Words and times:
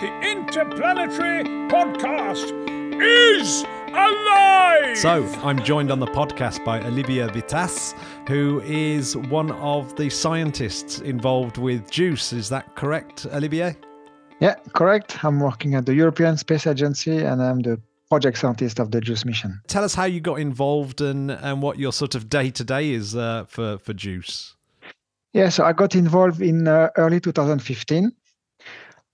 the 0.00 0.20
Interplanetary 0.22 1.44
Podcast 1.68 2.52
is 3.02 3.64
alive! 3.88 4.96
So, 4.96 5.26
I'm 5.42 5.62
joined 5.62 5.90
on 5.90 6.00
the 6.00 6.06
podcast 6.06 6.64
by 6.64 6.80
Olivier 6.80 7.26
Witasse, 7.28 7.92
who 8.26 8.62
is 8.64 9.14
one 9.14 9.50
of 9.52 9.94
the 9.96 10.08
scientists 10.08 11.00
involved 11.00 11.58
with 11.58 11.90
JUICE. 11.90 12.32
Is 12.32 12.48
that 12.48 12.74
correct, 12.76 13.26
Olivier? 13.26 13.76
Yeah, 14.40 14.54
correct. 14.72 15.22
I'm 15.22 15.38
working 15.38 15.74
at 15.74 15.84
the 15.84 15.92
European 15.92 16.38
Space 16.38 16.66
Agency 16.66 17.18
and 17.18 17.42
I'm 17.42 17.60
the 17.60 17.78
project 18.08 18.38
scientist 18.38 18.78
of 18.78 18.92
the 18.92 19.02
JUICE 19.02 19.26
mission. 19.26 19.60
Tell 19.66 19.84
us 19.84 19.94
how 19.94 20.04
you 20.04 20.22
got 20.22 20.40
involved 20.40 21.02
and, 21.02 21.30
and 21.30 21.60
what 21.60 21.78
your 21.78 21.92
sort 21.92 22.14
of 22.14 22.30
day 22.30 22.48
to 22.52 22.64
day 22.64 22.92
is 22.92 23.14
uh, 23.14 23.44
for, 23.48 23.76
for 23.76 23.92
JUICE. 23.92 24.54
Yeah, 25.34 25.50
so 25.50 25.64
I 25.64 25.74
got 25.74 25.94
involved 25.94 26.40
in 26.40 26.66
uh, 26.66 26.88
early 26.96 27.20
2015 27.20 28.12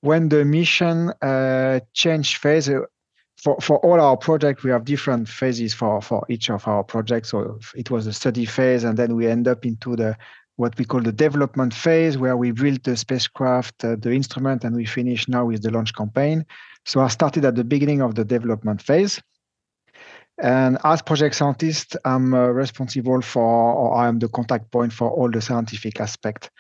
when 0.06 0.28
the 0.28 0.44
mission 0.44 1.10
uh, 1.20 1.80
changed 1.92 2.36
phase. 2.36 2.68
Uh, 2.68 2.82
for, 3.36 3.60
for 3.60 3.76
all 3.80 4.00
our 4.00 4.16
project, 4.16 4.64
we 4.64 4.70
have 4.70 4.84
different 4.84 5.28
phases 5.28 5.74
for, 5.74 6.00
for 6.00 6.24
each 6.30 6.48
of 6.48 6.66
our 6.66 6.82
projects. 6.82 7.30
So 7.30 7.58
it 7.74 7.90
was 7.90 8.06
the 8.06 8.12
study 8.12 8.46
phase, 8.46 8.82
and 8.84 8.96
then 8.96 9.14
we 9.14 9.26
end 9.26 9.46
up 9.46 9.66
into 9.66 9.94
the 9.94 10.16
what 10.56 10.78
we 10.78 10.86
call 10.86 11.02
the 11.02 11.12
development 11.12 11.74
phase, 11.74 12.16
where 12.16 12.36
we 12.36 12.50
build 12.50 12.82
the 12.82 12.96
spacecraft, 12.96 13.84
uh, 13.84 13.96
the 13.98 14.12
instrument, 14.12 14.64
and 14.64 14.74
we 14.74 14.86
finish 14.86 15.28
now 15.28 15.44
with 15.44 15.62
the 15.62 15.70
launch 15.70 15.92
campaign. 15.94 16.46
So 16.86 17.00
I 17.00 17.08
started 17.08 17.44
at 17.44 17.56
the 17.56 17.64
beginning 17.64 18.00
of 18.00 18.14
the 18.14 18.24
development 18.24 18.80
phase. 18.80 19.20
And 20.38 20.78
as 20.82 21.02
project 21.02 21.34
scientist, 21.34 21.96
I'm 22.06 22.32
uh, 22.32 22.46
responsible 22.46 23.20
for, 23.20 23.42
or 23.42 23.96
I 23.96 24.08
am 24.08 24.18
the 24.18 24.28
contact 24.28 24.70
point 24.70 24.94
for 24.94 25.10
all 25.10 25.30
the 25.30 25.42
scientific 25.42 26.00
aspect 26.00 26.50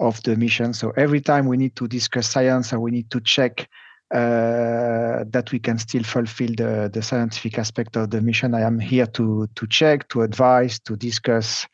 of 0.00 0.22
the 0.22 0.34
mission. 0.36 0.72
So 0.72 0.90
every 0.96 1.20
time 1.20 1.46
we 1.46 1.56
need 1.56 1.76
to 1.76 1.86
discuss 1.86 2.28
science 2.28 2.72
and 2.72 2.82
we 2.82 2.90
need 2.90 3.10
to 3.10 3.20
check 3.20 3.68
uh, 4.12 5.24
that 5.28 5.50
we 5.52 5.60
can 5.60 5.78
still 5.78 6.02
fulfill 6.02 6.50
the, 6.56 6.90
the 6.92 7.02
scientific 7.02 7.58
aspect 7.58 7.96
of 7.96 8.10
the 8.10 8.20
mission, 8.20 8.54
I 8.54 8.62
am 8.62 8.80
here 8.80 9.06
to, 9.06 9.48
to 9.54 9.66
check, 9.68 10.08
to 10.08 10.22
advise, 10.22 10.80
to 10.80 10.96
discuss. 10.96 11.66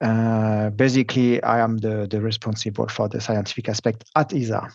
Uh, 0.00 0.70
basically, 0.70 1.42
I 1.42 1.60
am 1.60 1.78
the, 1.78 2.06
the 2.10 2.20
responsible 2.20 2.88
for 2.88 3.08
the 3.08 3.20
scientific 3.20 3.68
aspect 3.68 4.04
at 4.14 4.34
ESA. 4.34 4.68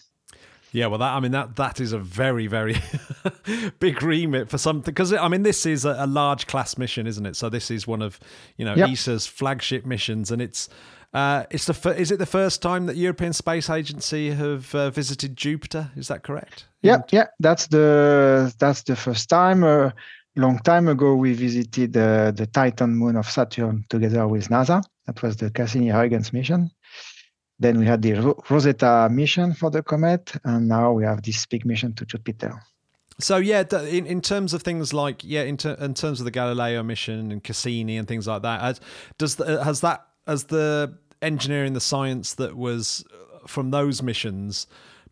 Yeah, 0.72 0.88
well, 0.88 1.00
that 1.00 1.14
I 1.14 1.22
mean 1.22 1.32
that 1.32 1.56
that 1.56 1.80
is 1.80 1.94
a 1.94 2.00
very 2.00 2.48
very 2.48 2.76
big 3.80 4.04
remit 4.04 4.50
for 4.50 4.58
something 4.58 4.92
because 4.92 5.14
I 5.14 5.30
mean 5.30 5.44
this 5.44 5.66
is 5.66 5.86
a, 5.86 5.96
a, 6.00 6.06
large 6.06 6.48
class 6.48 6.78
mission, 6.78 7.08
isn't 7.08 7.26
it? 7.26 7.38
So 7.38 7.48
this 7.48 7.72
is 7.72 7.88
one 7.88 8.02
of 8.02 8.20
you 8.58 8.66
know 8.66 8.76
yep. 8.76 8.90
ESA's 8.90 9.26
flagship 9.26 9.86
missions, 9.86 10.32
and 10.32 10.42
it's 10.42 10.68
uh, 11.16 11.46
it's 11.50 11.66
the 11.66 11.96
is 11.98 12.12
it 12.12 12.20
the 12.20 12.26
first 12.26 12.62
time 12.62 12.88
that 12.88 12.98
European 12.98 13.32
Space 13.32 13.70
Agency 13.70 14.32
have 14.32 14.76
uh, 14.76 14.90
visited 14.90 15.38
Jupiter? 15.38 15.90
Is 15.96 16.10
that 16.10 16.24
correct? 16.24 16.66
Yeah, 16.82 17.04
yeah, 17.10 17.28
that's 17.40 17.68
the 17.68 18.54
that's 18.60 18.84
the 18.84 18.98
first 18.98 19.30
time. 19.30 19.64
A 19.64 19.68
uh, 19.68 19.92
long 20.36 20.60
time 20.60 20.90
ago, 20.90 21.16
we 21.16 21.32
visited 21.32 21.96
uh, 21.96 22.32
the 22.32 22.46
Titan 22.48 22.98
moon 22.98 23.16
of 23.16 23.30
Saturn 23.30 23.86
together 23.88 24.28
with 24.28 24.50
NASA. 24.50 24.84
That 25.06 25.22
was 25.24 25.38
the 25.38 25.50
Cassini-Huygens 25.52 26.34
mission. 26.34 26.70
Then 27.60 27.80
we 27.80 27.86
had 27.86 28.02
the 28.02 28.36
Rosetta 28.50 29.08
mission 29.10 29.54
for 29.54 29.72
the 29.72 29.84
comet, 29.84 30.34
and 30.44 30.68
now 30.68 30.92
we 30.92 31.06
have 31.06 31.22
this 31.22 31.46
big 31.46 31.66
mission 31.66 31.94
to 31.94 32.06
Jupiter. 32.06 32.62
So 33.22 33.38
yeah, 33.38 33.64
in, 33.72 34.06
in 34.06 34.20
terms 34.20 34.54
of 34.54 34.64
things 34.64 34.94
like 34.94 35.24
yeah, 35.24 35.44
in, 35.44 35.56
ter- 35.56 35.78
in 35.80 35.94
terms 35.94 36.20
of 36.20 36.26
the 36.26 36.32
Galileo 36.32 36.84
mission 36.84 37.32
and 37.32 37.42
Cassini 37.42 37.96
and 37.96 38.06
things 38.06 38.28
like 38.28 38.42
that, 38.42 38.60
has, 38.60 38.82
does 39.18 39.36
the, 39.38 39.64
has 39.64 39.80
that 39.80 40.06
as 40.28 40.46
the 40.46 40.98
engineering, 41.22 41.74
the 41.74 41.82
science 41.82 42.34
that 42.36 42.56
was 42.56 43.06
uh, 43.14 43.48
from 43.48 43.72
those 43.72 44.02
missions 44.02 44.68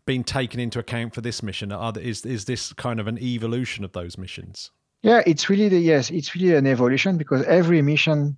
being 0.06 0.24
taken 0.24 0.60
into 0.60 0.78
account 0.78 1.14
for 1.14 1.20
this 1.20 1.42
mission? 1.42 1.72
Are, 1.72 1.92
is 1.98 2.24
is 2.24 2.44
this 2.44 2.72
kind 2.72 3.00
of 3.00 3.06
an 3.06 3.18
evolution 3.18 3.84
of 3.84 3.92
those 3.92 4.18
missions? 4.18 4.70
Yeah, 5.02 5.22
it's 5.26 5.50
really 5.50 5.68
the 5.68 5.78
yes, 5.78 6.10
it's 6.10 6.34
really 6.34 6.54
an 6.54 6.66
evolution 6.66 7.18
because 7.18 7.42
every 7.44 7.82
mission 7.82 8.36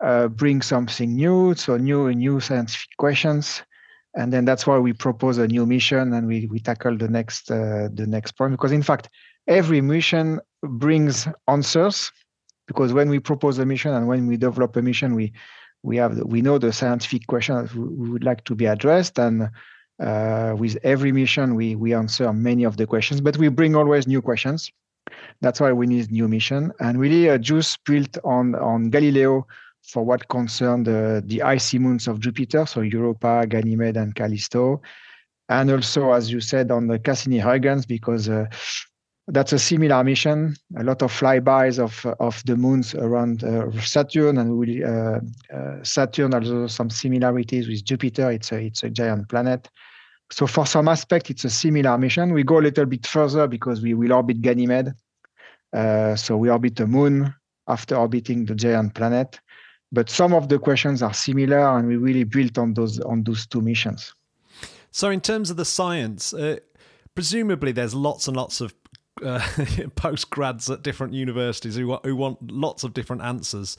uh, 0.00 0.28
bring 0.28 0.62
something 0.62 1.14
new, 1.14 1.54
so 1.54 1.76
new 1.76 2.12
new 2.12 2.40
scientific 2.40 2.96
questions, 2.98 3.62
and 4.16 4.32
then 4.32 4.44
that's 4.44 4.66
why 4.66 4.78
we 4.78 4.92
propose 4.92 5.38
a 5.38 5.46
new 5.46 5.66
mission 5.66 6.12
and 6.14 6.26
we 6.26 6.46
we 6.46 6.58
tackle 6.58 6.96
the 6.96 7.08
next 7.08 7.50
uh, 7.50 7.88
the 7.92 8.06
next 8.06 8.32
point 8.32 8.52
because 8.52 8.72
in 8.72 8.82
fact 8.82 9.08
every 9.46 9.80
mission 9.80 10.40
brings 10.62 11.28
answers 11.46 12.10
because 12.66 12.92
when 12.92 13.08
we 13.08 13.20
propose 13.20 13.58
a 13.58 13.66
mission 13.66 13.92
and 13.92 14.08
when 14.08 14.26
we 14.26 14.36
develop 14.36 14.74
a 14.76 14.82
mission 14.82 15.14
we 15.14 15.32
we 15.86 15.96
have 15.96 16.14
we 16.34 16.40
know 16.46 16.58
the 16.58 16.72
scientific 16.72 17.26
questions 17.26 17.74
we 17.74 18.08
would 18.12 18.24
like 18.24 18.42
to 18.44 18.54
be 18.54 18.66
addressed 18.66 19.18
and 19.18 19.48
uh, 20.08 20.54
with 20.58 20.76
every 20.82 21.12
mission 21.12 21.54
we 21.54 21.76
we 21.76 21.94
answer 21.94 22.32
many 22.32 22.64
of 22.64 22.76
the 22.76 22.86
questions 22.86 23.20
but 23.20 23.36
we 23.36 23.48
bring 23.48 23.74
always 23.74 24.06
new 24.06 24.20
questions 24.20 24.70
that's 25.40 25.60
why 25.60 25.72
we 25.72 25.86
need 25.86 26.10
new 26.10 26.28
mission 26.28 26.72
and 26.80 26.98
really 26.98 27.30
uh, 27.30 27.38
JUICE 27.38 27.76
built 27.86 28.18
on 28.24 28.54
on 28.56 28.90
galileo 28.90 29.46
for 29.86 30.04
what 30.04 30.28
concerned 30.28 30.86
the, 30.86 31.22
the 31.26 31.42
icy 31.42 31.78
moons 31.78 32.08
of 32.08 32.20
Jupiter, 32.20 32.66
so 32.66 32.80
Europa, 32.80 33.46
Ganymede, 33.46 33.96
and 33.96 34.14
Callisto. 34.14 34.82
And 35.48 35.70
also, 35.70 36.12
as 36.12 36.30
you 36.30 36.40
said, 36.40 36.72
on 36.72 36.88
the 36.88 36.98
Cassini-Huygens, 36.98 37.86
because 37.86 38.28
uh, 38.28 38.46
that's 39.28 39.52
a 39.52 39.58
similar 39.58 40.02
mission. 40.04 40.56
A 40.76 40.84
lot 40.84 41.02
of 41.02 41.12
flybys 41.12 41.78
of 41.78 42.06
of 42.20 42.42
the 42.44 42.56
moons 42.56 42.94
around 42.94 43.44
uh, 43.44 43.70
Saturn, 43.80 44.38
and 44.38 44.56
we, 44.56 44.84
uh, 44.84 45.20
uh, 45.52 45.82
Saturn 45.82 46.34
also 46.34 46.66
some 46.66 46.90
similarities 46.90 47.68
with 47.68 47.84
Jupiter. 47.84 48.30
It's 48.30 48.52
a 48.52 48.58
it's 48.60 48.82
a 48.82 48.90
giant 48.90 49.28
planet. 49.28 49.68
So 50.30 50.46
for 50.46 50.66
some 50.66 50.88
aspect, 50.88 51.30
it's 51.30 51.44
a 51.44 51.50
similar 51.50 51.96
mission. 51.98 52.32
We 52.32 52.42
go 52.42 52.58
a 52.58 52.62
little 52.68 52.86
bit 52.86 53.06
further 53.06 53.46
because 53.46 53.80
we 53.80 53.94
will 53.94 54.12
orbit 54.12 54.42
Ganymede. 54.42 54.92
Uh, 55.72 56.16
so 56.16 56.36
we 56.36 56.50
orbit 56.50 56.76
the 56.76 56.86
moon 56.86 57.34
after 57.68 57.96
orbiting 57.96 58.44
the 58.44 58.54
giant 58.54 58.94
planet 58.94 59.40
but 59.92 60.10
some 60.10 60.32
of 60.32 60.48
the 60.48 60.58
questions 60.58 61.02
are 61.02 61.14
similar 61.14 61.78
and 61.78 61.86
we 61.86 61.96
really 61.96 62.24
built 62.24 62.58
on 62.58 62.74
those 62.74 63.00
on 63.00 63.22
those 63.24 63.46
two 63.46 63.60
missions 63.60 64.14
so 64.90 65.10
in 65.10 65.20
terms 65.20 65.50
of 65.50 65.56
the 65.56 65.64
science 65.64 66.34
uh, 66.34 66.56
presumably 67.14 67.72
there's 67.72 67.94
lots 67.94 68.28
and 68.28 68.36
lots 68.36 68.60
of 68.60 68.74
uh, 69.24 69.40
post 69.94 70.30
grads 70.30 70.70
at 70.70 70.82
different 70.82 71.14
universities 71.14 71.76
who, 71.76 71.96
who 72.04 72.16
want 72.16 72.50
lots 72.50 72.84
of 72.84 72.94
different 72.94 73.22
answers 73.22 73.76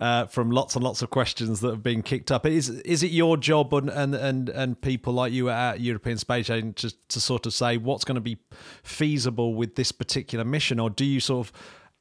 uh, 0.00 0.26
from 0.26 0.50
lots 0.50 0.74
and 0.74 0.82
lots 0.82 1.02
of 1.02 1.10
questions 1.10 1.60
that 1.60 1.70
have 1.70 1.82
been 1.82 2.02
kicked 2.02 2.32
up. 2.32 2.44
Is 2.44 2.68
is 2.68 3.02
it 3.02 3.12
your 3.12 3.36
job 3.36 3.72
and 3.72 3.88
and 3.88 4.14
and, 4.14 4.48
and 4.48 4.80
people 4.80 5.12
like 5.12 5.32
you 5.32 5.48
at 5.50 5.80
European 5.80 6.18
Space 6.18 6.50
Agency 6.50 6.88
to, 6.88 6.96
to 7.08 7.20
sort 7.20 7.46
of 7.46 7.54
say 7.54 7.76
what's 7.76 8.04
going 8.04 8.16
to 8.16 8.20
be 8.20 8.38
feasible 8.82 9.54
with 9.54 9.76
this 9.76 9.92
particular 9.92 10.44
mission, 10.44 10.80
or 10.80 10.90
do 10.90 11.04
you 11.04 11.20
sort 11.20 11.46
of, 11.46 11.52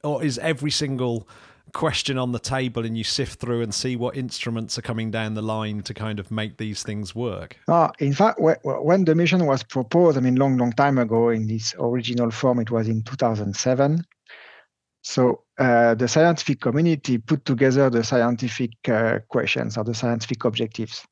or 0.04 0.24
is 0.24 0.40
every 0.40 0.72
single 0.72 1.28
question 1.74 2.18
on 2.18 2.32
the 2.32 2.40
table 2.40 2.86
and 2.86 2.98
you 2.98 3.04
sift 3.04 3.40
through 3.40 3.62
and 3.62 3.74
see 3.74 3.96
what 3.96 4.16
instruments 4.16 4.78
are 4.78 4.82
coming 4.82 5.12
down 5.12 5.34
the 5.34 5.42
line 5.42 5.82
to 5.84 5.94
kind 5.94 6.20
of 6.20 6.32
make 6.32 6.58
these 6.58 6.84
things 6.84 7.16
work? 7.16 7.58
Uh, 7.68 7.90
in 8.00 8.14
fact, 8.14 8.40
when 8.40 9.06
the 9.06 9.16
mission 9.16 9.46
was 9.46 9.64
proposed, 9.64 10.18
I 10.18 10.22
mean, 10.22 10.36
long, 10.36 10.58
long 10.58 10.72
time 10.74 10.98
ago 10.98 11.30
in 11.30 11.48
this 11.48 11.76
original 11.80 12.32
form, 12.32 12.60
it 12.60 12.72
was 12.72 12.88
in 12.88 13.04
2007. 13.04 14.06
So 15.04 15.44
uh, 15.58 15.96
the 15.96 16.08
scientific 16.08 16.62
community 16.62 17.18
put 17.18 17.44
together 17.46 17.90
the 17.90 18.04
scientific 18.04 18.72
uh, 18.88 19.20
questions 19.30 19.78
or 19.78 19.84
the 19.84 19.94
scientific 19.94 20.46
objectives. 20.46 21.04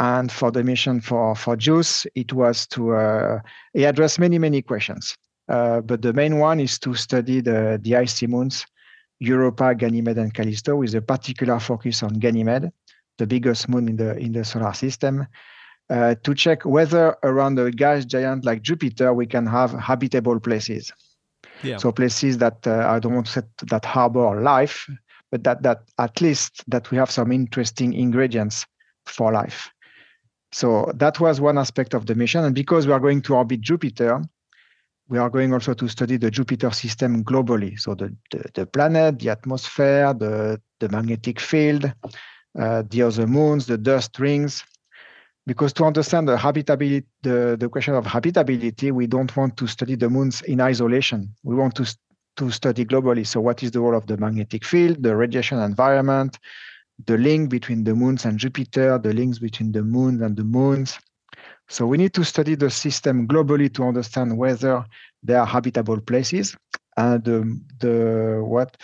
And 0.00 0.30
for 0.30 0.52
the 0.52 0.62
mission 0.62 1.00
for, 1.00 1.34
for 1.34 1.56
JUICE, 1.56 2.06
it 2.14 2.32
was 2.32 2.66
to 2.68 2.94
uh, 2.94 3.40
address 3.74 4.18
many, 4.18 4.38
many 4.38 4.62
questions. 4.62 5.16
Uh, 5.48 5.80
but 5.80 6.02
the 6.02 6.12
main 6.12 6.38
one 6.38 6.60
is 6.60 6.78
to 6.78 6.94
study 6.94 7.40
the, 7.40 7.80
the 7.82 7.96
icy 7.96 8.26
moons 8.26 8.64
Europa, 9.20 9.74
Ganymede, 9.74 10.18
and 10.18 10.32
Callisto, 10.32 10.76
with 10.76 10.94
a 10.94 11.02
particular 11.02 11.58
focus 11.58 12.02
on 12.02 12.14
Ganymede, 12.14 12.70
the 13.18 13.26
biggest 13.26 13.68
moon 13.68 13.88
in 13.88 13.96
the 13.96 14.16
in 14.16 14.32
the 14.32 14.44
solar 14.44 14.72
system, 14.72 15.26
uh, 15.90 16.14
to 16.22 16.34
check 16.34 16.64
whether 16.64 17.16
around 17.22 17.58
a 17.58 17.70
gas 17.70 18.04
giant 18.04 18.44
like 18.44 18.62
Jupiter 18.62 19.12
we 19.12 19.26
can 19.26 19.46
have 19.46 19.72
habitable 19.72 20.38
places. 20.38 20.92
Yeah. 21.62 21.78
So 21.78 21.90
places 21.92 22.38
that 22.38 22.66
uh, 22.66 22.86
I 22.88 22.98
don't 22.98 23.14
want 23.14 23.26
to 23.26 23.32
say 23.32 23.42
that 23.70 23.84
harbor 23.84 24.40
life, 24.40 24.88
but 25.30 25.44
that 25.44 25.62
that 25.62 25.82
at 25.98 26.20
least 26.20 26.64
that 26.68 26.90
we 26.90 26.98
have 26.98 27.10
some 27.10 27.32
interesting 27.32 27.92
ingredients 27.94 28.66
for 29.06 29.32
life. 29.32 29.70
So 30.52 30.90
that 30.94 31.20
was 31.20 31.40
one 31.40 31.58
aspect 31.58 31.94
of 31.94 32.06
the 32.06 32.14
mission, 32.14 32.44
and 32.44 32.54
because 32.54 32.86
we 32.86 32.92
are 32.92 33.00
going 33.00 33.22
to 33.22 33.34
orbit 33.34 33.60
Jupiter, 33.60 34.22
we 35.08 35.18
are 35.18 35.30
going 35.30 35.52
also 35.52 35.74
to 35.74 35.88
study 35.88 36.18
the 36.18 36.30
Jupiter 36.30 36.70
system 36.70 37.24
globally. 37.24 37.78
So 37.80 37.94
the, 37.94 38.14
the, 38.30 38.44
the 38.54 38.66
planet, 38.66 39.18
the 39.18 39.30
atmosphere, 39.30 40.12
the, 40.12 40.60
the 40.80 40.88
magnetic 40.90 41.40
field, 41.40 41.90
uh, 42.58 42.82
the 42.88 43.02
other 43.02 43.26
moons, 43.26 43.66
the 43.66 43.78
dust 43.78 44.18
rings. 44.18 44.64
Because 45.46 45.72
to 45.74 45.84
understand 45.84 46.28
the 46.28 46.36
habitability, 46.36 47.06
the, 47.22 47.56
the 47.58 47.70
question 47.70 47.94
of 47.94 48.04
habitability, 48.04 48.90
we 48.90 49.06
don't 49.06 49.34
want 49.34 49.56
to 49.56 49.66
study 49.66 49.94
the 49.94 50.10
moons 50.10 50.42
in 50.42 50.60
isolation. 50.60 51.34
We 51.42 51.54
want 51.54 51.74
to, 51.76 51.96
to 52.36 52.50
study 52.50 52.84
globally. 52.84 53.26
So 53.26 53.40
what 53.40 53.62
is 53.62 53.70
the 53.70 53.80
role 53.80 53.96
of 53.96 54.06
the 54.06 54.18
magnetic 54.18 54.62
field, 54.62 55.02
the 55.02 55.16
radiation 55.16 55.58
environment, 55.58 56.38
the 57.06 57.16
link 57.16 57.48
between 57.48 57.84
the 57.84 57.94
moons 57.94 58.26
and 58.26 58.38
Jupiter, 58.38 58.98
the 58.98 59.14
links 59.14 59.38
between 59.38 59.72
the 59.72 59.82
moons 59.82 60.20
and 60.20 60.36
the 60.36 60.44
moons, 60.44 60.98
So 61.68 61.86
we 61.86 61.98
need 61.98 62.14
to 62.14 62.24
study 62.24 62.54
the 62.54 62.70
system 62.70 63.28
globally 63.28 63.72
to 63.74 63.84
understand 63.84 64.36
whether 64.36 64.84
there 65.22 65.40
are 65.40 65.46
habitable 65.46 66.00
places. 66.00 66.56
And 66.96 67.28
um, 67.28 67.64
the 67.80 68.40
what 68.44 68.76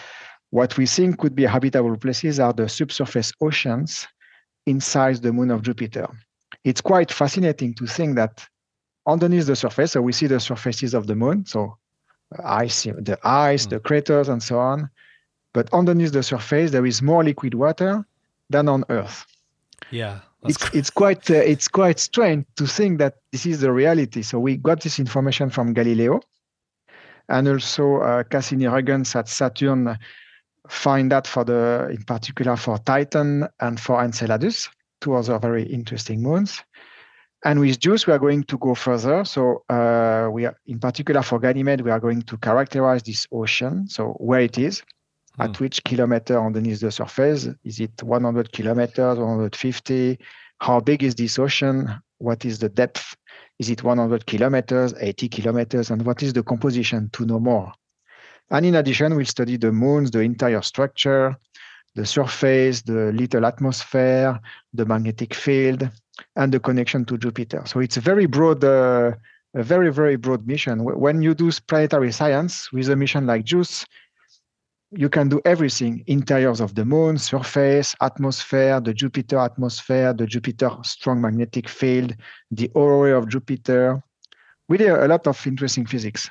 what 0.51 0.77
we 0.77 0.87
think 0.87 1.19
could 1.19 1.35
be 1.35 1.45
habitable 1.45 1.97
places 1.97 2.39
are 2.39 2.53
the 2.53 2.69
subsurface 2.69 3.33
oceans 3.41 4.07
inside 4.67 5.17
the 5.17 5.33
moon 5.33 5.51
of 5.51 5.63
Jupiter. 5.63 6.07
It's 6.63 6.81
quite 6.81 7.11
fascinating 7.11 7.75
to 7.75 7.87
think 7.87 8.15
that 8.17 8.47
underneath 9.07 9.47
the 9.47 9.57
surface, 9.57 9.93
so 9.93 10.03
we 10.03 10.13
see 10.13 10.29
the 10.29 10.39
surfaces 10.39 10.95
of 10.95 11.07
the 11.07 11.17
moon, 11.17 11.45
so 11.45 11.77
ice, 12.45 12.85
the 12.85 13.19
ice, 13.25 13.67
mm. 13.67 13.71
the 13.71 13.81
craters, 13.81 14.29
and 14.29 14.43
so 14.43 14.59
on. 14.59 14.89
But 15.53 15.73
underneath 15.73 16.13
the 16.13 16.23
surface, 16.23 16.71
there 16.71 16.87
is 16.87 17.03
more 17.03 17.25
liquid 17.25 17.55
water 17.55 18.05
than 18.51 18.69
on 18.69 18.85
Earth. 18.89 19.27
Yeah, 19.91 20.21
it's 20.45 20.75
it's 20.75 20.91
quite 20.91 21.31
uh, 21.31 21.35
it's 21.35 21.69
quite 21.69 21.99
strange 21.99 22.47
to 22.57 22.67
think 22.67 22.99
that 22.99 23.15
this 23.33 23.47
is 23.47 23.61
the 23.61 23.73
reality. 23.73 24.23
So 24.23 24.39
we 24.39 24.57
got 24.57 24.81
this 24.81 24.99
information 24.99 25.51
from 25.51 25.73
Galileo, 25.73 26.21
and 27.29 27.49
also 27.49 27.97
uh, 27.97 28.23
Cassini-Huygens 28.25 29.17
at 29.17 29.29
Saturn 29.29 29.99
find 30.69 31.13
that 31.13 31.27
for 31.27 31.45
the 31.45 31.89
in 31.91 32.03
particular 32.05 32.57
for 32.57 32.79
Titan 32.79 33.47
and 33.61 33.79
for 33.79 34.03
Enceladus, 34.03 34.69
two 35.01 35.15
other 35.15 35.39
very 35.39 35.65
interesting 35.65 36.23
moons. 36.23 36.63
And 37.47 37.61
with 37.61 37.79
JUICE, 37.79 38.07
we 38.07 38.15
are 38.15 38.19
going 38.19 38.45
to 38.45 38.57
go 38.57 38.75
further. 38.75 39.23
So 39.27 39.65
uh, 39.69 40.31
we 40.33 40.47
are, 40.47 40.57
in 40.67 40.79
particular 40.79 41.21
for 41.21 41.39
Ganymede, 41.39 41.83
we 41.83 41.91
are 41.91 42.01
going 42.01 42.23
to 42.23 42.39
characterize 42.39 43.03
this 43.03 43.27
ocean. 43.31 43.87
So 43.87 44.13
where 44.13 44.41
it 44.41 44.57
is. 44.57 44.83
At 45.39 45.59
which 45.61 45.83
kilometer 45.85 46.39
underneath 46.39 46.81
the 46.81 46.91
surface. 46.91 47.49
Is 47.65 47.81
it 47.81 48.03
100 48.03 48.53
kilometers, 48.53 49.19
150? 49.19 50.19
How 50.61 50.81
big 50.81 51.03
is 51.03 51.15
this 51.15 51.39
ocean? 51.39 52.01
What 52.19 52.45
is 52.45 52.59
the 52.59 52.69
depth? 52.69 53.17
Is 53.59 53.71
it 53.71 53.83
100 53.83 54.27
kilometers, 54.27 54.95
80 54.99 55.29
kilometers? 55.29 55.91
And 55.91 56.03
what 56.03 56.23
is 56.23 56.33
the 56.33 56.43
composition 56.43 57.11
to 57.13 57.25
know 57.25 57.41
more? 57.41 57.73
And 58.51 58.67
in 58.67 58.75
addition, 58.75 59.17
we'll 59.17 59.27
study 59.27 59.57
the 59.57 59.73
moons, 59.73 60.11
the 60.11 60.21
entire 60.21 60.63
structure, 60.63 61.37
the 61.95 62.07
surface, 62.07 62.83
the 62.83 63.13
little 63.13 63.47
atmosphere, 63.47 64.39
the 64.73 64.85
magnetic 64.85 65.35
field, 65.35 65.89
and 66.37 66.53
the 66.53 66.61
connection 66.61 67.05
to 67.07 67.19
Jupiter. 67.19 67.63
So 67.67 67.81
it's 67.81 67.97
a 67.97 68.01
very 68.01 68.27
broad, 68.27 68.63
uh, 68.63 69.13
a 69.55 69.63
very, 69.63 69.93
very 69.93 70.17
broad 70.17 70.47
mission. 70.47 70.85
When 70.85 71.23
you 71.23 71.35
do 71.35 71.51
planetary 71.67 72.13
science 72.13 72.73
with 72.73 72.89
a 72.89 72.97
mission 72.97 73.27
like 73.27 73.45
JUICE, 73.45 73.87
you 74.97 75.09
can 75.09 75.29
do 75.29 75.41
everything 75.45 76.05
interiors 76.07 76.61
of 76.61 76.75
the 76.75 76.85
moon, 76.85 77.19
surface, 77.19 77.95
atmosphere, 78.01 78.81
the 78.81 78.95
Jupiter 78.95 79.39
atmosphere, 79.39 80.13
the 80.13 80.27
Jupiter 80.27 80.71
strong 80.83 81.21
magnetic 81.21 81.69
field, 81.69 82.15
the 82.51 82.71
aurora 82.75 83.19
of 83.19 83.29
Jupiter. 83.29 84.03
Really, 84.69 84.87
a 84.87 85.07
lot 85.07 85.27
of 85.27 85.47
interesting 85.47 85.87
physics. 85.87 86.31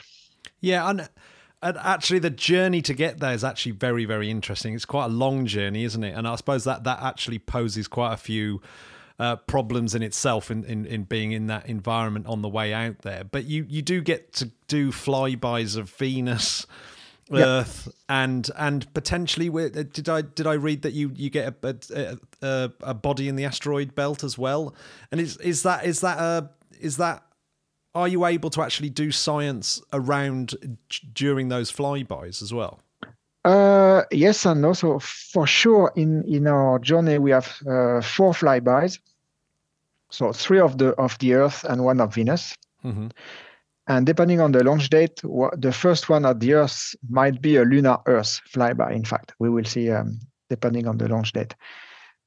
Yeah, 0.61 0.89
and, 0.89 1.09
and 1.61 1.77
actually, 1.77 2.19
the 2.19 2.29
journey 2.29 2.81
to 2.83 2.93
get 2.93 3.19
there 3.19 3.33
is 3.33 3.43
actually 3.43 3.73
very, 3.73 4.05
very 4.05 4.29
interesting. 4.29 4.73
It's 4.73 4.85
quite 4.85 5.05
a 5.05 5.09
long 5.09 5.45
journey, 5.45 5.83
isn't 5.83 6.03
it? 6.03 6.15
And 6.15 6.27
I 6.27 6.35
suppose 6.35 6.63
that 6.63 6.83
that 6.85 7.01
actually 7.01 7.39
poses 7.39 7.87
quite 7.87 8.13
a 8.13 8.17
few 8.17 8.61
uh, 9.19 9.35
problems 9.35 9.93
in 9.93 10.01
itself 10.01 10.49
in, 10.49 10.63
in, 10.65 10.85
in 10.85 11.03
being 11.03 11.31
in 11.31 11.47
that 11.47 11.67
environment 11.67 12.25
on 12.27 12.41
the 12.41 12.49
way 12.49 12.73
out 12.73 12.99
there. 12.99 13.23
But 13.23 13.45
you, 13.45 13.65
you 13.69 13.81
do 13.81 14.01
get 14.01 14.33
to 14.33 14.51
do 14.67 14.91
flybys 14.91 15.77
of 15.77 15.89
Venus, 15.91 16.65
Earth, 17.31 17.83
yep. 17.85 17.95
and 18.09 18.49
and 18.57 18.93
potentially 18.93 19.49
uh, 19.49 19.69
did 19.69 20.09
I 20.09 20.21
did 20.21 20.45
I 20.45 20.53
read 20.53 20.81
that 20.81 20.93
you 20.93 21.11
you 21.15 21.29
get 21.29 21.55
a, 21.63 21.77
a, 21.93 22.17
a, 22.41 22.71
a 22.81 22.93
body 22.93 23.27
in 23.27 23.35
the 23.35 23.45
asteroid 23.45 23.95
belt 23.95 24.23
as 24.23 24.37
well? 24.37 24.75
And 25.11 25.21
is 25.21 25.37
is 25.37 25.63
that 25.63 25.85
is 25.85 26.01
that 26.01 26.19
a 26.19 26.49
is 26.79 26.97
that 26.97 27.23
are 27.95 28.07
you 28.07 28.25
able 28.25 28.49
to 28.49 28.61
actually 28.61 28.89
do 28.89 29.11
science 29.11 29.81
around 29.93 30.77
during 31.13 31.49
those 31.49 31.71
flybys 31.71 32.41
as 32.41 32.53
well? 32.53 32.79
Uh, 33.45 34.03
yes 34.11 34.45
and 34.45 34.61
no. 34.61 34.73
So 34.73 34.99
for 34.99 35.45
sure, 35.45 35.91
in 35.95 36.23
in 36.23 36.47
our 36.47 36.79
journey, 36.79 37.17
we 37.19 37.31
have 37.31 37.47
uh, 37.67 38.01
four 38.01 38.33
flybys. 38.33 38.99
So 40.09 40.31
three 40.31 40.59
of 40.59 40.77
the 40.77 40.89
of 40.95 41.17
the 41.19 41.33
Earth 41.33 41.63
and 41.63 41.83
one 41.83 42.01
of 42.01 42.13
Venus. 42.13 42.55
Mm-hmm. 42.83 43.07
And 43.87 44.05
depending 44.05 44.39
on 44.39 44.53
the 44.53 44.63
launch 44.63 44.89
date, 44.89 45.21
the 45.57 45.73
first 45.73 46.09
one 46.09 46.25
at 46.25 46.39
the 46.39 46.53
Earth 46.53 46.95
might 47.09 47.41
be 47.41 47.57
a 47.57 47.63
lunar 47.63 47.97
Earth 48.05 48.39
flyby. 48.49 48.93
In 48.93 49.03
fact, 49.03 49.33
we 49.39 49.49
will 49.49 49.65
see 49.65 49.91
um, 49.91 50.19
depending 50.49 50.87
on 50.87 50.97
the 50.97 51.09
launch 51.09 51.33
date. 51.33 51.53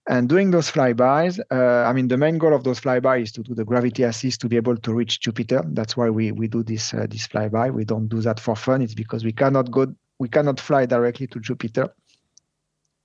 And 0.08 0.28
doing 0.28 0.52
those 0.52 0.70
flybys, 0.70 1.40
uh, 1.50 1.88
I 1.88 1.92
mean, 1.92 2.06
the 2.06 2.16
main 2.16 2.38
goal 2.38 2.54
of 2.54 2.62
those 2.62 2.80
flybys 2.80 3.22
is 3.22 3.32
to 3.32 3.42
do 3.42 3.54
the 3.54 3.64
gravity 3.64 4.04
assist 4.04 4.40
to 4.42 4.48
be 4.48 4.56
able 4.56 4.76
to 4.76 4.94
reach 4.94 5.20
Jupiter. 5.20 5.62
That's 5.66 5.96
why 5.96 6.10
we 6.10 6.30
we 6.30 6.46
do 6.46 6.62
this 6.62 6.94
uh, 6.94 7.06
this 7.10 7.26
flyby. 7.26 7.72
We 7.72 7.84
don't 7.84 8.06
do 8.06 8.20
that 8.20 8.38
for 8.38 8.54
fun. 8.54 8.82
It's 8.82 8.94
because 8.94 9.24
we 9.24 9.32
cannot 9.32 9.70
go 9.70 9.92
we 10.20 10.28
cannot 10.28 10.60
fly 10.60 10.86
directly 10.86 11.26
to 11.28 11.40
Jupiter. 11.40 11.88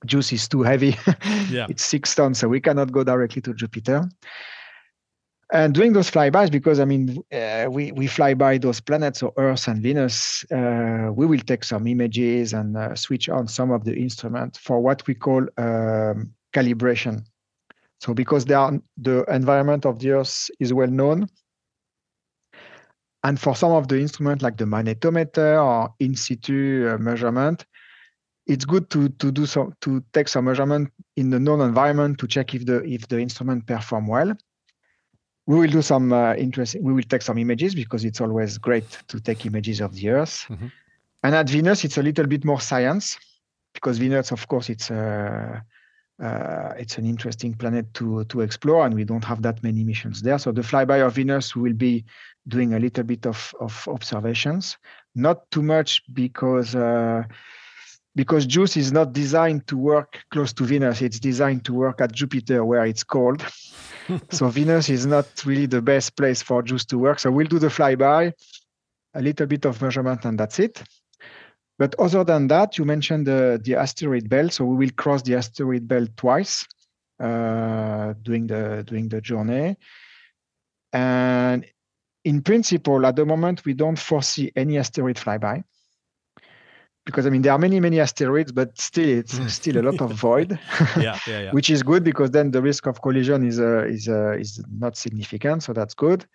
JUICE 0.06 0.34
is 0.34 0.48
too 0.48 0.62
heavy. 0.62 0.96
yeah. 1.50 1.68
it's 1.70 1.86
six 1.86 2.14
tons, 2.14 2.40
so 2.40 2.48
we 2.48 2.60
cannot 2.60 2.92
go 2.92 3.04
directly 3.04 3.42
to 3.44 3.54
Jupiter. 3.54 4.08
And 5.54 5.74
doing 5.74 5.92
those 5.92 6.10
flybys, 6.10 6.50
because 6.50 6.80
I 6.80 6.86
mean, 6.86 7.22
uh, 7.34 7.68
we 7.70 7.92
we 7.92 8.08
fly 8.08 8.34
by 8.34 8.58
those 8.58 8.80
planets, 8.80 9.20
so 9.20 9.34
Earth 9.36 9.68
and 9.68 9.84
Venus. 9.84 10.46
Uh, 10.50 11.12
we 11.14 11.26
will 11.26 11.42
take 11.42 11.66
some 11.66 11.88
images 11.88 12.54
and 12.54 12.78
uh, 12.78 12.96
switch 12.96 13.28
on 13.28 13.50
some 13.50 13.70
of 13.70 13.84
the 13.84 13.94
instruments 13.94 14.58
for 14.58 14.80
what 14.80 15.06
we 15.08 15.14
call 15.14 15.42
um, 15.58 16.32
calibration. 16.54 17.26
So 18.00 18.14
because 18.14 18.50
are, 18.50 18.80
the 18.96 19.26
environment 19.26 19.86
of 19.86 20.00
the 20.00 20.12
Earth 20.12 20.50
is 20.62 20.74
well 20.74 20.88
known, 20.88 21.28
and 23.26 23.38
for 23.38 23.54
some 23.54 23.74
of 23.74 23.90
the 23.90 24.00
instruments 24.00 24.42
like 24.44 24.56
the 24.56 24.66
magnetometer 24.66 25.62
or 25.62 25.94
in 26.00 26.16
situ 26.16 26.90
uh, 26.90 26.98
measurement, 26.98 27.66
it's 28.48 28.64
good 28.64 28.90
to 28.92 29.10
to 29.10 29.34
do 29.34 29.46
some 29.46 29.74
to 29.82 30.02
take 30.14 30.30
some 30.30 30.46
measurement 30.46 30.94
in 31.18 31.30
the 31.30 31.40
known 31.42 31.60
environment 31.60 32.20
to 32.20 32.28
check 32.28 32.56
if 32.56 32.66
the 32.66 32.82
if 32.86 33.06
the 33.10 33.20
instrument 33.20 33.68
perform 33.68 34.08
well. 34.08 34.34
We 35.52 35.60
will 35.60 35.68
do 35.68 35.82
some 35.82 36.14
uh, 36.14 36.34
interesting. 36.36 36.82
We 36.82 36.94
will 36.94 37.04
take 37.04 37.22
some 37.22 37.38
images 37.38 37.76
because 37.76 38.06
it's 38.06 38.22
always 38.22 38.58
great 38.58 38.90
to 39.10 39.20
take 39.20 39.46
images 39.46 39.82
of 39.82 39.94
the 39.94 40.08
Earth. 40.08 40.46
Mm-hmm. 40.50 40.68
And 41.24 41.36
at 41.36 41.50
Venus, 41.50 41.84
it's 41.84 41.98
a 41.98 42.02
little 42.02 42.26
bit 42.26 42.46
more 42.46 42.62
science 42.62 43.20
because 43.74 43.98
Venus, 43.98 44.32
of 44.32 44.48
course, 44.48 44.70
it's 44.70 44.90
a 44.92 45.62
uh, 46.22 46.26
uh, 46.26 46.74
it's 46.78 46.98
an 46.98 47.06
interesting 47.06 47.54
planet 47.54 47.94
to 47.96 48.24
to 48.26 48.40
explore, 48.40 48.86
and 48.86 48.96
we 48.96 49.04
don't 49.04 49.26
have 49.26 49.42
that 49.42 49.62
many 49.62 49.84
missions 49.84 50.22
there. 50.22 50.40
So 50.40 50.54
the 50.54 50.62
flyby 50.62 51.06
of 51.06 51.16
Venus 51.16 51.54
will 51.54 51.74
be 51.74 52.06
doing 52.48 52.74
a 52.74 52.80
little 52.80 53.04
bit 53.04 53.26
of, 53.26 53.54
of 53.60 53.86
observations, 53.90 54.78
not 55.16 55.52
too 55.52 55.64
much 55.64 56.02
because 56.14 56.76
uh, 56.76 57.24
because 58.16 58.46
JUICE 58.46 58.78
is 58.78 58.92
not 58.92 59.14
designed 59.14 59.68
to 59.68 59.78
work 59.78 60.20
close 60.32 60.54
to 60.54 60.64
Venus. 60.64 61.02
It's 61.02 61.20
designed 61.20 61.64
to 61.66 61.74
work 61.74 62.02
at 62.02 62.12
Jupiter 62.12 62.66
where 62.66 62.86
it's 62.86 63.04
cold. 63.04 63.46
so 64.32 64.50
Venus 64.50 64.90
is 64.90 65.06
not 65.06 65.28
really 65.46 65.66
the 65.66 65.82
best 65.82 66.16
place 66.18 66.42
for 66.42 66.62
JUICE 66.62 66.86
to 66.86 66.98
work. 66.98 67.20
So 67.20 67.32
we'll 67.32 67.48
do 67.48 67.60
the 67.60 67.68
flyby, 67.68 68.34
a 69.14 69.22
little 69.22 69.48
bit 69.48 69.66
of 69.66 69.82
measurement, 69.82 70.26
and 70.26 70.38
that's 70.38 70.60
it. 70.60 70.84
But 71.80 71.96
other 71.98 72.24
than 72.24 72.48
that, 72.50 72.78
you 72.78 72.86
mentioned 72.86 73.26
the, 73.26 73.60
the 73.64 73.76
asteroid 73.76 74.30
belt. 74.30 74.54
So 74.54 74.66
we 74.66 74.76
will 74.86 74.94
cross 74.96 75.22
the 75.24 75.36
asteroid 75.36 75.88
belt 75.88 76.10
twice 76.16 76.68
uh, 77.20 78.14
during 78.22 78.48
the 78.48 78.84
during 78.86 79.10
the 79.10 79.22
journey. 79.22 79.78
And 80.94 81.66
in 82.24 82.42
principle, 82.42 83.06
at 83.06 83.16
the 83.16 83.26
moment, 83.26 83.66
we 83.66 83.74
don't 83.74 83.98
foresee 83.98 84.52
any 84.56 84.78
asteroid 84.78 85.16
flyby 85.16 85.64
because 87.06 87.26
I 87.26 87.30
mean 87.30 87.42
there 87.42 87.52
are 87.54 87.58
many 87.58 87.80
many 87.80 88.00
asteroids, 88.00 88.52
but 88.52 88.80
still 88.80 89.10
it's 89.10 89.38
hmm. 89.38 89.48
still 89.48 89.78
a 89.78 89.84
lot 89.84 90.02
of 90.02 90.12
void. 90.12 90.60
yeah, 90.98 91.18
yeah, 91.28 91.40
yeah. 91.42 91.52
Which 91.58 91.70
is 91.70 91.84
good 91.84 92.04
because 92.04 92.32
then 92.32 92.52
the 92.52 92.62
risk 92.62 92.86
of 92.86 93.02
collision 93.02 93.46
is 93.46 93.60
uh, 93.60 93.86
is 93.86 94.08
uh, 94.08 94.34
is 94.34 94.64
not 94.80 94.98
significant, 94.98 95.64
so 95.64 95.74
that's 95.74 95.94
good. 95.94 96.26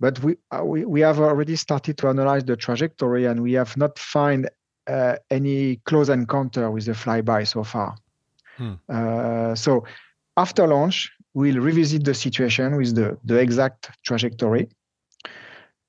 But 0.00 0.22
we 0.22 0.36
uh, 0.50 0.64
we 0.64 0.84
we 0.84 1.00
have 1.00 1.20
already 1.20 1.56
started 1.56 1.96
to 1.98 2.08
analyze 2.08 2.44
the 2.44 2.56
trajectory, 2.56 3.26
and 3.26 3.42
we 3.42 3.52
have 3.54 3.76
not 3.76 3.98
find 3.98 4.48
uh, 4.86 5.16
any 5.30 5.76
close 5.84 6.08
encounter 6.08 6.70
with 6.70 6.84
the 6.86 6.92
flyby 6.92 7.46
so 7.46 7.64
far. 7.64 7.96
Hmm. 8.56 8.74
Uh, 8.88 9.54
so 9.54 9.84
after 10.36 10.66
launch, 10.66 11.10
we'll 11.32 11.60
revisit 11.60 12.04
the 12.04 12.14
situation 12.14 12.76
with 12.76 12.94
the 12.94 13.16
the 13.24 13.38
exact 13.38 13.90
trajectory 14.02 14.68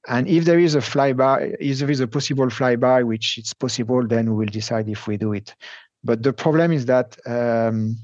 and 0.08 0.28
if 0.28 0.46
there 0.46 0.60
is 0.60 0.76
a 0.76 0.80
flyby, 0.80 1.56
if 1.60 1.80
there 1.80 1.90
is 1.90 2.00
a 2.00 2.08
possible 2.08 2.48
flyby, 2.48 3.06
which 3.06 3.38
it's 3.38 3.54
possible, 3.54 4.06
then 4.06 4.32
we 4.32 4.46
will 4.46 4.52
decide 4.52 4.88
if 4.88 5.08
we 5.08 5.18
do 5.18 5.34
it. 5.34 5.56
But 6.04 6.22
the 6.22 6.34
problem 6.34 6.72
is 6.72 6.86
that 6.86 7.18
um, 7.26 7.98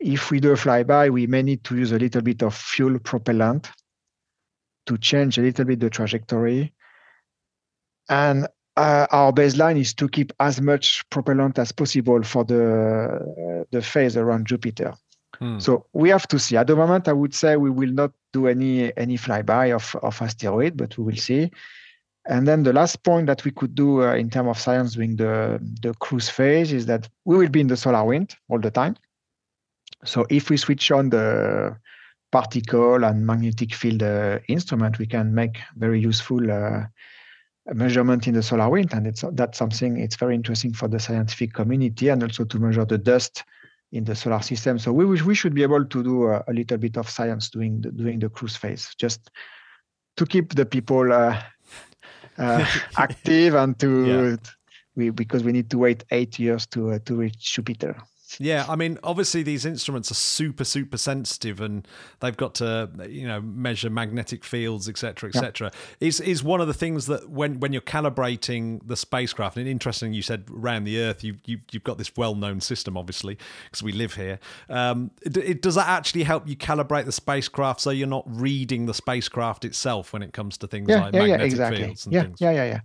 if 0.00 0.30
we 0.30 0.40
do 0.40 0.50
a 0.50 0.56
flyby, 0.56 1.12
we 1.12 1.26
may 1.26 1.42
need 1.42 1.62
to 1.64 1.76
use 1.76 1.92
a 1.92 1.98
little 1.98 2.22
bit 2.22 2.42
of 2.42 2.54
fuel 2.54 2.98
propellant 2.98 3.70
to 4.86 4.98
change 4.98 5.38
a 5.38 5.42
little 5.42 5.64
bit 5.64 5.78
the 5.78 5.90
trajectory. 5.90 6.72
And 8.08 8.48
uh, 8.76 9.06
our 9.10 9.32
baseline 9.32 9.78
is 9.78 9.94
to 9.94 10.08
keep 10.08 10.32
as 10.40 10.60
much 10.60 11.08
propellant 11.10 11.58
as 11.58 11.70
possible 11.70 12.22
for 12.24 12.44
the 12.44 13.60
uh, 13.60 13.64
the 13.70 13.82
phase 13.82 14.16
around 14.16 14.46
Jupiter. 14.46 14.94
Hmm. 15.38 15.58
So 15.58 15.86
we 15.92 16.08
have 16.08 16.26
to 16.28 16.38
see. 16.38 16.56
At 16.56 16.66
the 16.66 16.76
moment, 16.76 17.06
I 17.06 17.12
would 17.12 17.34
say 17.34 17.56
we 17.56 17.70
will 17.70 17.92
not 17.92 18.12
do 18.32 18.46
any 18.46 18.96
any 18.96 19.16
flyby 19.16 19.74
of, 19.74 19.94
of 20.02 20.20
asteroid, 20.20 20.76
but 20.76 20.96
we 20.98 21.04
will 21.04 21.16
see. 21.16 21.50
And 22.24 22.46
then 22.46 22.62
the 22.62 22.72
last 22.72 23.02
point 23.02 23.26
that 23.26 23.44
we 23.44 23.50
could 23.50 23.74
do 23.74 24.02
uh, 24.02 24.14
in 24.14 24.30
terms 24.30 24.48
of 24.48 24.58
science 24.58 24.94
during 24.94 25.16
the, 25.16 25.58
the 25.80 25.92
cruise 25.94 26.28
phase 26.28 26.72
is 26.72 26.86
that 26.86 27.08
we 27.24 27.36
will 27.36 27.48
be 27.48 27.60
in 27.60 27.66
the 27.66 27.76
solar 27.76 28.04
wind 28.04 28.36
all 28.48 28.60
the 28.60 28.70
time. 28.70 28.96
So 30.04 30.24
if 30.30 30.48
we 30.48 30.56
switch 30.56 30.92
on 30.92 31.10
the 31.10 31.76
particle 32.30 33.04
and 33.04 33.26
magnetic 33.26 33.74
field 33.74 34.02
uh, 34.02 34.38
instrument, 34.48 34.98
we 34.98 35.06
can 35.06 35.34
make 35.34 35.58
very 35.76 36.00
useful 36.00 36.50
uh, 36.50 36.84
measurement 37.74 38.26
in 38.26 38.34
the 38.34 38.42
solar 38.42 38.68
wind, 38.68 38.92
and 38.92 39.06
it's 39.06 39.24
that's 39.32 39.58
something 39.58 39.98
it's 39.98 40.16
very 40.16 40.34
interesting 40.34 40.72
for 40.72 40.88
the 40.88 40.98
scientific 40.98 41.52
community, 41.52 42.08
and 42.08 42.22
also 42.22 42.44
to 42.44 42.58
measure 42.58 42.84
the 42.84 42.98
dust 42.98 43.44
in 43.92 44.04
the 44.04 44.14
solar 44.14 44.40
system. 44.42 44.78
So 44.78 44.92
we 44.92 45.04
we 45.04 45.34
should 45.34 45.54
be 45.54 45.62
able 45.62 45.84
to 45.84 46.02
do 46.02 46.24
a, 46.28 46.42
a 46.48 46.52
little 46.52 46.78
bit 46.78 46.96
of 46.96 47.08
science 47.08 47.50
during 47.50 47.82
the, 47.82 47.92
during 47.92 48.18
the 48.18 48.28
cruise 48.28 48.56
phase, 48.56 48.94
just 48.98 49.30
to 50.16 50.26
keep 50.26 50.54
the 50.54 50.66
people 50.66 51.12
uh, 51.12 51.40
uh, 52.38 52.66
active 52.96 53.54
and 53.54 53.78
to 53.78 54.06
yeah. 54.06 54.36
we 54.96 55.10
because 55.10 55.44
we 55.44 55.52
need 55.52 55.70
to 55.70 55.78
wait 55.78 56.04
eight 56.10 56.38
years 56.38 56.66
to 56.68 56.92
uh, 56.92 56.98
to 57.04 57.16
reach 57.16 57.54
Jupiter. 57.54 57.96
Yeah, 58.38 58.64
I 58.68 58.76
mean, 58.76 58.98
obviously 59.02 59.42
these 59.42 59.64
instruments 59.64 60.10
are 60.10 60.14
super, 60.14 60.64
super 60.64 60.96
sensitive, 60.96 61.60
and 61.60 61.86
they've 62.20 62.36
got 62.36 62.54
to, 62.56 62.90
you 63.08 63.26
know, 63.26 63.40
measure 63.40 63.90
magnetic 63.90 64.44
fields, 64.44 64.88
etc., 64.88 65.30
etc. 65.30 65.70
Yeah. 65.72 66.08
Is 66.08 66.20
is 66.20 66.42
one 66.42 66.60
of 66.60 66.66
the 66.66 66.74
things 66.74 67.06
that 67.06 67.30
when 67.30 67.60
when 67.60 67.72
you're 67.72 67.82
calibrating 67.82 68.80
the 68.86 68.96
spacecraft, 68.96 69.56
and 69.56 69.68
interesting, 69.68 70.12
you 70.12 70.22
said 70.22 70.44
around 70.52 70.84
the 70.84 71.00
Earth, 71.00 71.22
you, 71.24 71.36
you 71.44 71.60
you've 71.70 71.84
got 71.84 71.98
this 71.98 72.16
well 72.16 72.34
known 72.34 72.60
system, 72.60 72.96
obviously, 72.96 73.38
because 73.64 73.82
we 73.82 73.92
live 73.92 74.14
here. 74.14 74.38
Um, 74.68 75.10
it, 75.22 75.36
it, 75.36 75.62
does 75.62 75.74
that 75.74 75.88
actually 75.88 76.24
help 76.24 76.48
you 76.48 76.56
calibrate 76.56 77.04
the 77.04 77.12
spacecraft 77.12 77.80
so 77.80 77.90
you're 77.90 78.08
not 78.08 78.24
reading 78.26 78.86
the 78.86 78.94
spacecraft 78.94 79.64
itself 79.64 80.12
when 80.12 80.22
it 80.22 80.32
comes 80.32 80.58
to 80.58 80.66
things 80.66 80.88
yeah, 80.88 81.00
like 81.00 81.14
yeah, 81.14 81.20
magnetic 81.20 81.40
yeah, 81.40 81.46
exactly. 81.46 81.84
fields 81.84 82.06
and 82.06 82.12
yeah, 82.12 82.22
things? 82.22 82.40
Yeah, 82.40 82.50
yeah, 82.50 82.64
yeah 82.64 82.80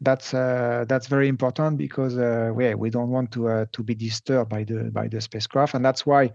that's 0.00 0.34
uh, 0.34 0.84
that's 0.88 1.06
very 1.06 1.28
important 1.28 1.78
because 1.78 2.16
uh, 2.18 2.50
we 2.54 2.74
we 2.74 2.90
don't 2.90 3.10
want 3.10 3.30
to 3.32 3.48
uh, 3.48 3.66
to 3.72 3.82
be 3.82 3.94
disturbed 3.94 4.50
by 4.50 4.64
the 4.64 4.90
by 4.92 5.08
the 5.08 5.20
spacecraft, 5.20 5.74
and 5.74 5.84
that's 5.84 6.04
why 6.04 6.30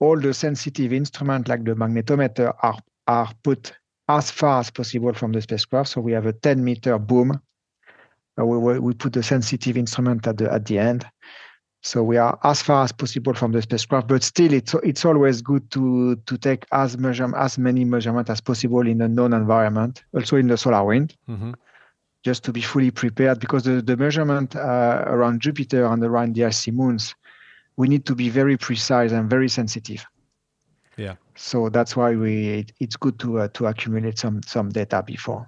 all 0.00 0.18
the 0.18 0.34
sensitive 0.34 0.92
instruments 0.92 1.48
like 1.48 1.64
the 1.64 1.74
magnetometer 1.74 2.54
are 2.62 2.78
are 3.06 3.30
put 3.42 3.72
as 4.08 4.30
far 4.30 4.60
as 4.60 4.70
possible 4.70 5.12
from 5.14 5.32
the 5.32 5.40
spacecraft. 5.40 5.90
So 5.90 6.00
we 6.00 6.12
have 6.12 6.26
a 6.26 6.32
10 6.32 6.64
meter 6.64 6.98
boom. 6.98 7.40
Uh, 8.38 8.44
we 8.44 8.78
we 8.78 8.94
put 8.94 9.12
the 9.12 9.22
sensitive 9.22 9.76
instrument 9.76 10.26
at 10.26 10.38
the 10.38 10.52
at 10.52 10.66
the 10.66 10.78
end. 10.78 11.06
So 11.82 12.02
we 12.02 12.18
are 12.18 12.38
as 12.44 12.60
far 12.60 12.84
as 12.84 12.92
possible 12.92 13.32
from 13.32 13.52
the 13.52 13.62
spacecraft, 13.62 14.08
but 14.08 14.22
still, 14.22 14.52
it's 14.52 14.74
it's 14.82 15.06
always 15.06 15.40
good 15.40 15.70
to 15.70 16.16
to 16.16 16.36
take 16.36 16.66
as 16.72 16.98
measure 16.98 17.34
as 17.34 17.56
many 17.56 17.86
measurements 17.86 18.28
as 18.28 18.42
possible 18.42 18.86
in 18.86 19.00
a 19.00 19.08
known 19.08 19.32
environment, 19.32 20.04
also 20.12 20.36
in 20.36 20.48
the 20.48 20.58
solar 20.58 20.84
wind. 20.84 21.16
Mm-hmm 21.26 21.52
just 22.22 22.44
to 22.44 22.52
be 22.52 22.60
fully 22.60 22.90
prepared 22.90 23.40
because 23.40 23.64
the, 23.64 23.80
the 23.82 23.96
measurement 23.96 24.54
uh, 24.54 25.04
around 25.06 25.40
Jupiter 25.40 25.86
and 25.86 26.02
around 26.04 26.34
the 26.34 26.44
icy 26.44 26.70
moons, 26.70 27.14
we 27.76 27.88
need 27.88 28.04
to 28.06 28.14
be 28.14 28.28
very 28.28 28.56
precise 28.56 29.12
and 29.12 29.30
very 29.30 29.48
sensitive. 29.48 30.04
Yeah. 30.96 31.14
So 31.34 31.70
that's 31.70 31.96
why 31.96 32.14
we 32.14 32.48
it, 32.48 32.72
it's 32.78 32.96
good 32.96 33.18
to 33.20 33.40
uh, 33.40 33.48
to 33.54 33.66
accumulate 33.66 34.18
some 34.18 34.42
some 34.42 34.68
data 34.68 35.02
before. 35.02 35.46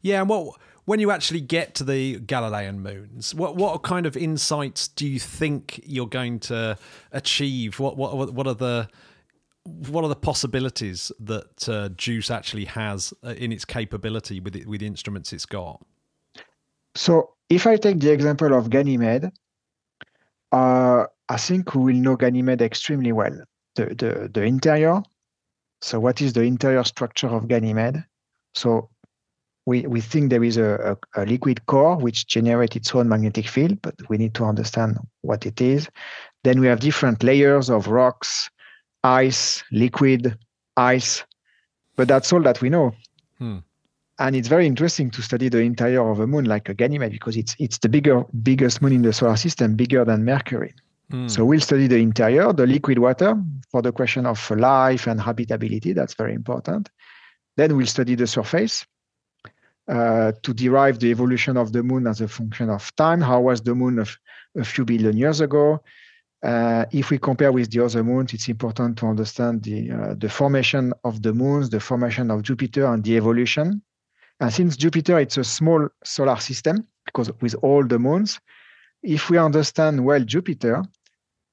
Yeah, 0.00 0.20
and 0.20 0.28
what 0.28 0.56
when 0.84 1.00
you 1.00 1.10
actually 1.10 1.40
get 1.40 1.74
to 1.76 1.84
the 1.84 2.20
Galilean 2.20 2.80
moons, 2.80 3.34
what 3.34 3.56
what 3.56 3.82
kind 3.82 4.06
of 4.06 4.16
insights 4.16 4.86
do 4.86 5.06
you 5.06 5.18
think 5.18 5.80
you're 5.84 6.06
going 6.06 6.38
to 6.40 6.78
achieve? 7.10 7.80
What 7.80 7.96
what 7.96 8.32
what 8.32 8.46
are 8.46 8.54
the 8.54 8.88
what 9.88 10.04
are 10.04 10.08
the 10.08 10.16
possibilities 10.16 11.12
that 11.20 11.68
uh, 11.68 11.88
JUICE 11.90 12.30
actually 12.30 12.66
has 12.66 13.12
uh, 13.24 13.30
in 13.30 13.52
its 13.52 13.64
capability 13.64 14.40
with 14.40 14.56
it, 14.56 14.66
with 14.66 14.80
the 14.80 14.86
instruments 14.86 15.32
it's 15.32 15.46
got? 15.46 15.84
So, 16.94 17.34
if 17.48 17.66
I 17.66 17.76
take 17.76 18.00
the 18.00 18.12
example 18.12 18.54
of 18.54 18.70
Ganymede, 18.70 19.30
uh, 20.52 21.04
I 21.28 21.36
think 21.36 21.74
we 21.74 21.92
will 21.92 22.00
know 22.00 22.16
Ganymede 22.16 22.62
extremely 22.62 23.12
well. 23.12 23.36
The, 23.76 23.86
the, 23.86 24.30
the 24.32 24.42
interior. 24.42 25.02
So, 25.80 26.00
what 26.00 26.20
is 26.20 26.32
the 26.32 26.42
interior 26.42 26.84
structure 26.84 27.28
of 27.28 27.48
Ganymede? 27.48 28.04
So, 28.54 28.90
we, 29.66 29.82
we 29.82 30.00
think 30.00 30.30
there 30.30 30.42
is 30.42 30.56
a, 30.56 30.96
a, 31.14 31.22
a 31.22 31.26
liquid 31.26 31.64
core 31.66 31.96
which 31.96 32.26
generates 32.26 32.76
its 32.76 32.94
own 32.94 33.08
magnetic 33.08 33.46
field, 33.46 33.80
but 33.82 33.94
we 34.08 34.18
need 34.18 34.34
to 34.34 34.44
understand 34.44 34.98
what 35.20 35.46
it 35.46 35.60
is. 35.60 35.88
Then 36.42 36.60
we 36.60 36.66
have 36.66 36.80
different 36.80 37.22
layers 37.22 37.70
of 37.70 37.86
rocks, 37.86 38.50
ice, 39.04 39.62
liquid, 39.70 40.36
ice. 40.76 41.24
But 41.96 42.08
that's 42.08 42.32
all 42.32 42.42
that 42.42 42.60
we 42.60 42.70
know. 42.70 42.94
Hmm. 43.38 43.58
And 44.18 44.36
it's 44.36 44.48
very 44.48 44.66
interesting 44.66 45.10
to 45.12 45.22
study 45.22 45.48
the 45.48 45.60
interior 45.60 46.08
of 46.10 46.20
a 46.20 46.26
moon 46.26 46.44
like 46.44 46.68
a 46.68 46.74
Ganymede 46.74 47.12
because 47.12 47.36
it's 47.36 47.56
it's 47.58 47.78
the 47.78 47.88
bigger 47.88 48.24
biggest 48.42 48.82
moon 48.82 48.92
in 48.92 49.02
the 49.02 49.12
solar 49.12 49.36
system, 49.36 49.76
bigger 49.76 50.04
than 50.04 50.24
Mercury. 50.24 50.74
Hmm. 51.10 51.28
So 51.28 51.44
we'll 51.44 51.60
study 51.60 51.86
the 51.86 51.96
interior, 51.96 52.52
the 52.52 52.66
liquid 52.66 52.98
water 52.98 53.34
for 53.70 53.82
the 53.82 53.92
question 53.92 54.26
of 54.26 54.50
life 54.50 55.06
and 55.06 55.20
habitability. 55.20 55.92
That's 55.92 56.14
very 56.14 56.34
important. 56.34 56.90
Then 57.56 57.76
we'll 57.76 57.86
study 57.86 58.14
the 58.14 58.26
surface 58.26 58.86
uh, 59.88 60.32
to 60.42 60.54
derive 60.54 61.00
the 61.00 61.10
evolution 61.10 61.56
of 61.56 61.72
the 61.72 61.82
moon 61.82 62.06
as 62.06 62.20
a 62.20 62.28
function 62.28 62.70
of 62.70 62.94
time. 62.96 63.20
How 63.20 63.40
was 63.40 63.62
the 63.62 63.74
moon 63.74 64.04
a 64.56 64.64
few 64.64 64.84
billion 64.84 65.16
years 65.16 65.40
ago? 65.40 65.82
Uh, 66.42 66.86
if 66.90 67.10
we 67.10 67.18
compare 67.18 67.52
with 67.52 67.70
the 67.70 67.84
other 67.84 68.02
moons, 68.02 68.32
it's 68.32 68.48
important 68.48 68.96
to 68.96 69.06
understand 69.06 69.62
the, 69.62 69.90
uh, 69.90 70.14
the 70.14 70.28
formation 70.28 70.92
of 71.04 71.22
the 71.22 71.34
moons, 71.34 71.68
the 71.68 71.80
formation 71.80 72.30
of 72.30 72.42
Jupiter, 72.42 72.86
and 72.86 73.04
the 73.04 73.16
evolution. 73.16 73.82
And 74.40 74.50
since 74.50 74.76
Jupiter, 74.76 75.18
it's 75.18 75.36
a 75.36 75.44
small 75.44 75.88
solar 76.02 76.40
system, 76.40 76.86
because 77.04 77.30
with 77.42 77.54
all 77.56 77.84
the 77.84 77.98
moons, 77.98 78.40
if 79.02 79.28
we 79.28 79.36
understand 79.36 80.02
well 80.02 80.24
Jupiter, 80.24 80.82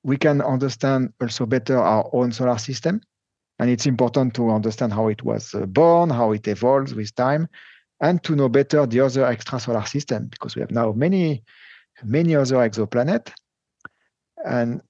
we 0.03 0.15
can 0.15 0.41
understand 0.41 1.11
also 1.19 1.45
better 1.45 1.77
our 1.77 2.09
own 2.13 2.31
solar 2.31 2.57
system. 2.57 3.01
And 3.59 3.69
it's 3.69 3.87
important 3.87 4.35
to 4.35 4.51
understand 4.51 4.93
how 4.93 5.07
it 5.07 5.23
was 5.23 5.53
uh, 5.53 5.65
born, 5.65 6.11
how 6.11 6.31
it 6.31 6.47
evolves 6.47 6.93
with 6.93 7.13
time, 7.15 7.49
and 7.99 8.23
to 8.23 8.35
know 8.35 8.47
better 8.47 8.85
the 8.85 9.01
other 9.01 9.23
extrasolar 9.23 9.85
system, 9.85 10.27
because 10.27 10.55
we 10.55 10.61
have 10.61 10.71
now 10.71 10.93
many, 10.93 11.43
many 12.03 12.35
other 12.35 12.57
exoplanets 12.57 13.33
and 14.47 14.81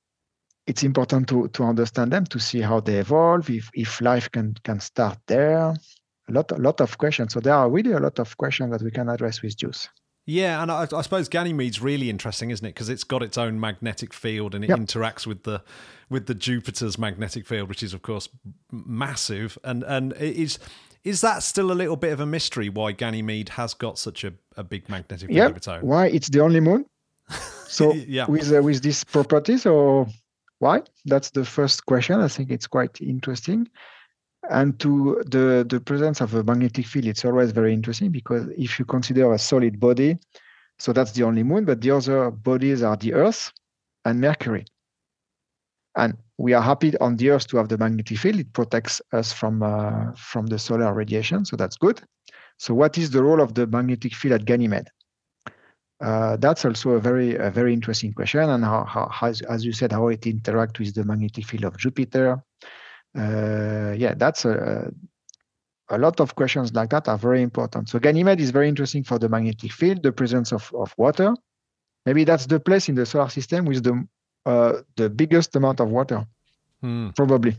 it's 0.68 0.84
important 0.84 1.28
to 1.30 1.48
to 1.50 1.64
understand 1.64 2.12
them 2.12 2.26
to 2.26 2.40
see 2.40 2.62
how 2.62 2.80
they 2.80 2.98
evolve 3.00 3.50
if 3.50 3.70
if 3.74 4.02
life 4.02 4.30
can 4.32 4.54
can 4.64 4.80
start 4.80 5.18
there 5.28 5.58
a 5.58 6.32
lot 6.32 6.52
a 6.52 6.58
lot 6.58 6.82
of 6.82 6.98
questions 6.98 7.34
so 7.34 7.40
there 7.40 7.54
are 7.54 7.70
really 7.70 7.94
a 7.94 8.00
lot 8.00 8.20
of 8.20 8.38
questions 8.38 8.72
that 8.72 8.82
we 8.82 8.92
can 8.92 9.10
address 9.10 9.42
with 9.42 9.58
JUICE 9.58 9.90
yeah, 10.30 10.62
and 10.62 10.70
I, 10.70 10.86
I, 10.94 11.02
suppose 11.04 11.30
Ganymede's 11.30 11.82
really 11.82 12.10
interesting, 12.10 12.52
isn't 12.52 12.66
it? 12.66 12.76
Because 12.76 12.90
it's 12.90 13.06
got 13.06 13.24
its 13.24 13.38
own 13.38 13.62
magnetic 13.62 14.14
field 14.14 14.54
and 14.54 14.62
it 14.62 14.68
yep. 14.68 14.78
interacts 14.78 15.26
with 15.26 15.44
the 15.44 15.64
with 16.10 16.28
the 16.28 16.36
Jupiter's 16.36 16.98
magnetic 16.98 17.48
field, 17.48 17.70
which 17.70 17.82
is 17.82 17.94
of 17.94 18.02
course 18.02 18.28
massive. 18.70 19.58
And 19.64 19.84
and 19.84 20.12
is 20.18 20.60
is 21.06 21.22
that 21.22 21.44
still 21.44 21.72
a 21.72 21.74
little 21.74 21.96
bit 21.96 22.12
of 22.12 22.20
a 22.20 22.26
mystery 22.26 22.68
why 22.68 22.92
Ganymede 22.92 23.50
has 23.50 23.74
got 23.74 23.98
such 23.98 24.26
a, 24.26 24.34
a 24.58 24.66
big 24.66 24.90
magnetic 24.90 25.30
field 25.30 25.38
yep. 25.38 25.52
of 25.52 25.58
its 25.58 25.68
own? 25.70 25.82
Why 25.82 26.08
it's 26.08 26.28
the 26.28 26.42
only 26.42 26.60
moon? 26.60 26.86
So 27.68 27.94
yeah. 28.08 28.26
with 28.28 28.52
uh, 28.54 28.62
with 28.62 28.82
these 28.82 29.04
properties, 29.04 29.66
or 29.66 30.08
why? 30.60 30.84
That's 31.06 31.30
the 31.32 31.46
first 31.46 31.86
question. 31.86 32.20
I 32.20 32.28
think 32.28 32.52
it's 32.52 32.68
quite 32.68 33.00
interesting. 33.02 33.68
And 34.50 34.80
to 34.80 35.24
the 35.28 35.66
the 35.68 35.80
presence 35.82 36.22
of 36.22 36.34
a 36.34 36.44
magnetic 36.44 36.86
field, 36.86 37.06
it's 37.06 37.26
always 37.26 37.52
very 37.52 37.74
interesting 37.74 38.12
because 38.12 38.48
if 38.58 38.80
you 38.80 38.86
consider 38.86 39.34
a 39.34 39.40
solid 39.40 39.80
body, 39.80 40.18
so 40.80 40.94
that's 40.94 41.12
the 41.12 41.24
only 41.24 41.44
moon, 41.44 41.66
but 41.66 41.82
the 41.82 41.92
other 41.92 42.32
bodies 42.32 42.84
are 42.84 42.96
the 42.96 43.14
Earth 43.14 43.52
and 44.06 44.22
Mercury. 44.22 44.66
And 45.96 46.16
we 46.38 46.54
are 46.54 46.62
happy 46.62 46.96
on 47.00 47.18
the 47.18 47.32
Earth 47.32 47.48
to 47.48 47.58
have 47.58 47.68
the 47.68 47.78
magnetic 47.78 48.18
field. 48.20 48.40
It 48.40 48.54
protects 48.54 49.02
us 49.12 49.34
from 49.34 49.64
uh, 49.64 50.14
from 50.16 50.48
the 50.48 50.60
solar 50.60 50.94
radiation, 50.94 51.46
so 51.46 51.58
that's 51.58 51.78
good. 51.78 52.02
So, 52.58 52.74
what 52.74 52.98
is 52.98 53.10
the 53.10 53.24
role 53.24 53.42
of 53.42 53.54
the 53.54 53.68
magnetic 53.68 54.14
field 54.16 54.34
at 54.34 54.46
Ganymede? 54.46 54.90
Uh, 56.00 56.38
that's 56.38 56.64
also 56.64 56.92
a 56.92 57.00
very 57.00 57.36
a 57.36 57.50
very 57.50 57.74
interesting 57.74 58.14
question, 58.14 58.50
and 58.50 58.64
how, 58.64 58.84
how, 58.86 59.28
as, 59.28 59.42
as 59.42 59.66
you 59.66 59.72
said, 59.72 59.92
how 59.92 60.08
it 60.10 60.22
interacts 60.22 60.78
with 60.80 60.94
the 60.94 61.04
magnetic 61.04 61.46
field 61.46 61.66
of 61.66 61.78
Jupiter. 61.78 62.44
Uh, 63.18 63.96
yeah, 63.98 64.14
that's 64.16 64.46
a, 64.46 64.92
a 65.90 65.98
lot 65.98 66.20
of 66.20 66.36
questions 66.36 66.74
like 66.74 66.92
that 66.92 67.08
are 67.08 67.18
very 67.18 67.42
important. 67.42 67.90
So 67.90 67.98
Ganymede 67.98 68.42
is 68.42 68.52
very 68.52 68.70
interesting 68.70 69.04
for 69.04 69.18
the 69.18 69.28
magnetic 69.28 69.72
field, 69.72 70.04
the 70.04 70.12
presence 70.12 70.52
of, 70.52 70.72
of 70.76 70.94
water. 70.98 71.34
Maybe 72.06 72.24
that's 72.26 72.46
the 72.46 72.60
place 72.60 72.90
in 72.90 72.96
the 72.96 73.06
solar 73.06 73.30
system 73.30 73.66
with 73.66 73.84
the 73.84 74.08
uh, 74.46 74.82
the 74.96 75.10
biggest 75.10 75.56
amount 75.56 75.80
of 75.80 75.90
water, 75.90 76.26
hmm. 76.82 77.10
probably. 77.16 77.56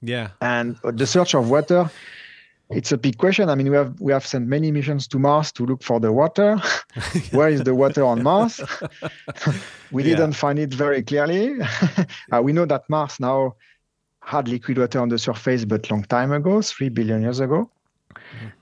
Yeah. 0.00 0.30
And 0.40 0.78
the 0.82 1.06
search 1.06 1.34
of 1.34 1.50
water 1.50 1.90
it's 2.70 2.92
a 2.92 2.98
big 2.98 3.18
question. 3.18 3.48
I 3.48 3.54
mean, 3.54 3.70
we 3.70 3.76
have 3.76 4.00
we 4.00 4.12
have 4.12 4.26
sent 4.26 4.46
many 4.46 4.70
missions 4.70 5.08
to 5.08 5.18
Mars 5.18 5.52
to 5.52 5.66
look 5.66 5.82
for 5.82 6.00
the 6.00 6.12
water. 6.12 6.56
Where 7.32 7.48
is 7.48 7.62
the 7.62 7.74
water 7.74 8.04
on 8.04 8.22
Mars? 8.22 8.60
we 9.90 10.02
yeah. 10.02 10.16
didn't 10.16 10.34
find 10.34 10.58
it 10.58 10.72
very 10.72 11.02
clearly. 11.02 11.56
uh, 12.32 12.40
we 12.42 12.52
know 12.52 12.66
that 12.66 12.88
Mars 12.88 13.20
now 13.20 13.56
had 14.22 14.48
liquid 14.48 14.78
water 14.78 15.00
on 15.00 15.08
the 15.08 15.18
surface, 15.18 15.64
but 15.64 15.90
long 15.90 16.04
time 16.04 16.32
ago, 16.32 16.62
three 16.62 16.88
billion 16.88 17.22
years 17.22 17.40
ago. 17.40 17.70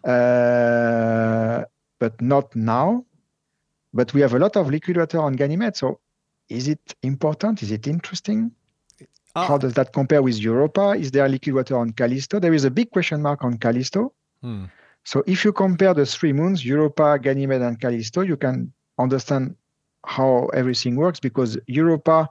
Uh, 0.04 1.64
but 1.98 2.20
not 2.20 2.54
now. 2.54 3.04
But 3.92 4.14
we 4.14 4.20
have 4.20 4.34
a 4.34 4.38
lot 4.38 4.56
of 4.56 4.70
liquid 4.70 4.96
water 4.96 5.18
on 5.18 5.34
Ganymede. 5.34 5.76
So 5.76 6.00
is 6.48 6.68
it 6.68 6.94
important? 7.02 7.62
Is 7.62 7.72
it 7.72 7.86
interesting? 7.86 8.52
Ah. 9.34 9.46
How 9.46 9.58
does 9.58 9.74
that 9.74 9.92
compare 9.92 10.22
with 10.22 10.38
Europa? 10.38 10.92
Is 10.92 11.10
there 11.10 11.28
liquid 11.28 11.54
water 11.54 11.76
on 11.76 11.92
Callisto? 11.92 12.40
There 12.40 12.54
is 12.54 12.64
a 12.64 12.70
big 12.70 12.90
question 12.90 13.22
mark 13.22 13.44
on 13.44 13.58
Callisto. 13.58 14.12
Hmm. 14.42 14.64
So 15.04 15.22
if 15.26 15.44
you 15.44 15.52
compare 15.52 15.94
the 15.94 16.06
three 16.06 16.32
moons, 16.32 16.64
Europa, 16.64 17.18
Ganymede, 17.18 17.62
and 17.62 17.80
Callisto, 17.80 18.22
you 18.22 18.36
can 18.36 18.72
understand 18.98 19.56
how 20.04 20.46
everything 20.54 20.96
works 20.96 21.20
because 21.20 21.58
Europa 21.66 22.28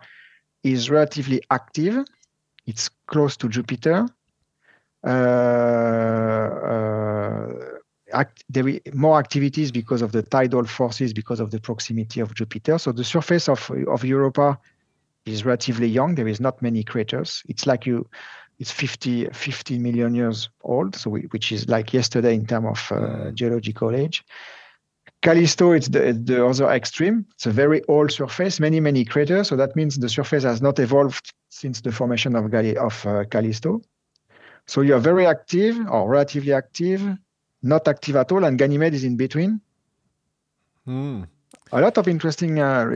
is 0.64 0.90
relatively 0.90 1.42
active. 1.50 2.06
It's 2.66 2.90
close 3.08 3.38
to 3.38 3.48
Jupiter. 3.48 4.08
Uh, 5.06 5.10
uh, 6.70 7.54
act, 8.14 8.44
there 8.50 8.68
is 8.68 8.82
more 8.94 9.20
activities 9.20 9.72
because 9.72 10.02
of 10.02 10.12
the 10.12 10.24
tidal 10.24 10.66
forces, 10.66 11.14
because 11.14 11.40
of 11.40 11.52
the 11.52 11.60
proximity 11.60 12.20
of 12.20 12.34
Jupiter. 12.34 12.78
So 12.78 12.92
the 12.92 13.04
surface 13.04 13.48
of, 13.48 13.72
of 13.88 14.04
Europa 14.04 14.60
is 15.28 15.46
relatively 15.46 15.88
young. 15.88 16.16
There 16.16 16.28
is 16.28 16.40
not 16.40 16.62
many 16.62 16.84
craters. 16.84 17.44
It's 17.48 17.66
like 17.66 17.86
you, 17.86 18.08
it's 18.60 18.72
50, 18.72 19.30
50 19.30 19.80
million 19.80 20.16
years 20.16 20.50
old, 20.64 20.96
so 20.96 21.10
we, 21.10 21.22
which 21.32 21.52
is 21.52 21.68
like 21.68 21.94
yesterday 21.94 22.34
in 22.34 22.46
terms 22.46 22.68
of 22.68 22.98
uh, 22.98 23.32
geological 23.32 23.96
age. 23.96 24.24
Callisto, 25.22 25.72
it's 25.72 25.90
the, 25.90 26.14
the 26.14 26.46
other 26.46 26.70
extreme. 26.70 27.26
It's 27.34 27.46
a 27.46 27.52
very 27.52 27.84
old 27.88 28.12
surface, 28.12 28.60
many, 28.60 28.80
many 28.80 29.04
craters. 29.04 29.50
So 29.50 29.56
that 29.56 29.76
means 29.76 29.98
the 29.98 30.10
surface 30.10 30.44
has 30.44 30.62
not 30.62 30.80
evolved 30.80 31.34
since 31.50 31.82
the 31.82 31.92
formation 31.92 32.36
of, 32.36 32.46
Gali- 32.46 32.76
of 32.76 33.06
uh, 33.06 33.26
Callisto. 33.26 33.82
So 34.68 34.82
you're 34.82 35.00
very 35.00 35.26
active 35.26 35.78
or 35.90 36.10
relatively 36.10 36.54
active, 36.54 37.02
not 37.64 37.88
active 37.88 38.16
at 38.16 38.32
all, 38.32 38.44
and 38.44 38.60
Ganymede 38.60 38.94
is 38.94 39.04
in 39.04 39.18
between. 39.18 39.62
Hmm. 40.86 41.24
A 41.72 41.82
lot 41.82 41.98
of 41.98 42.08
interesting 42.08 42.60
uh, 42.60 42.96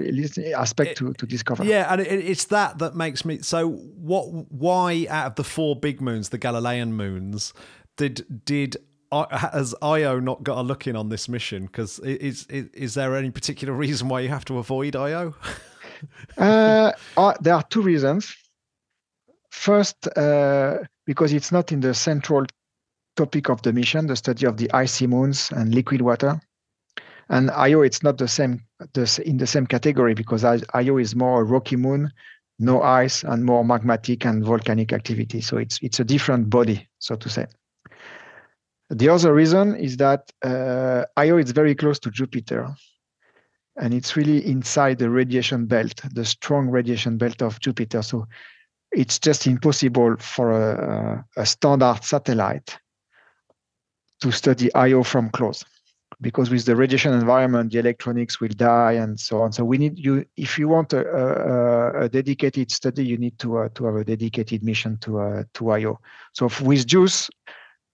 aspect 0.56 0.98
to, 0.98 1.14
to 1.14 1.26
discover. 1.26 1.64
Yeah, 1.64 1.92
and 1.92 2.02
it, 2.02 2.08
it's 2.08 2.46
that 2.46 2.80
that 2.80 2.96
makes 2.96 3.26
me. 3.26 3.40
So, 3.42 3.70
what? 3.70 4.26
Why 4.52 5.08
out 5.10 5.28
of 5.28 5.36
the 5.36 5.44
four 5.44 5.76
big 5.76 6.02
moons, 6.02 6.30
the 6.30 6.38
Galilean 6.38 6.94
moons, 6.94 7.54
did 7.98 8.46
did 8.46 8.78
has 9.12 9.76
Io 9.82 10.20
not 10.20 10.44
got 10.44 10.58
a 10.58 10.62
look 10.62 10.88
in 10.88 10.96
on 10.96 11.10
this 11.10 11.28
mission? 11.28 11.66
Because 11.66 12.00
is, 12.00 12.46
is 12.48 12.68
is 12.74 12.94
there 12.94 13.16
any 13.16 13.32
particular 13.32 13.74
reason 13.74 14.08
why 14.08 14.22
you 14.22 14.30
have 14.30 14.46
to 14.46 14.58
avoid 14.58 14.96
Io? 14.96 15.36
uh, 16.38 16.92
uh, 17.18 17.34
there 17.42 17.56
are 17.56 17.64
two 17.64 17.82
reasons. 17.82 18.36
First, 19.50 20.08
uh, 20.18 20.78
because 21.06 21.34
it's 21.34 21.52
not 21.52 21.72
in 21.72 21.82
the 21.82 21.94
central 21.94 22.46
topic 23.18 23.50
of 23.50 23.62
the 23.64 23.74
mission, 23.74 24.08
the 24.08 24.16
study 24.16 24.46
of 24.46 24.58
the 24.58 24.72
icy 24.74 25.08
moons 25.08 25.52
and 25.52 25.76
liquid 25.76 26.02
water. 26.02 26.40
And 27.32 27.50
Io, 27.52 27.82
it's 27.82 28.04
not 28.04 28.18
the 28.18 28.28
same 28.28 28.62
the, 28.94 29.24
in 29.26 29.38
the 29.38 29.48
same 29.48 29.66
category 29.66 30.14
because 30.14 30.44
Io 30.44 30.98
is 30.98 31.16
more 31.16 31.46
rocky 31.46 31.78
moon, 31.78 32.12
no 32.60 32.82
ice, 32.82 33.24
and 33.24 33.46
more 33.46 33.64
magmatic 33.64 34.26
and 34.26 34.44
volcanic 34.44 34.92
activity. 34.92 35.40
So 35.40 35.58
it's 35.58 35.80
it's 35.82 36.02
a 36.02 36.04
different 36.04 36.50
body, 36.50 36.90
so 37.00 37.16
to 37.16 37.30
say. 37.30 37.48
The 38.90 39.08
other 39.08 39.34
reason 39.34 39.78
is 39.78 39.96
that 39.98 40.30
uh, 40.44 41.06
Io 41.16 41.38
is 41.38 41.52
very 41.52 41.74
close 41.74 42.00
to 42.00 42.12
Jupiter, 42.12 42.76
and 43.78 43.94
it's 43.94 44.18
really 44.18 44.46
inside 44.46 45.00
the 45.00 45.10
radiation 45.10 45.68
belt, 45.68 46.02
the 46.14 46.26
strong 46.26 46.68
radiation 46.68 47.18
belt 47.18 47.42
of 47.42 47.62
Jupiter. 47.62 48.02
So 48.02 48.28
it's 48.92 49.20
just 49.20 49.48
impossible 49.48 50.18
for 50.20 50.52
a, 50.52 51.26
a 51.38 51.46
standard 51.46 52.04
satellite 52.04 52.78
to 54.20 54.32
study 54.34 54.70
Io 54.76 55.02
from 55.04 55.30
close 55.30 55.64
because 56.22 56.52
with 56.52 56.66
the 56.66 56.76
radiation 56.76 57.14
environment, 57.14 57.72
the 57.72 57.80
electronics 57.80 58.40
will 58.40 58.50
die 58.50 58.94
and 58.94 59.20
so 59.20 59.42
on. 59.42 59.52
So 59.52 59.66
we 59.66 59.78
need 59.80 59.98
you 59.98 60.24
if 60.38 60.58
you 60.58 60.68
want 60.68 60.94
a, 60.94 61.04
a, 61.08 62.04
a 62.04 62.10
dedicated 62.10 62.72
study, 62.72 63.04
you 63.04 63.18
need 63.18 63.40
to 63.40 63.58
uh, 63.58 63.70
to 63.76 63.86
have 63.86 63.96
a 63.96 64.04
dedicated 64.04 64.64
mission 64.64 64.98
to 65.00 65.20
uh, 65.20 65.44
to 65.56 65.72
IO. 65.72 66.00
So 66.34 66.50
with 66.62 66.86
JUICE, 66.86 67.30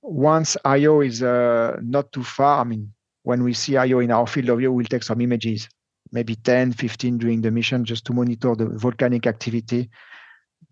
once 0.02 0.58
IO 0.66 1.02
is 1.02 1.24
uh, 1.24 1.78
not 1.82 2.12
too 2.12 2.24
far, 2.24 2.62
I 2.62 2.64
mean, 2.66 2.94
when 3.24 3.44
we 3.44 3.54
see 3.54 3.78
IO 3.78 4.00
in 4.00 4.12
our 4.12 4.28
field 4.28 4.50
of 4.50 4.60
view, 4.60 4.74
we'll 4.74 4.86
take 4.86 5.04
some 5.04 5.22
images, 5.22 5.70
maybe 6.12 6.36
10, 6.36 6.74
15 6.74 7.18
during 7.18 7.42
the 7.42 7.52
mission, 7.52 7.86
just 7.86 8.06
to 8.06 8.14
monitor 8.14 8.56
the 8.56 8.66
volcanic 8.66 9.26
activity. 9.26 9.90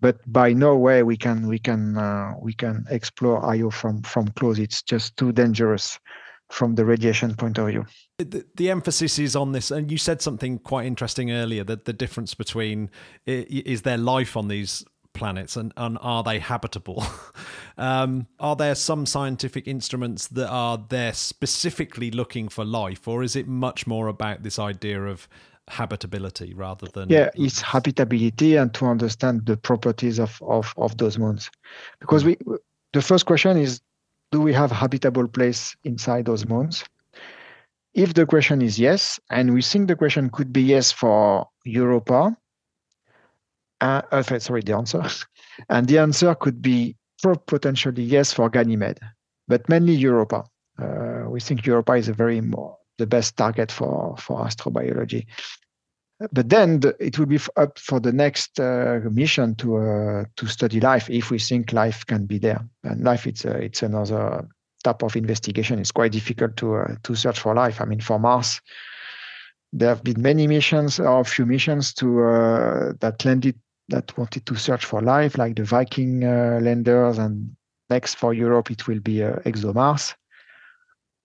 But 0.01 0.19
by 0.31 0.51
no 0.51 0.75
way 0.75 1.03
we 1.03 1.15
can 1.15 1.47
we 1.47 1.57
can 1.57 1.97
uh, 1.97 2.33
we 2.41 2.53
can 2.53 2.85
explore 2.89 3.45
IO 3.45 3.69
from 3.69 4.01
from 4.01 4.27
close. 4.29 4.59
It's 4.59 4.81
just 4.81 5.15
too 5.15 5.31
dangerous 5.31 5.97
from 6.49 6.75
the 6.75 6.85
radiation 6.85 7.35
point 7.35 7.57
of 7.57 7.67
view. 7.67 7.85
The, 8.17 8.45
the, 8.55 8.69
emphasis 8.69 9.19
is 9.19 9.35
on 9.35 9.51
this, 9.51 9.71
and 9.71 9.91
you 9.91 9.97
said 9.97 10.21
something 10.21 10.59
quite 10.59 10.85
interesting 10.85 11.31
earlier 11.31 11.63
that 11.63 11.85
the 11.85 11.93
difference 11.93 12.33
between 12.33 12.89
is 13.25 13.81
there 13.81 13.97
life 13.97 14.37
on 14.37 14.47
these 14.47 14.85
planets 15.13 15.55
and, 15.55 15.73
and 15.75 15.97
are 16.01 16.21
they 16.21 16.39
habitable? 16.39 17.03
um, 17.77 18.27
are 18.39 18.55
there 18.55 18.75
some 18.75 19.05
scientific 19.05 19.67
instruments 19.67 20.27
that 20.27 20.49
are 20.49 20.77
there 20.89 21.13
specifically 21.13 22.11
looking 22.11 22.47
for 22.47 22.63
life, 22.63 23.07
or 23.07 23.23
is 23.23 23.35
it 23.35 23.47
much 23.47 23.87
more 23.87 24.07
about 24.07 24.43
this 24.43 24.59
idea 24.59 25.03
of 25.03 25.27
habitability 25.67 26.53
rather 26.53 26.85
than 26.93 27.09
yeah 27.09 27.27
it's 27.33 27.59
habitability 27.59 28.55
and 28.55 28.71
to 28.71 28.85
understand 28.85 29.43
the 29.47 29.57
properties 29.57 30.19
of 30.19 30.39
of, 30.43 30.71
of 30.77 30.95
those 30.97 31.17
moons 31.17 31.49
because 31.99 32.23
we 32.23 32.37
the 32.93 33.01
first 33.01 33.25
question 33.25 33.57
is 33.57 33.81
do 34.31 34.41
we 34.41 34.53
have 34.53 34.71
habitable 34.71 35.27
place 35.27 35.75
inside 35.83 36.25
those 36.25 36.47
moons? 36.47 36.83
If 37.93 38.13
the 38.13 38.25
question 38.25 38.61
is 38.61 38.77
yes, 38.77 39.19
and 39.29 39.53
we 39.53 39.61
think 39.61 39.87
the 39.87 39.95
question 39.95 40.29
could 40.29 40.51
be 40.51 40.61
yes 40.61 40.91
for 40.91 41.47
Europa, 41.63 42.35
uh, 43.81 44.01
uh, 44.11 44.39
sorry, 44.39 44.61
the 44.61 44.75
answer, 44.75 45.03
and 45.69 45.87
the 45.87 45.99
answer 45.99 46.35
could 46.35 46.61
be 46.61 46.95
potentially 47.47 48.03
yes 48.03 48.33
for 48.33 48.49
Ganymede, 48.49 48.99
but 49.47 49.67
mainly 49.69 49.93
Europa. 49.93 50.43
Uh, 50.77 51.23
we 51.29 51.39
think 51.39 51.65
Europa 51.65 51.93
is 51.93 52.09
a 52.09 52.13
very 52.13 52.41
more 52.41 52.77
the 52.97 53.07
best 53.07 53.35
target 53.37 53.71
for 53.71 54.15
for 54.17 54.45
astrobiology 54.45 55.25
but 56.31 56.49
then 56.49 56.79
the, 56.79 56.95
it 56.99 57.19
will 57.19 57.25
be 57.25 57.39
up 57.57 57.77
for 57.77 57.99
the 57.99 58.11
next 58.11 58.59
uh, 58.59 58.99
mission 59.11 59.55
to 59.55 59.77
uh, 59.77 60.25
to 60.37 60.47
study 60.47 60.79
life 60.79 61.09
if 61.09 61.29
we 61.29 61.39
think 61.39 61.73
life 61.73 62.05
can 62.05 62.25
be 62.25 62.39
there. 62.39 62.63
And 62.83 63.03
life, 63.03 63.27
it's 63.27 63.43
a, 63.45 63.51
it's 63.57 63.83
another 63.83 64.47
type 64.83 65.03
of 65.03 65.15
investigation. 65.15 65.79
It's 65.79 65.91
quite 65.91 66.13
difficult 66.13 66.55
to 66.57 66.75
uh, 66.75 66.95
to 67.03 67.15
search 67.15 67.39
for 67.39 67.53
life. 67.53 67.81
I 67.81 67.85
mean, 67.85 67.99
for 67.99 68.17
Mars, 68.17 68.61
there 69.73 69.89
have 69.89 70.03
been 70.03 70.21
many 70.21 70.47
missions 70.47 70.99
or 70.99 71.19
a 71.19 71.25
few 71.25 71.45
missions 71.45 71.93
to 71.95 72.23
uh, 72.23 72.93
that 73.01 73.25
landed 73.25 73.59
that 73.89 74.17
wanted 74.17 74.45
to 74.45 74.55
search 74.55 74.85
for 74.85 75.01
life, 75.01 75.37
like 75.37 75.55
the 75.55 75.63
Viking 75.63 76.23
uh, 76.23 76.59
landers, 76.61 77.17
and 77.17 77.55
next 77.89 78.15
for 78.15 78.33
Europe 78.33 78.71
it 78.71 78.87
will 78.87 79.01
be 79.01 79.21
uh, 79.21 79.35
ExoMars. 79.45 80.15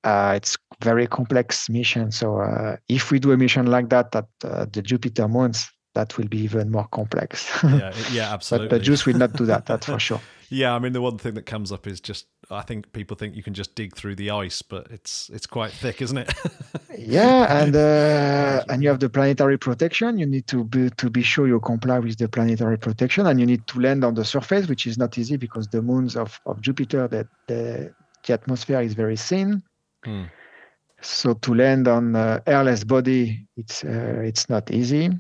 Uh, 0.05 0.33
it's 0.37 0.57
very 0.83 1.07
complex 1.07 1.69
mission. 1.69 2.11
So 2.11 2.41
uh, 2.41 2.77
if 2.89 3.11
we 3.11 3.19
do 3.19 3.33
a 3.33 3.37
mission 3.37 3.67
like 3.67 3.91
that 3.91 4.15
at 4.15 4.29
uh, 4.45 4.67
the 4.73 4.83
Jupiter 4.83 5.29
moons, 5.29 5.71
that 5.95 6.17
will 6.17 6.29
be 6.29 6.39
even 6.39 6.71
more 6.71 6.87
complex. 6.89 7.51
yeah, 7.65 7.93
yeah, 8.13 8.33
absolutely. 8.33 8.69
but 8.69 8.79
the 8.79 8.85
JUICE 8.85 9.07
will 9.07 9.19
not 9.19 9.33
do 9.33 9.45
that. 9.47 9.67
That's 9.67 9.87
for 9.95 9.99
sure. 9.99 10.21
Yeah, 10.49 10.75
I 10.75 10.81
mean 10.81 10.93
the 10.93 11.01
one 11.01 11.17
thing 11.17 11.35
that 11.35 11.47
comes 11.47 11.71
up 11.71 11.87
is 11.87 12.01
just 12.01 12.27
I 12.51 12.63
think 12.63 12.93
people 12.93 13.17
think 13.17 13.37
you 13.37 13.43
can 13.43 13.55
just 13.55 13.77
dig 13.77 13.95
through 13.95 14.17
the 14.17 14.31
ice, 14.31 14.63
but 14.63 14.89
it's 14.91 15.31
it's 15.33 15.47
quite 15.47 15.71
thick, 15.71 16.03
isn't 16.03 16.19
it? 16.19 16.35
yeah, 16.99 17.63
and 17.63 17.75
uh, 17.77 18.65
and 18.69 18.83
you 18.83 18.89
have 18.89 18.99
the 18.99 19.09
planetary 19.09 19.59
protection. 19.59 20.19
You 20.19 20.27
need 20.27 20.49
to 20.49 20.65
be 20.65 20.91
to 20.91 21.09
be 21.09 21.23
sure 21.23 21.47
you 21.47 21.61
comply 21.61 22.01
with 22.01 22.19
the 22.19 22.29
planetary 22.29 22.79
protection, 22.79 23.27
and 23.27 23.39
you 23.39 23.47
need 23.47 23.65
to 23.69 23.81
land 23.81 24.05
on 24.05 24.15
the 24.15 24.25
surface, 24.25 24.69
which 24.69 24.89
is 24.89 24.99
not 24.99 25.17
easy 25.19 25.37
because 25.37 25.69
the 25.69 25.83
moons 25.83 26.17
of, 26.17 26.41
of 26.47 26.61
Jupiter 26.61 27.07
that 27.09 27.29
the, 27.47 27.95
the 28.27 28.33
atmosphere 28.33 28.81
is 28.81 28.95
very 28.95 29.17
thin. 29.17 29.63
Hmm. 30.05 30.25
So 31.03 31.35
to 31.35 31.55
land 31.55 31.89
on 31.89 32.15
an 32.15 32.43
airless 32.47 32.85
body, 32.85 33.47
it's 33.57 33.85
uh, 33.85 34.21
it's 34.23 34.49
not 34.49 34.71
easy. 34.71 35.11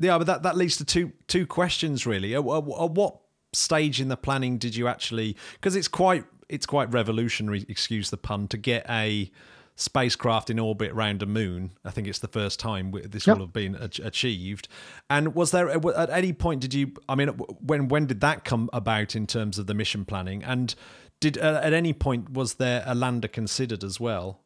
Yeah, 0.00 0.18
but 0.18 0.26
that, 0.26 0.42
that 0.42 0.56
leads 0.56 0.76
to 0.78 0.84
two 0.84 1.12
two 1.28 1.46
questions 1.46 2.06
really. 2.06 2.34
At, 2.34 2.44
at, 2.44 2.64
at 2.64 2.90
what 2.90 3.18
stage 3.52 4.00
in 4.00 4.08
the 4.08 4.16
planning 4.16 4.58
did 4.58 4.74
you 4.74 4.88
actually? 4.88 5.36
Because 5.54 5.76
it's 5.76 5.88
quite 5.88 6.24
it's 6.48 6.66
quite 6.66 6.92
revolutionary. 6.92 7.64
Excuse 7.68 8.10
the 8.10 8.16
pun. 8.16 8.48
To 8.48 8.56
get 8.56 8.84
a 8.88 9.30
spacecraft 9.74 10.50
in 10.50 10.58
orbit 10.58 10.92
around 10.92 11.22
a 11.22 11.26
moon. 11.26 11.70
I 11.84 11.90
think 11.90 12.06
it's 12.06 12.18
the 12.18 12.28
first 12.28 12.60
time 12.60 12.92
this 13.04 13.26
yep. 13.26 13.36
will 13.36 13.46
have 13.46 13.52
been 13.52 13.74
achieved. 13.74 14.68
And 15.08 15.34
was 15.34 15.50
there 15.50 15.70
at 15.70 16.10
any 16.10 16.32
point 16.32 16.60
did 16.60 16.74
you? 16.74 16.92
I 17.08 17.14
mean, 17.14 17.28
when 17.28 17.88
when 17.88 18.06
did 18.06 18.20
that 18.20 18.44
come 18.44 18.68
about 18.72 19.16
in 19.16 19.26
terms 19.26 19.58
of 19.58 19.66
the 19.66 19.74
mission 19.74 20.04
planning? 20.04 20.42
And 20.42 20.74
did 21.22 21.38
uh, 21.38 21.60
at 21.62 21.72
any 21.72 21.92
point 21.92 22.30
was 22.32 22.54
there 22.54 22.82
a 22.84 22.94
lander 22.94 23.28
considered 23.28 23.84
as 23.84 24.00
well? 24.00 24.40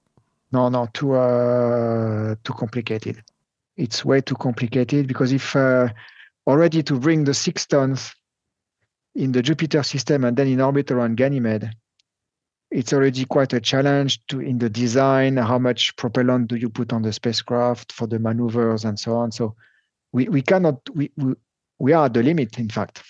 No, 0.53 0.69
no, 0.69 0.87
too 0.93 1.15
uh, 1.15 2.37
too 2.45 2.53
complicated. 2.53 3.25
It's 3.77 4.05
way 4.05 4.21
too 4.21 4.37
complicated 4.37 5.09
because 5.09 5.33
if 5.33 5.57
uh, 5.57 5.89
already 6.47 6.83
to 6.85 7.01
bring 7.01 7.25
the 7.25 7.35
six 7.35 7.67
tons 7.67 8.15
in 9.15 9.33
the 9.33 9.43
Jupiter 9.43 9.83
system 9.83 10.25
and 10.25 10.37
then 10.37 10.47
in 10.47 10.61
orbit 10.61 10.91
around 10.91 11.17
Ganymede, 11.17 11.71
it's 12.71 12.93
already 12.93 13.25
quite 13.25 13.55
a 13.55 13.61
challenge 13.61 14.21
to 14.29 14.41
in 14.41 14.59
the 14.59 14.69
design. 14.69 15.39
How 15.39 15.59
much 15.59 15.97
propellant 15.97 16.49
do 16.49 16.57
you 16.57 16.69
put 16.69 16.93
on 16.93 17.03
the 17.03 17.13
spacecraft 17.13 17.93
for 17.93 18.07
the 18.07 18.19
maneuvers 18.19 18.85
and 18.85 19.01
so 19.01 19.17
on? 19.17 19.33
So 19.33 19.57
we, 20.13 20.29
we 20.29 20.43
cannot 20.43 20.79
we, 20.95 21.11
we 21.17 21.35
we 21.79 21.93
are 21.95 22.05
at 22.07 22.15
the 22.15 22.23
limit. 22.23 22.59
In 22.59 22.69
fact, 22.69 23.03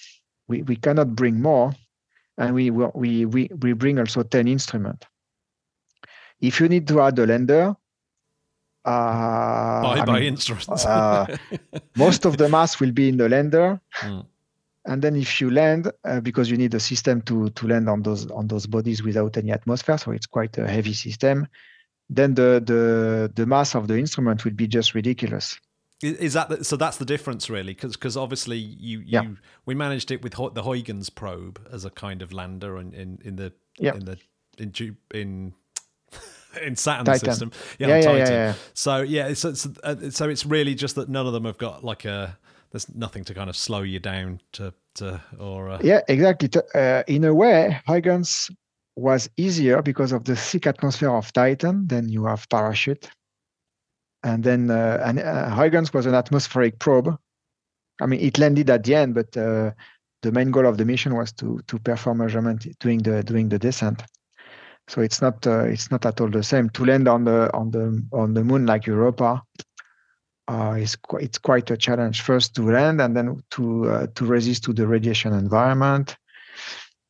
we, 0.49 0.63
we 0.63 0.77
cannot 0.77 1.17
bring 1.17 1.43
more, 1.43 1.73
and 2.38 2.55
we 2.55 2.70
we 2.70 3.25
we 3.25 3.49
we 3.61 3.72
bring 3.72 3.99
also 3.99 4.22
ten 4.22 4.49
instruments. 4.49 5.07
If 6.40 6.61
you 6.61 6.68
need 6.68 6.87
to 6.88 7.01
add 7.01 7.18
a 7.18 7.27
lander, 7.27 7.75
uh, 8.85 9.83
bye 9.83 10.05
bye 10.05 10.20
instruments. 10.20 10.85
uh, 10.85 11.27
most 11.96 12.25
of 12.25 12.37
the 12.37 12.49
mass 12.49 12.81
will 12.81 12.92
be 12.92 13.09
in 13.09 13.16
the 13.16 13.29
lander. 13.29 13.81
Mm 14.01 14.27
and 14.87 15.03
then 15.03 15.16
if 15.16 15.40
you 15.40 15.51
land 15.51 15.90
uh, 16.05 16.20
because 16.20 16.51
you 16.51 16.57
need 16.57 16.72
a 16.75 16.81
system 16.81 17.20
to 17.22 17.51
to 17.51 17.66
land 17.66 17.88
on 17.88 18.03
those 18.03 18.31
on 18.31 18.46
those 18.46 18.66
bodies 18.66 19.03
without 19.03 19.37
any 19.37 19.53
atmosphere 19.53 19.99
so 19.99 20.12
it's 20.12 20.27
quite 20.27 20.57
a 20.59 20.66
heavy 20.66 20.92
system 20.92 21.46
then 22.09 22.35
the 22.35 22.62
the 22.64 23.31
the 23.35 23.46
mass 23.46 23.75
of 23.75 23.88
the 23.88 23.99
instrument 23.99 24.44
will 24.44 24.53
be 24.53 24.66
just 24.66 24.94
ridiculous 24.94 25.59
is 26.03 26.35
that 26.35 26.49
the, 26.49 26.65
so 26.65 26.77
that's 26.77 26.99
the 26.99 27.05
difference 27.05 27.49
really 27.49 27.73
because 27.73 27.97
because 27.97 28.17
obviously 28.17 28.59
you 28.59 28.99
you 28.99 29.05
yeah. 29.09 29.25
we 29.65 29.75
managed 29.75 30.11
it 30.11 30.23
with 30.23 30.35
the 30.55 30.63
huygens 30.63 31.09
probe 31.09 31.61
as 31.73 31.85
a 31.85 31.91
kind 31.91 32.23
of 32.23 32.33
lander 32.33 32.79
in 32.79 32.93
in, 32.93 33.19
in 33.25 33.37
the 33.37 33.53
yeah. 33.79 33.95
in 33.95 34.05
the 34.05 34.19
in 34.59 34.97
in 35.15 35.55
in 36.63 36.77
Saturn 36.77 37.07
Titan. 37.07 37.31
system, 37.31 37.53
yeah, 37.79 37.89
yeah, 37.89 38.13
yeah, 38.13 38.29
yeah, 38.29 38.55
So 38.75 39.01
yeah, 39.01 39.33
so 39.35 39.51
it's, 39.51 39.67
uh, 39.67 40.11
so 40.11 40.29
it's 40.29 40.47
really 40.47 40.75
just 40.75 40.95
that 40.97 41.09
none 41.09 41.27
of 41.27 41.33
them 41.33 41.45
have 41.45 41.59
got 41.59 41.85
like 41.85 42.05
a 42.05 42.39
there's 42.71 42.95
nothing 42.95 43.25
to 43.25 43.35
kind 43.35 43.49
of 43.49 43.57
slow 43.57 43.83
you 43.83 43.99
down 43.99 44.41
to 44.53 44.73
to 44.97 45.21
or 45.39 45.71
uh... 45.71 45.79
yeah 45.83 46.01
exactly 46.09 46.49
uh, 46.75 47.03
in 47.07 47.25
a 47.25 47.35
way 47.35 47.81
huygens 47.87 48.51
was 48.97 49.29
easier 49.37 49.83
because 49.83 50.13
of 50.13 50.25
the 50.25 50.37
thick 50.37 50.67
atmosphere 50.67 51.11
of 51.11 51.33
titan 51.33 51.87
then 51.87 52.09
you 52.09 52.25
have 52.25 52.49
parachute 52.49 53.09
and 54.27 54.43
then 54.43 54.71
uh, 54.71 55.01
and 55.05 55.21
uh, 55.21 55.49
huygens 55.51 55.93
was 55.95 56.07
an 56.07 56.15
atmospheric 56.15 56.79
probe. 56.79 57.17
I 58.01 58.07
mean 58.07 58.21
it 58.21 58.39
landed 58.39 58.69
at 58.71 58.85
the 58.85 58.95
end 58.95 59.15
but 59.15 59.37
uh, 59.37 59.71
the 60.23 60.33
main 60.33 60.51
goal 60.51 60.67
of 60.67 60.77
the 60.77 60.85
mission 60.85 61.15
was 61.15 61.33
to 61.35 61.61
to 61.69 61.79
perform 61.79 62.19
measurement 62.19 62.67
during 62.81 63.03
the 63.03 63.23
doing 63.23 63.49
the 63.49 63.59
descent. 63.59 64.03
So 64.89 65.01
it's 65.01 65.23
not 65.23 65.47
uh, 65.47 65.65
it's 65.65 65.91
not 65.91 66.05
at 66.05 66.21
all 66.21 66.31
the 66.31 66.43
same. 66.43 66.71
To 66.71 66.85
land 66.85 67.09
on 67.09 67.25
the 67.25 67.51
on 67.55 67.71
the 67.71 67.85
on 68.12 68.35
the 68.35 68.45
moon 68.45 68.67
like 68.67 68.87
europa 68.87 69.43
uh, 70.49 70.77
is 70.79 70.97
quite, 70.97 71.23
it's 71.23 71.39
quite 71.39 71.71
a 71.71 71.77
challenge. 71.77 72.23
First 72.23 72.55
to 72.57 72.62
land 72.62 73.01
and 73.01 73.17
then 73.17 73.43
to 73.53 73.91
uh, 73.91 74.07
to 74.17 74.27
resist 74.27 74.65
to 74.65 74.73
the 74.73 74.87
radiation 74.87 75.33
environment 75.33 76.17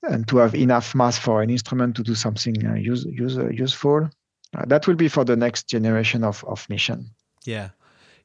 and 0.03 0.29
to 0.29 0.37
have 0.39 0.55
enough 0.55 0.95
mass 0.95 1.19
for 1.19 1.43
an 1.43 1.51
instrument 1.51 1.97
to 1.97 2.03
do 2.03 2.15
something 2.15 2.55
uh, 2.67 2.75
use, 2.75 3.05
use, 3.07 3.39
uh, 3.39 3.49
useful. 3.49 4.09
Uh, 4.55 4.65
that 4.67 4.87
will 4.87 4.95
be 4.95 5.09
for 5.09 5.25
the 5.25 5.37
next 5.37 5.69
generation 5.69 6.23
of, 6.25 6.45
of 6.45 6.69
mission. 6.69 7.11
Yeah, 7.45 7.71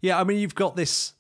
yeah. 0.02 0.20
I 0.20 0.24
mean, 0.24 0.40
you've 0.40 0.56
got 0.56 0.76
this, 0.76 1.14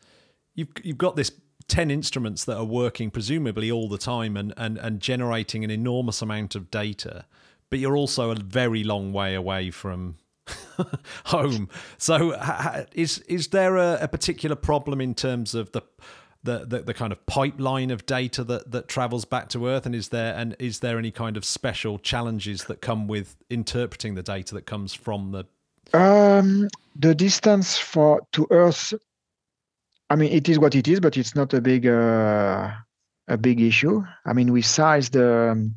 you've 0.55 0.69
you've 0.83 0.97
got 0.97 1.15
this 1.15 1.31
ten 1.67 1.89
instruments 1.89 2.45
that 2.45 2.57
are 2.57 2.65
working 2.65 3.11
presumably 3.11 3.71
all 3.71 3.87
the 3.87 3.97
time 3.97 4.35
and 4.35 4.53
and 4.57 4.77
and 4.77 4.99
generating 4.99 5.63
an 5.63 5.71
enormous 5.71 6.21
amount 6.21 6.55
of 6.55 6.69
data, 6.69 7.25
but 7.69 7.79
you're 7.79 7.97
also 7.97 8.31
a 8.31 8.35
very 8.35 8.83
long 8.83 9.13
way 9.13 9.33
away 9.33 9.71
from 9.71 10.17
home. 11.25 11.69
So, 11.97 12.35
is 12.93 13.19
is 13.19 13.49
there 13.49 13.77
a, 13.77 13.99
a, 14.01 14.07
particular 14.07 14.55
problem 14.55 15.01
in 15.01 15.15
terms 15.15 15.55
of 15.55 15.71
the, 15.71 15.81
the 16.43 16.65
the, 16.65 16.81
the 16.81 16.93
kind 16.93 17.11
of 17.11 17.25
pipeline 17.25 17.91
of 17.91 18.05
data 18.05 18.43
that, 18.43 18.71
that 18.71 18.87
travels 18.87 19.25
back 19.25 19.49
to 19.49 19.67
Earth, 19.67 19.85
and 19.85 19.95
is 19.95 20.09
there 20.09 20.35
and 20.35 20.55
is 20.59 20.79
there 20.79 20.97
any 20.97 21.11
kind 21.11 21.37
of 21.37 21.45
special 21.45 21.99
challenges 21.99 22.65
that 22.65 22.81
come 22.81 23.07
with 23.07 23.35
interpreting 23.49 24.15
the 24.15 24.23
data 24.23 24.53
that 24.55 24.65
comes 24.65 24.93
from 24.93 25.31
the? 25.31 25.45
Um, 25.97 26.69
the 26.95 27.13
distance 27.13 27.77
for 27.77 28.21
to 28.33 28.47
Earth. 28.49 28.93
I 30.09 30.15
mean, 30.15 30.31
it 30.31 30.49
is 30.49 30.59
what 30.59 30.75
it 30.75 30.87
is, 30.87 30.99
but 30.99 31.17
it's 31.17 31.35
not 31.35 31.53
a 31.53 31.61
big 31.61 31.85
uh, 31.87 32.71
a 33.27 33.37
big 33.37 33.61
issue. 33.61 34.03
I 34.25 34.33
mean, 34.33 34.51
we 34.51 34.61
size 34.61 35.09
the 35.09 35.71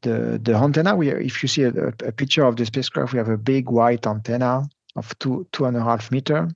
the 0.00 0.40
the 0.42 0.54
antenna 0.54 0.96
we 0.96 1.10
if 1.10 1.42
you 1.42 1.48
see 1.48 1.64
a, 1.64 1.88
a, 2.04 2.12
picture 2.12 2.44
of 2.44 2.56
the 2.56 2.64
spacecraft 2.64 3.12
we 3.12 3.18
have 3.18 3.28
a 3.28 3.36
big 3.36 3.68
white 3.68 4.06
antenna 4.06 4.66
of 4.96 5.18
two 5.18 5.46
two 5.52 5.66
and 5.66 5.76
a 5.76 5.84
half 5.84 6.10
meter 6.10 6.48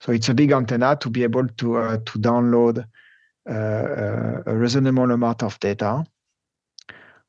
so 0.00 0.12
it's 0.12 0.28
a 0.28 0.34
big 0.34 0.52
antenna 0.52 0.96
to 0.96 1.10
be 1.10 1.22
able 1.22 1.46
to 1.48 1.76
uh, 1.76 1.98
to 1.98 2.18
download 2.18 2.84
uh, 3.48 4.42
a 4.46 4.56
reasonable 4.56 5.10
amount 5.10 5.42
of 5.42 5.58
data. 5.60 6.04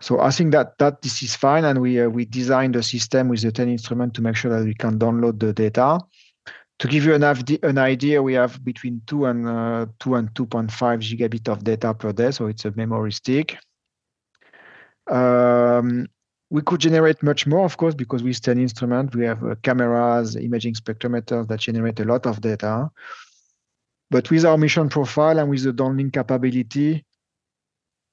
So 0.01 0.21
i 0.21 0.31
think 0.31 0.51
that 0.51 0.77
that 0.77 1.01
this 1.01 1.21
is 1.23 1.35
fine 1.35 1.65
and 1.65 1.81
we 1.81 1.99
uh, 1.99 2.07
we 2.09 2.25
designed 2.25 2.75
the 2.75 2.83
system 2.83 3.27
with 3.27 3.41
the 3.41 3.51
10 3.51 3.69
instrument 3.69 4.13
to 4.13 4.21
make 4.21 4.35
sure 4.35 4.51
that 4.51 4.63
we 4.63 4.73
can 4.73 4.97
download 4.97 5.39
the 5.39 5.53
data. 5.53 5.99
To 6.79 6.87
give 6.87 7.03
you 7.03 7.13
an, 7.13 7.23
an 7.23 7.77
idea 7.77 8.23
we 8.23 8.35
have 8.35 8.63
between 8.63 9.01
2 9.05 9.25
and 9.25 9.45
uh, 9.45 9.85
2 9.99 10.15
and 10.15 10.33
2.5 10.33 10.69
gigabit 10.71 11.49
of 11.49 11.61
data 11.61 11.93
per 11.93 12.13
day 12.13 12.31
so 12.31 12.47
it's 12.47 12.63
a 12.63 12.71
memory 12.71 13.11
stick. 13.11 13.57
Um, 15.07 16.07
we 16.49 16.61
could 16.61 16.79
generate 16.79 17.21
much 17.21 17.45
more, 17.45 17.63
of 17.63 17.77
course, 17.77 17.93
because 17.93 18.23
with 18.23 18.41
10 18.41 18.59
instrument, 18.59 19.15
we 19.15 19.25
have 19.25 19.43
uh, 19.43 19.55
cameras, 19.61 20.35
imaging 20.35 20.73
spectrometers 20.73 21.47
that 21.47 21.59
generate 21.59 21.99
a 21.99 22.05
lot 22.05 22.25
of 22.25 22.41
data. 22.41 22.89
But 24.09 24.31
with 24.31 24.45
our 24.45 24.57
mission 24.57 24.89
profile 24.89 25.37
and 25.37 25.49
with 25.49 25.63
the 25.63 25.71
downlink 25.71 26.13
capability, 26.13 27.05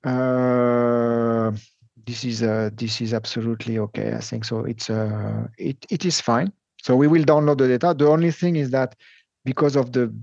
uh, 0.04 1.52
this 2.06 2.24
is 2.24 2.42
uh, 2.42 2.70
this 2.74 3.00
is 3.00 3.14
absolutely 3.14 3.78
okay. 3.78 4.12
I 4.12 4.20
think 4.20 4.44
so. 4.44 4.64
It's 4.64 4.90
uh, 4.90 5.48
it 5.58 5.78
it 5.90 6.04
is 6.04 6.20
fine. 6.20 6.52
So 6.82 6.94
we 6.94 7.08
will 7.08 7.24
download 7.24 7.58
the 7.58 7.66
data. 7.66 7.94
The 7.98 8.06
only 8.06 8.30
thing 8.30 8.56
is 8.56 8.70
that 8.70 8.94
because 9.44 9.74
of 9.74 9.92
the 9.92 10.14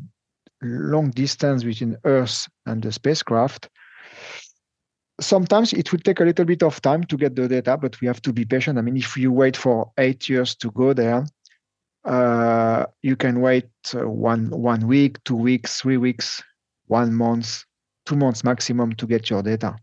long 0.62 1.10
distance 1.10 1.63
between 1.63 1.97
Earth 2.06 2.47
and 2.67 2.82
the 2.84 2.91
spacecraft, 2.91 3.69
sometimes 5.23 5.73
it 5.73 5.91
will 5.91 5.99
take 5.99 6.19
a 6.19 6.23
little 6.23 6.45
bit 6.45 6.63
of 6.63 6.81
time 6.81 7.03
to 7.05 7.17
get 7.17 7.36
the 7.36 7.47
data, 7.47 7.77
but 7.77 7.99
we 8.01 8.07
have 8.07 8.21
to 8.21 8.33
be 8.33 8.45
patient. 8.45 8.77
I 8.77 8.81
mean, 8.81 8.97
if 8.97 9.17
you 9.17 9.31
wait 9.31 9.57
for 9.57 9.91
eight 9.97 10.29
years 10.29 10.55
to 10.55 10.71
go 10.71 10.93
there, 10.93 11.25
uh, 12.05 12.86
you 13.01 13.15
can 13.15 13.41
wait 13.41 13.69
uh, 13.95 14.07
one 14.07 14.49
one 14.49 14.88
week, 14.88 15.23
two 15.23 15.36
weeks, 15.36 15.81
three 15.81 15.97
weeks, 15.97 16.43
one 16.88 17.13
month, 17.13 17.63
two 18.05 18.15
months 18.15 18.43
maximum 18.43 18.93
to 18.95 19.07
get 19.07 19.29
your 19.29 19.41
data. 19.41 19.75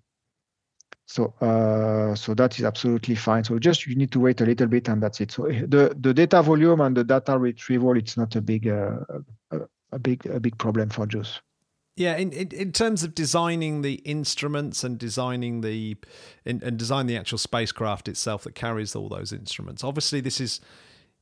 So 1.06 1.34
uh, 1.40 2.14
so 2.14 2.34
that 2.34 2.58
is 2.58 2.64
absolutely 2.64 3.14
fine. 3.14 3.42
So 3.44 3.58
just 3.58 3.86
you 3.86 3.96
need 3.96 4.12
to 4.12 4.20
wait 4.20 4.40
a 4.40 4.44
little 4.44 4.66
bit, 4.66 4.88
and 4.88 5.02
that's 5.02 5.20
it. 5.20 5.32
So 5.32 5.44
the 5.48 5.96
the 5.98 6.14
data 6.14 6.42
volume 6.42 6.80
and 6.82 6.96
the 6.96 7.04
data 7.04 7.38
retrieval, 7.38 7.96
it's 7.96 8.16
not 8.16 8.36
a 8.36 8.40
big 8.40 8.68
uh, 8.68 8.98
a, 9.50 9.60
a 9.92 9.98
big 9.98 10.26
a 10.26 10.38
big 10.38 10.56
problem 10.58 10.90
for 10.90 11.06
JUICE. 11.06 11.40
Yeah, 11.96 12.16
in, 12.16 12.32
in, 12.32 12.48
in 12.48 12.72
terms 12.72 13.02
of 13.02 13.14
designing 13.14 13.82
the 13.82 13.94
instruments 13.94 14.84
and 14.84 14.98
designing 14.98 15.60
the 15.60 15.96
in, 16.44 16.62
and 16.64 16.78
design 16.78 17.06
the 17.06 17.16
actual 17.16 17.38
spacecraft 17.38 18.08
itself 18.08 18.44
that 18.44 18.54
carries 18.54 18.94
all 18.94 19.08
those 19.08 19.32
instruments. 19.32 19.84
Obviously, 19.84 20.20
this 20.20 20.40
is 20.40 20.60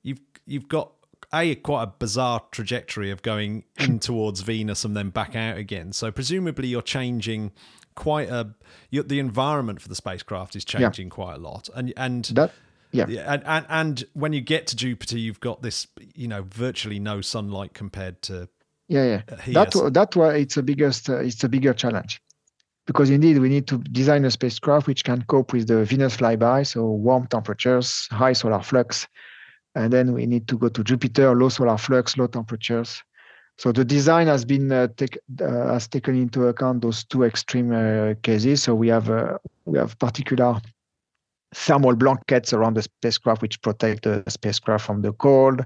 you've 0.02 0.20
you've 0.46 0.68
got 0.68 0.92
a 1.32 1.54
quite 1.56 1.82
a 1.82 1.92
bizarre 1.98 2.42
trajectory 2.52 3.10
of 3.10 3.22
going 3.22 3.64
in 3.78 3.98
towards 3.98 4.42
Venus 4.42 4.84
and 4.84 4.96
then 4.96 5.10
back 5.10 5.34
out 5.34 5.56
again. 5.56 5.92
So 5.92 6.12
presumably, 6.12 6.68
you're 6.68 6.82
changing 6.82 7.52
quite 7.94 8.28
a 8.28 8.54
the 8.90 9.18
environment 9.18 9.82
for 9.82 9.88
the 9.88 9.96
spacecraft 9.96 10.54
is 10.54 10.64
changing 10.64 11.08
yeah. 11.08 11.14
quite 11.14 11.34
a 11.34 11.38
lot, 11.38 11.68
and 11.74 11.92
and 11.96 12.24
that 12.26 12.52
yeah. 12.92 13.34
And, 13.34 13.42
and 13.44 13.66
and 13.68 14.04
when 14.14 14.32
you 14.32 14.40
get 14.40 14.66
to 14.68 14.76
Jupiter, 14.76 15.18
you've 15.18 15.40
got 15.40 15.62
this, 15.62 15.86
you 16.14 16.28
know, 16.28 16.44
virtually 16.48 16.98
no 16.98 17.20
sunlight 17.20 17.74
compared 17.74 18.22
to 18.22 18.48
yeah, 18.88 19.04
yeah. 19.04 19.22
Uh, 19.30 19.36
that 19.52 19.92
that 19.94 20.16
why 20.16 20.34
it's 20.34 20.56
a 20.56 20.62
biggest 20.62 21.08
uh, 21.10 21.18
it's 21.18 21.44
a 21.44 21.48
bigger 21.48 21.74
challenge 21.74 22.20
because 22.86 23.10
indeed 23.10 23.38
we 23.38 23.50
need 23.50 23.66
to 23.66 23.76
design 23.78 24.24
a 24.24 24.30
spacecraft 24.30 24.86
which 24.86 25.04
can 25.04 25.22
cope 25.24 25.52
with 25.52 25.68
the 25.68 25.84
Venus 25.84 26.16
flyby, 26.16 26.66
so 26.66 26.86
warm 26.86 27.26
temperatures, 27.26 28.08
high 28.10 28.32
solar 28.32 28.62
flux, 28.62 29.06
and 29.74 29.92
then 29.92 30.14
we 30.14 30.24
need 30.24 30.48
to 30.48 30.56
go 30.56 30.70
to 30.70 30.82
Jupiter, 30.82 31.34
low 31.36 31.50
solar 31.50 31.76
flux, 31.76 32.16
low 32.16 32.26
temperatures. 32.26 33.02
So 33.58 33.72
the 33.72 33.84
design 33.84 34.26
has 34.28 34.46
been 34.46 34.72
uh, 34.72 34.88
take, 34.96 35.18
uh, 35.42 35.72
has 35.74 35.86
taken 35.86 36.16
into 36.16 36.46
account 36.46 36.80
those 36.80 37.04
two 37.04 37.24
extreme 37.24 37.72
uh, 37.72 38.14
cases. 38.22 38.62
So 38.62 38.74
we 38.74 38.88
have 38.88 39.10
uh, 39.10 39.36
we 39.66 39.78
have 39.78 39.98
particular 39.98 40.58
thermal 41.54 41.94
blankets 41.94 42.54
around 42.54 42.74
the 42.74 42.82
spacecraft 42.82 43.42
which 43.42 43.60
protect 43.60 44.04
the 44.04 44.24
spacecraft 44.28 44.86
from 44.86 45.02
the 45.02 45.12
cold. 45.12 45.60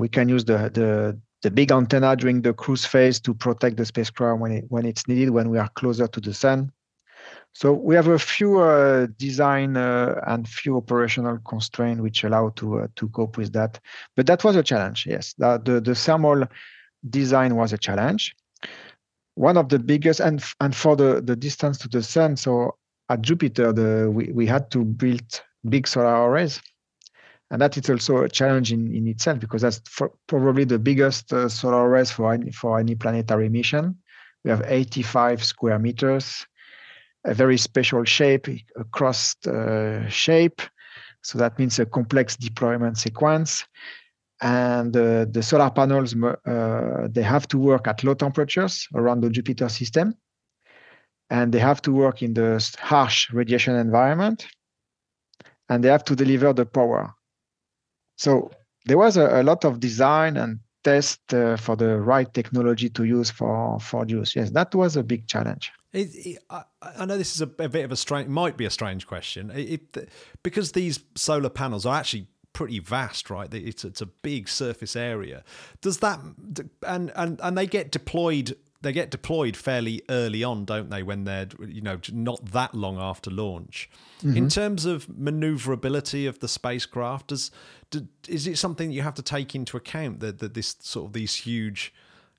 we 0.00 0.08
can 0.08 0.28
use 0.28 0.44
the 0.44 0.70
the 0.74 1.16
the 1.42 1.50
big 1.50 1.72
antenna 1.72 2.16
during 2.16 2.42
the 2.42 2.52
cruise 2.52 2.84
phase 2.84 3.20
to 3.20 3.34
protect 3.34 3.76
the 3.76 3.84
spacecraft 3.84 4.40
when 4.40 4.52
it, 4.52 4.64
when 4.68 4.84
it's 4.86 5.06
needed 5.08 5.30
when 5.30 5.50
we 5.50 5.58
are 5.58 5.68
closer 5.70 6.06
to 6.08 6.20
the 6.20 6.34
sun. 6.34 6.70
So 7.52 7.72
we 7.72 7.94
have 7.96 8.08
a 8.08 8.18
few 8.18 8.60
uh, 8.60 9.06
design 9.18 9.76
uh, 9.76 10.20
and 10.26 10.48
few 10.48 10.76
operational 10.76 11.38
constraints 11.48 12.00
which 12.02 12.24
allow 12.24 12.50
to 12.56 12.80
uh, 12.80 12.86
to 12.96 13.08
cope 13.08 13.36
with 13.36 13.52
that. 13.52 13.80
But 14.16 14.26
that 14.26 14.44
was 14.44 14.56
a 14.56 14.62
challenge. 14.62 15.06
Yes, 15.06 15.34
the, 15.38 15.60
the 15.64 15.80
the 15.80 15.94
thermal 15.94 16.44
design 17.08 17.56
was 17.56 17.72
a 17.72 17.78
challenge. 17.78 18.34
one 19.34 19.56
of 19.56 19.68
the 19.68 19.78
biggest 19.78 20.20
and 20.20 20.42
and 20.60 20.74
for 20.74 20.96
the 20.96 21.20
the 21.20 21.36
distance 21.36 21.78
to 21.78 21.88
the 21.88 22.02
sun. 22.02 22.36
So 22.36 22.76
at 23.08 23.22
Jupiter, 23.22 23.72
the 23.72 24.10
we, 24.10 24.32
we 24.32 24.46
had 24.46 24.70
to 24.72 24.84
build 24.84 25.42
big 25.68 25.86
solar 25.86 26.28
arrays, 26.28 26.60
and 27.50 27.60
that 27.60 27.76
is 27.76 27.90
also 27.90 28.18
a 28.18 28.28
challenge 28.28 28.72
in, 28.72 28.94
in 28.94 29.08
itself 29.08 29.40
because 29.40 29.62
that's 29.62 29.80
probably 30.26 30.64
the 30.64 30.78
biggest 30.78 31.32
uh, 31.32 31.48
solar 31.48 31.88
arrays 31.88 32.10
for 32.10 32.32
any, 32.32 32.50
for 32.52 32.78
any 32.78 32.94
planetary 32.94 33.48
mission. 33.48 33.96
We 34.44 34.50
have 34.50 34.62
85 34.64 35.44
square 35.44 35.78
meters, 35.78 36.46
a 37.24 37.34
very 37.34 37.58
special 37.58 38.04
shape, 38.04 38.46
a 38.48 38.84
crossed 38.92 39.46
uh, 39.46 40.08
shape. 40.08 40.62
So 41.22 41.38
that 41.38 41.58
means 41.58 41.78
a 41.78 41.86
complex 41.86 42.36
deployment 42.36 42.96
sequence 42.96 43.64
and 44.40 44.96
uh, 44.96 45.26
the 45.30 45.42
solar 45.42 45.70
panels 45.70 46.14
uh, 46.14 47.08
they 47.10 47.22
have 47.22 47.46
to 47.48 47.58
work 47.58 47.86
at 47.86 48.02
low 48.04 48.14
temperatures 48.14 48.88
around 48.94 49.20
the 49.20 49.30
Jupiter 49.30 49.68
system, 49.68 50.14
and 51.28 51.52
they 51.52 51.58
have 51.58 51.82
to 51.82 51.92
work 51.92 52.22
in 52.22 52.34
the 52.34 52.76
harsh 52.78 53.30
radiation 53.32 53.76
environment, 53.76 54.46
and 55.68 55.84
they 55.84 55.88
have 55.88 56.04
to 56.04 56.16
deliver 56.16 56.52
the 56.52 56.64
power. 56.64 57.14
So 58.20 58.50
there 58.84 58.98
was 58.98 59.16
a, 59.16 59.40
a 59.40 59.42
lot 59.42 59.64
of 59.64 59.80
design 59.80 60.36
and 60.36 60.60
test 60.84 61.32
uh, 61.32 61.56
for 61.56 61.74
the 61.74 61.98
right 61.98 62.32
technology 62.34 62.90
to 62.90 63.04
use 63.04 63.30
for 63.30 63.80
for 63.80 64.04
JUICE. 64.04 64.36
Yes, 64.36 64.50
that 64.50 64.74
was 64.74 64.96
a 64.96 65.02
big 65.02 65.26
challenge. 65.26 65.72
It, 65.94 66.08
it, 66.14 66.38
I, 66.50 66.62
I, 66.82 67.06
know 67.06 67.16
this 67.16 67.34
is 67.34 67.40
a, 67.40 67.50
a, 67.58 67.68
bit 67.68 67.84
of 67.84 67.92
a 67.92 67.96
strange, 67.96 68.28
might 68.28 68.58
be 68.58 68.66
a 68.66 68.70
strange 68.70 69.06
question, 69.06 69.50
it, 69.52 70.08
because 70.42 70.72
these 70.72 71.00
solar 71.16 71.48
panels 71.48 71.84
are 71.86 71.96
actually 71.96 72.28
pretty 72.52 72.78
vast, 72.78 73.30
right? 73.30 73.52
It's 73.54 73.84
it's 73.84 74.02
a 74.02 74.06
big 74.06 74.48
surface 74.48 74.96
area. 74.96 75.42
Does 75.80 75.98
that 75.98 76.20
and 76.86 77.10
and 77.16 77.40
and 77.42 77.56
they 77.56 77.66
get 77.66 77.90
deployed? 77.90 78.54
They 78.82 78.92
get 78.92 79.10
deployed 79.10 79.56
fairly 79.56 80.02
early 80.08 80.42
on, 80.42 80.64
don't 80.64 80.88
they? 80.90 81.02
When 81.02 81.24
they're 81.24 81.48
you 81.66 81.82
know 81.82 81.98
not 82.12 82.44
that 82.46 82.74
long 82.74 82.98
after 82.98 83.30
launch. 83.30 83.90
Mm-hmm. 84.22 84.36
In 84.36 84.48
terms 84.48 84.84
of 84.86 85.08
maneuverability 85.08 86.26
of 86.26 86.38
the 86.38 86.48
spacecraft, 86.48 87.28
does, 87.28 87.50
is 88.26 88.46
it 88.46 88.56
something 88.56 88.90
you 88.90 89.02
have 89.02 89.14
to 89.14 89.22
take 89.22 89.54
into 89.54 89.76
account 89.76 90.20
that 90.20 90.38
that 90.38 90.54
this 90.54 90.76
sort 90.80 91.06
of 91.06 91.12
these 91.12 91.34
huge 91.34 91.92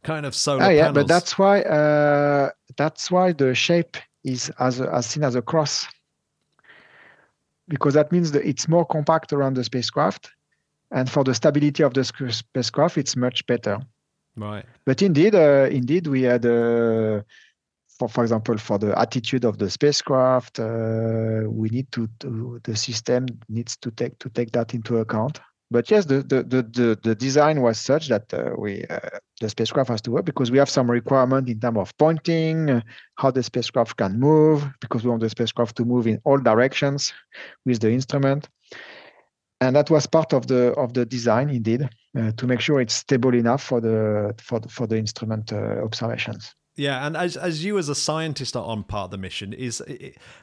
kind 0.04 0.26
of 0.26 0.34
solar? 0.34 0.64
Oh 0.64 0.70
yeah, 0.70 0.88
panels? 0.88 0.96
but 0.96 1.08
that's 1.08 1.38
why 1.38 1.62
uh, 1.62 2.50
that's 2.76 3.12
why 3.12 3.34
the 3.34 3.54
shape 3.54 3.98
is 4.24 4.52
as 4.60 4.82
as 4.82 5.06
seen 5.06 5.24
as 5.24 5.36
a 5.36 5.42
cross 5.42 5.88
because 7.72 7.94
that 7.94 8.12
means 8.12 8.34
that 8.34 8.46
it's 8.46 8.68
more 8.68 8.86
compact 8.86 9.32
around 9.32 9.56
the 9.56 9.64
spacecraft. 9.64 10.30
And 10.92 11.10
for 11.10 11.24
the 11.24 11.34
stability 11.34 11.84
of 11.84 11.94
the 11.94 12.04
spacecraft, 12.04 12.98
it's 12.98 13.16
much 13.16 13.46
better. 13.48 13.80
Right. 14.36 14.66
But 14.86 15.02
indeed, 15.02 15.36
uh, 15.36 15.68
indeed, 15.70 16.08
we 16.08 16.24
had, 16.24 16.46
uh, 16.46 17.22
for 18.00 18.08
for 18.08 18.24
example, 18.24 18.58
for 18.58 18.80
the 18.80 18.98
attitude 18.98 19.46
of 19.46 19.58
the 19.58 19.70
spacecraft, 19.70 20.60
uh, 20.60 21.44
we 21.48 21.70
need 21.70 21.92
to, 21.92 22.08
to, 22.20 22.60
the 22.64 22.76
system 22.76 23.26
needs 23.50 23.78
to 23.78 23.92
take 23.92 24.18
to 24.20 24.30
take 24.30 24.52
that 24.52 24.74
into 24.74 24.98
account 24.98 25.40
but 25.72 25.90
yes, 25.90 26.04
the, 26.06 26.22
the, 26.22 26.44
the, 26.44 27.00
the, 27.02 27.16
design 27.16 27.62
was 27.62 27.80
such 27.80 28.10
that 28.10 28.32
uh, 28.34 28.52
we 28.58 28.84
uh, 28.90 29.00
the 29.40 29.48
spacecraft 29.48 29.90
has 29.90 30.02
to 30.02 30.12
work 30.12 30.26
because 30.26 30.52
we 30.52 30.58
have 30.58 30.70
some 30.70 30.92
requirement 30.92 31.48
in 31.48 31.62
terms 31.62 31.78
of 31.78 31.98
pointing, 31.98 32.84
how 33.16 33.32
the 33.32 33.42
spacecraft 33.42 33.96
can 33.96 34.20
move, 34.20 34.68
because 34.82 35.06
we 35.06 35.10
want 35.10 35.22
the 35.22 35.30
spacecraft 35.30 35.78
to 35.78 35.86
move 35.86 36.08
in 36.08 36.20
all 36.26 36.38
directions 36.38 37.14
with 37.66 37.80
the 37.80 37.90
instrument. 37.90 38.50
And 39.62 39.74
that 39.78 39.90
was 39.90 40.08
part 40.08 40.34
of 40.34 40.46
the 40.46 40.74
of 40.74 40.94
the 40.94 41.06
design, 41.06 41.50
indeed, 41.50 41.90
to 42.16 42.48
make 42.48 42.60
sure 42.60 42.82
it's 42.82 42.94
stable 42.94 43.34
enough 43.34 43.64
for 43.64 43.80
the 43.82 44.36
for 44.42 44.60
the, 44.60 44.70
for 44.70 44.88
the 44.88 44.98
instrument 44.98 45.54
uh, 45.54 45.84
observations. 45.84 46.54
Yeah, 46.78 47.06
and 47.06 47.18
as 47.18 47.36
as 47.36 47.66
you 47.66 47.78
as 47.78 47.90
a 47.90 47.96
scientist 47.96 48.56
are 48.56 48.64
on 48.64 48.84
part 48.84 49.06
of 49.06 49.12
the 49.12 49.18
mission, 49.18 49.52
is 49.52 49.84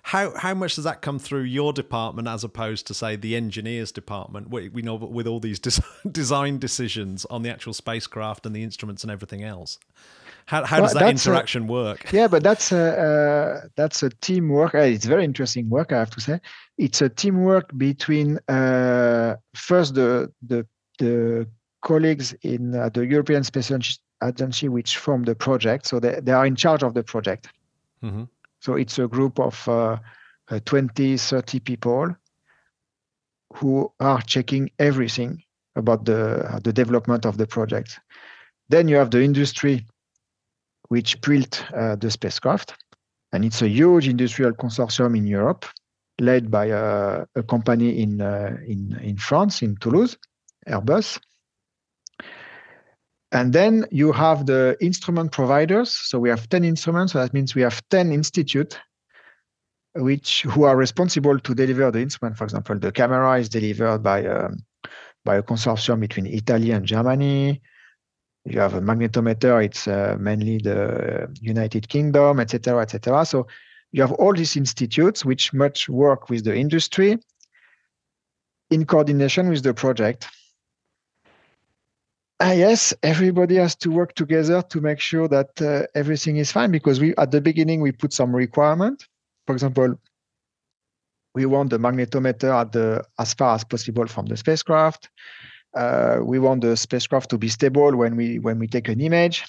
how 0.03 0.37
how 0.37 0.53
much 0.53 0.75
does 0.75 0.85
that 0.85 1.01
come 1.01 1.19
through 1.19 1.43
your 1.43 1.73
department 1.73 2.29
as 2.29 2.45
opposed 2.45 2.87
to 2.89 2.95
say 2.95 3.17
the 3.17 3.35
engineers 3.35 3.93
department? 3.93 4.51
We, 4.51 4.69
we 4.69 4.83
know 4.83 4.95
with 4.95 5.27
all 5.27 5.41
these 5.41 5.59
des- 5.59 5.83
design 6.11 6.59
decisions 6.59 7.25
on 7.27 7.43
the 7.43 7.51
actual 7.51 7.73
spacecraft 7.73 8.45
and 8.45 8.55
the 8.55 8.63
instruments 8.63 9.03
and 9.03 9.11
everything 9.11 9.43
else. 9.43 9.79
How 10.45 10.65
how 10.67 10.77
well, 10.77 10.85
does 10.85 10.95
that 10.95 11.09
interaction 11.09 11.63
a, 11.63 11.73
work? 11.73 12.13
Yeah, 12.13 12.29
but 12.29 12.43
that's 12.43 12.73
a 12.73 13.63
uh, 13.65 13.69
that's 13.75 14.03
a 14.03 14.11
teamwork. 14.11 14.75
Uh, 14.75 14.79
it's 14.79 15.07
very 15.07 15.25
interesting 15.25 15.71
work, 15.71 15.93
I 15.93 15.99
have 15.99 16.11
to 16.11 16.21
say. 16.21 16.41
It's 16.77 17.01
a 17.01 17.09
teamwork 17.09 17.77
between 17.77 18.39
uh, 18.49 19.37
first 19.55 19.95
the 19.95 20.31
the 20.47 20.67
the 20.99 21.49
colleagues 21.89 22.35
in 22.43 22.75
uh, 22.75 22.91
the 22.91 23.07
European 23.07 23.43
Space 23.43 23.73
agency 24.23 24.69
which 24.69 24.99
form 24.99 25.23
the 25.25 25.35
project. 25.35 25.87
So 25.87 25.99
they, 25.99 26.21
they 26.23 26.33
are 26.33 26.47
in 26.47 26.55
charge 26.55 26.83
of 26.83 26.93
the 26.93 27.03
project. 27.03 27.49
Mm-hmm. 28.05 28.25
So 28.61 28.75
it's 28.75 28.99
a 28.99 29.09
group 29.09 29.41
of 29.41 29.67
uh, 29.67 29.97
uh, 30.51 30.61
20, 30.67 31.17
30 31.17 31.61
people 31.61 32.15
who 33.55 33.91
are 34.01 34.21
checking 34.21 34.71
everything 34.79 35.43
about 35.77 36.05
the, 36.05 36.45
uh, 36.45 36.59
the 36.61 36.73
development 36.73 37.25
of 37.25 37.39
the 37.39 37.47
project. 37.47 37.99
Then 38.69 38.89
you 38.89 38.97
have 38.97 39.11
the 39.11 39.23
industry 39.23 39.87
which 40.89 41.21
built 41.23 41.65
uh, 41.75 41.97
the 41.97 42.11
spacecraft. 42.11 42.75
And 43.33 43.45
it's 43.45 43.63
a 43.63 43.69
huge 43.69 44.09
industrial 44.09 44.53
consortium 44.53 45.17
in 45.17 45.27
Europe 45.27 45.65
led 46.21 46.51
by 46.51 46.67
a, 46.67 47.25
a 47.35 47.43
company 47.43 48.03
in, 48.03 48.21
uh, 48.21 48.57
in, 48.67 48.99
in 49.03 49.17
France, 49.17 49.63
in 49.63 49.77
Toulouse, 49.77 50.19
Airbus. 50.67 51.19
And 53.31 53.53
then 53.53 53.87
you 53.91 54.13
have 54.13 54.47
the 54.47 54.77
instrument 54.81 55.33
providers. 55.33 55.91
So 55.91 56.19
we 56.19 56.31
have 56.31 56.49
10 56.49 56.65
instruments. 56.65 57.13
So 57.13 57.19
that 57.21 57.35
means 57.35 57.55
we 57.55 57.63
have 57.63 57.83
10 57.91 58.11
institutes 58.11 58.77
which 59.95 60.43
who 60.43 60.65
are 60.65 60.77
responsible 60.77 61.39
to 61.39 61.55
deliver 61.55 61.91
the 61.91 62.01
instrument. 62.01 62.37
For 62.37 62.45
example, 62.45 62.79
the 62.79 62.93
camera 62.93 63.39
is 63.39 63.49
delivered 63.49 64.03
by 64.03 64.27
um, 64.27 64.65
by 65.25 65.37
a 65.37 65.43
consortium 65.43 66.01
between 66.01 66.27
Italy 66.27 66.71
and 66.71 66.87
Germany. 66.87 67.61
You 68.45 68.61
have 68.61 68.75
a 68.75 68.81
magnetometer. 68.81 69.65
It's 69.65 69.89
uh, 69.89 70.17
mainly 70.19 70.59
the 70.59 71.29
United 71.41 71.89
Kingdom, 71.89 72.41
etc., 72.41 72.83
etc. 72.83 73.25
So 73.27 73.47
you 73.93 74.03
have 74.03 74.13
all 74.13 74.33
these 74.33 74.57
institutes 74.57 75.25
which 75.25 75.53
much 75.53 75.89
work 75.89 76.31
with 76.31 76.45
the 76.45 76.57
industry 76.57 77.19
in 78.71 78.87
coordination 78.87 79.49
with 79.49 79.63
the 79.63 79.75
project. 79.75 80.29
Ah, 82.41 82.53
yes, 82.53 82.95
everybody 83.03 83.57
has 83.57 83.75
to 83.75 83.91
work 83.91 84.15
together 84.15 84.63
to 84.63 84.81
make 84.81 85.01
sure 85.01 85.27
that 85.27 85.61
uh, 85.61 85.83
everything 85.97 86.37
is 86.37 86.53
fine 86.53 86.71
because 86.71 87.01
we 87.01 87.13
at 87.17 87.33
the 87.33 87.41
beginning 87.41 87.81
we 87.81 87.91
put 87.91 88.13
some 88.13 88.35
requirement. 88.35 89.09
For 89.47 89.55
example, 89.55 89.99
we 91.35 91.47
want 91.47 91.71
the 91.71 91.79
magnetometer 91.79 92.61
at 92.61 92.71
the 92.71 93.05
as 93.19 93.35
far 93.35 93.57
as 93.57 93.65
possible 93.65 94.07
from 94.07 94.27
the 94.27 94.37
spacecraft. 94.37 95.09
Uh, 95.75 96.19
we 96.23 96.39
want 96.39 96.61
the 96.61 96.77
spacecraft 96.77 97.29
to 97.31 97.39
be 97.39 97.49
stable 97.49 97.97
when 97.97 98.15
we 98.15 98.39
when 98.39 98.61
we 98.61 98.69
take 98.69 98.89
an 98.89 99.01
image. 99.01 99.45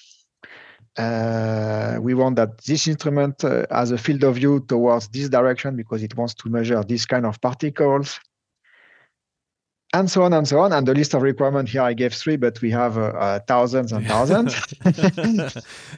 Uh, 0.98 1.98
we 2.02 2.16
want 2.16 2.38
that 2.38 2.58
this 2.66 2.88
instrument 2.88 3.44
uh, 3.44 3.68
has 3.70 3.92
a 3.92 3.98
field 4.00 4.24
of 4.24 4.36
view 4.36 4.62
towards 4.68 5.08
this 5.10 5.30
direction 5.30 5.76
because 5.76 6.02
it 6.02 6.18
wants 6.18 6.34
to 6.34 6.50
measure 6.50 6.84
this 6.84 7.06
kind 7.06 7.28
of 7.28 7.40
particles 7.40 8.20
and 9.94 10.10
so 10.10 10.24
on 10.24 10.34
and 10.34 10.48
so 10.48 10.60
on. 10.60 10.72
And 10.72 10.88
the 10.88 10.94
list 10.94 11.14
of 11.14 11.22
requirements 11.22 11.72
here 11.72 11.82
I 11.82 11.94
gave 11.94 12.14
three, 12.14 12.36
but 12.36 12.62
we 12.62 12.72
have 12.72 12.98
uh, 12.98 13.02
uh, 13.02 13.40
thousands 13.48 13.92
and 13.92 14.06
thousands. 14.06 14.56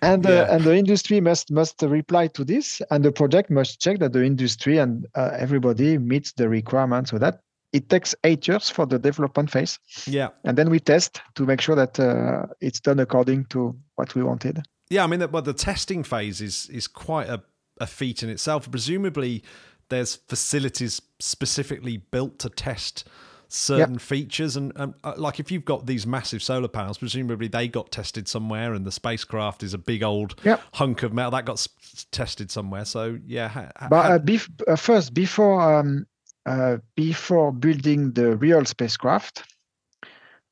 and 0.02 0.26
uh, 0.26 0.48
and 0.50 0.64
the 0.64 0.76
industry 0.76 1.20
must 1.20 1.52
must 1.52 1.82
reply 1.82 2.28
to 2.28 2.44
this, 2.44 2.82
and 2.92 3.04
the 3.04 3.12
project 3.12 3.50
must 3.50 3.82
check 3.82 4.00
that 4.00 4.14
the 4.14 4.24
industry 4.24 4.78
and 4.78 5.06
uh, 5.16 5.32
everybody 5.38 5.98
meets 5.98 6.32
the 6.34 6.48
requirements. 6.48 7.12
So 7.12 7.18
that 7.18 7.42
it 7.74 7.90
takes 7.90 8.16
eight 8.24 8.48
years 8.48 8.70
for 8.70 8.86
the 8.86 9.00
development 9.00 9.52
phase. 9.52 9.80
Yeah, 10.06 10.30
and 10.44 10.58
then 10.58 10.70
we 10.70 10.80
test 10.80 11.22
to 11.36 11.46
make 11.46 11.62
sure 11.62 11.76
that 11.76 12.00
uh, 12.00 12.48
it's 12.62 12.80
done 12.80 13.00
according 13.00 13.46
to 13.46 13.76
what 13.96 14.16
we 14.16 14.24
wanted. 14.24 14.64
Yeah, 14.90 15.04
I 15.04 15.08
mean, 15.08 15.26
but 15.32 15.46
the 15.46 15.54
testing 15.54 16.04
phase 16.04 16.42
is 16.42 16.70
is 16.70 16.88
quite 16.88 17.30
a, 17.30 17.44
a 17.80 17.88
feat 17.88 18.24
in 18.24 18.30
itself. 18.30 18.72
Presumably, 18.72 19.44
there's 19.90 20.16
facilities 20.16 21.02
specifically 21.20 21.98
built 21.98 22.40
to 22.40 22.50
test 22.50 23.06
certain 23.54 23.96
yep. 23.96 24.02
features 24.02 24.56
and, 24.56 24.72
and 24.78 24.94
uh, 25.04 25.14
like 25.18 25.40
if 25.40 25.52
you've 25.52 25.66
got 25.66 25.86
these 25.86 26.08
massive 26.08 26.42
solar 26.42 26.70
panels 26.70 26.98
presumably 26.98 27.50
they 27.50 27.68
got 27.68 27.92
tested 27.92 28.28
somewhere 28.28 28.74
and 28.74 28.86
the 28.86 28.92
spacecraft 28.92 29.62
is 29.62 29.74
a 29.74 29.78
big 29.78 30.04
old 30.04 30.36
yep. 30.44 30.62
hunk 30.74 31.04
of 31.04 31.12
metal 31.12 31.32
that 31.32 31.46
got 31.46 31.54
s- 31.54 32.06
tested 32.12 32.50
somewhere 32.50 32.86
so 32.86 33.20
yeah 33.26 33.50
ha- 33.50 33.70
but 33.90 34.12
uh, 34.12 34.20
bef- 34.20 34.50
uh, 34.68 34.76
first 34.76 35.14
before 35.14 35.80
um, 35.80 36.06
uh, 36.46 36.78
before 36.96 37.52
building 37.52 38.14
the 38.14 38.38
real 38.38 38.64
spacecraft 38.64 39.44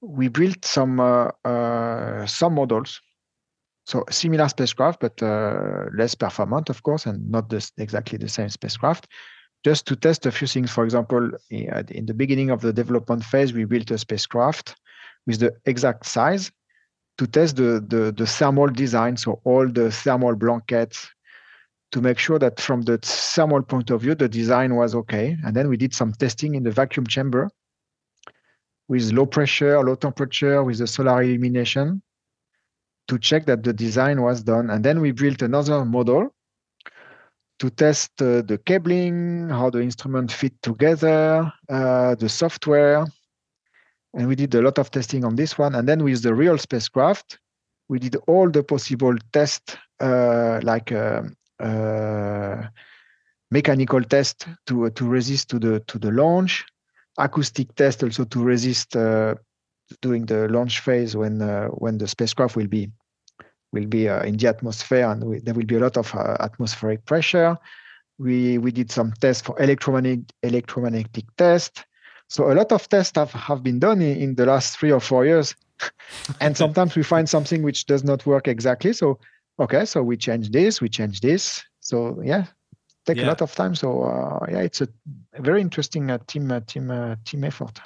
we 0.01 0.27
built 0.27 0.65
some 0.65 0.99
uh, 0.99 1.29
uh, 1.45 2.25
some 2.25 2.55
models 2.55 2.99
so 3.85 4.03
similar 4.09 4.49
spacecraft 4.49 4.99
but 4.99 5.21
less 5.97 6.15
performant 6.15 6.69
of 6.69 6.83
course 6.83 7.05
and 7.05 7.31
not 7.31 7.49
this, 7.49 7.71
exactly 7.77 8.17
the 8.17 8.27
same 8.27 8.49
spacecraft 8.49 9.07
just 9.63 9.85
to 9.87 9.95
test 9.95 10.25
a 10.25 10.31
few 10.31 10.47
things. 10.47 10.71
For 10.71 10.83
example, 10.83 11.31
eh, 11.51 11.83
in 11.89 12.05
the 12.05 12.13
beginning 12.13 12.49
of 12.49 12.61
the 12.61 12.73
development 12.73 13.23
phase, 13.23 13.53
we 13.53 13.65
built 13.65 13.91
a 13.91 13.97
spacecraft 13.97 14.75
with 15.27 15.39
the 15.39 15.53
exact 15.65 16.05
size 16.05 16.51
to 17.17 17.27
test 17.27 17.57
the, 17.57 17.83
the, 17.87 18.13
the 18.15 18.25
thermal 18.25 18.67
design, 18.67 19.17
so 19.17 19.41
all 19.43 19.67
the 19.67 19.91
thermal 19.91 20.35
blankets, 20.35 21.09
to 21.91 22.01
make 22.01 22.17
sure 22.17 22.39
that 22.39 22.59
from 22.59 22.83
the 22.83 22.97
thermal 22.99 23.61
point 23.61 23.89
of 23.89 24.01
view, 24.01 24.15
the 24.15 24.29
design 24.29 24.75
was 24.75 24.95
okay. 24.95 25.35
And 25.43 25.55
then 25.55 25.67
we 25.67 25.75
did 25.75 25.93
some 25.93 26.13
testing 26.13 26.55
in 26.55 26.63
the 26.63 26.71
vacuum 26.71 27.07
chamber 27.07 27.49
with 28.87 29.11
low 29.11 29.25
pressure, 29.25 29.83
low 29.83 29.95
temperature, 29.95 30.63
with 30.63 30.77
the 30.77 30.87
solar 30.87 31.21
illumination 31.23 32.01
to 33.07 33.17
check 33.17 33.45
that 33.47 33.63
the 33.63 33.73
design 33.73 34.21
was 34.21 34.43
done. 34.43 34.69
And 34.69 34.85
then 34.85 35.01
we 35.01 35.11
built 35.11 35.41
another 35.41 35.83
model 35.83 36.33
to 37.59 37.69
test 37.69 38.21
uh, 38.21 38.41
the 38.41 38.57
cabling, 38.65 39.49
how 39.49 39.69
the 39.69 39.81
instrument 39.81 40.31
fit 40.31 40.53
together, 40.61 41.51
uh, 41.69 42.15
the 42.15 42.29
software. 42.29 43.05
And 44.13 44.27
we 44.27 44.35
did 44.35 44.55
a 44.55 44.61
lot 44.61 44.79
of 44.79 44.89
testing 44.89 45.23
on 45.23 45.35
this 45.35 45.57
one. 45.57 45.75
And 45.75 45.87
then 45.87 46.03
with 46.03 46.23
the 46.23 46.33
real 46.33 46.57
spacecraft, 46.57 47.37
we 47.89 47.99
did 47.99 48.15
all 48.27 48.49
the 48.49 48.63
possible 48.63 49.15
tests, 49.33 49.77
uh, 49.99 50.59
like 50.63 50.91
um, 50.91 51.35
mechanical 53.51 54.01
test 54.03 54.47
to 54.67 54.89
to 54.91 55.07
resist 55.07 55.49
to 55.49 55.59
the 55.59 55.79
to 55.87 55.99
the 55.99 56.11
launch, 56.11 56.65
acoustic 57.17 57.73
test 57.75 58.03
also 58.03 58.23
to 58.25 58.43
resist 58.43 58.95
uh, 58.95 59.35
during 60.01 60.25
the 60.25 60.47
launch 60.47 60.79
phase 60.79 61.15
when 61.15 61.41
uh, 61.41 61.67
when 61.67 61.97
the 61.97 62.07
spacecraft 62.07 62.55
will 62.55 62.67
be 62.67 62.89
will 63.71 63.85
be 63.85 64.07
in 64.07 64.37
the 64.37 64.47
atmosphere 64.47 65.09
and 65.09 65.23
we, 65.23 65.39
there 65.39 65.53
will 65.53 65.65
be 65.65 65.75
a 65.75 65.79
lot 65.79 65.97
of 65.97 66.13
atmospheric 66.15 67.05
pressure. 67.05 67.57
We 68.17 68.57
we 68.57 68.71
did 68.71 68.91
some 68.91 69.13
tests 69.21 69.41
for 69.41 69.61
electromagnetic 69.61 70.33
electromagnetic 70.43 71.25
test. 71.37 71.85
So 72.27 72.51
a 72.51 72.53
lot 72.53 72.71
of 72.71 72.87
tests 72.87 73.17
have, 73.17 73.31
have 73.31 73.63
been 73.63 73.79
done 73.79 74.01
in, 74.01 74.17
in 74.17 74.35
the 74.35 74.45
last 74.45 74.77
three 74.77 74.91
or 74.91 74.99
four 74.99 75.25
years. 75.25 75.55
and 76.41 76.55
sometimes 76.55 76.95
we 76.95 77.03
find 77.03 77.27
something 77.27 77.63
which 77.63 77.85
does 77.85 78.03
not 78.03 78.25
work 78.25 78.47
exactly. 78.47 78.93
So 78.93 79.19
okay, 79.59 79.85
so 79.85 80.03
we 80.03 80.17
change 80.17 80.49
this, 80.49 80.81
we 80.81 80.89
change 80.89 81.21
this. 81.21 81.63
So 81.79 82.21
yeah, 82.23 82.45
take 83.05 83.17
yeah. 83.17 83.25
a 83.25 83.27
lot 83.27 83.41
of 83.41 83.53
time. 83.55 83.75
So 83.75 84.03
uh, 84.03 84.45
yeah, 84.49 84.59
it's 84.59 84.81
a 84.81 84.87
very 85.39 85.61
interesting 85.61 86.11
uh, 86.11 86.19
team 86.27 86.51
uh, 86.51 86.61
team 86.61 86.91
uh, 86.91 87.15
team 87.25 87.43
effort. 87.43 87.79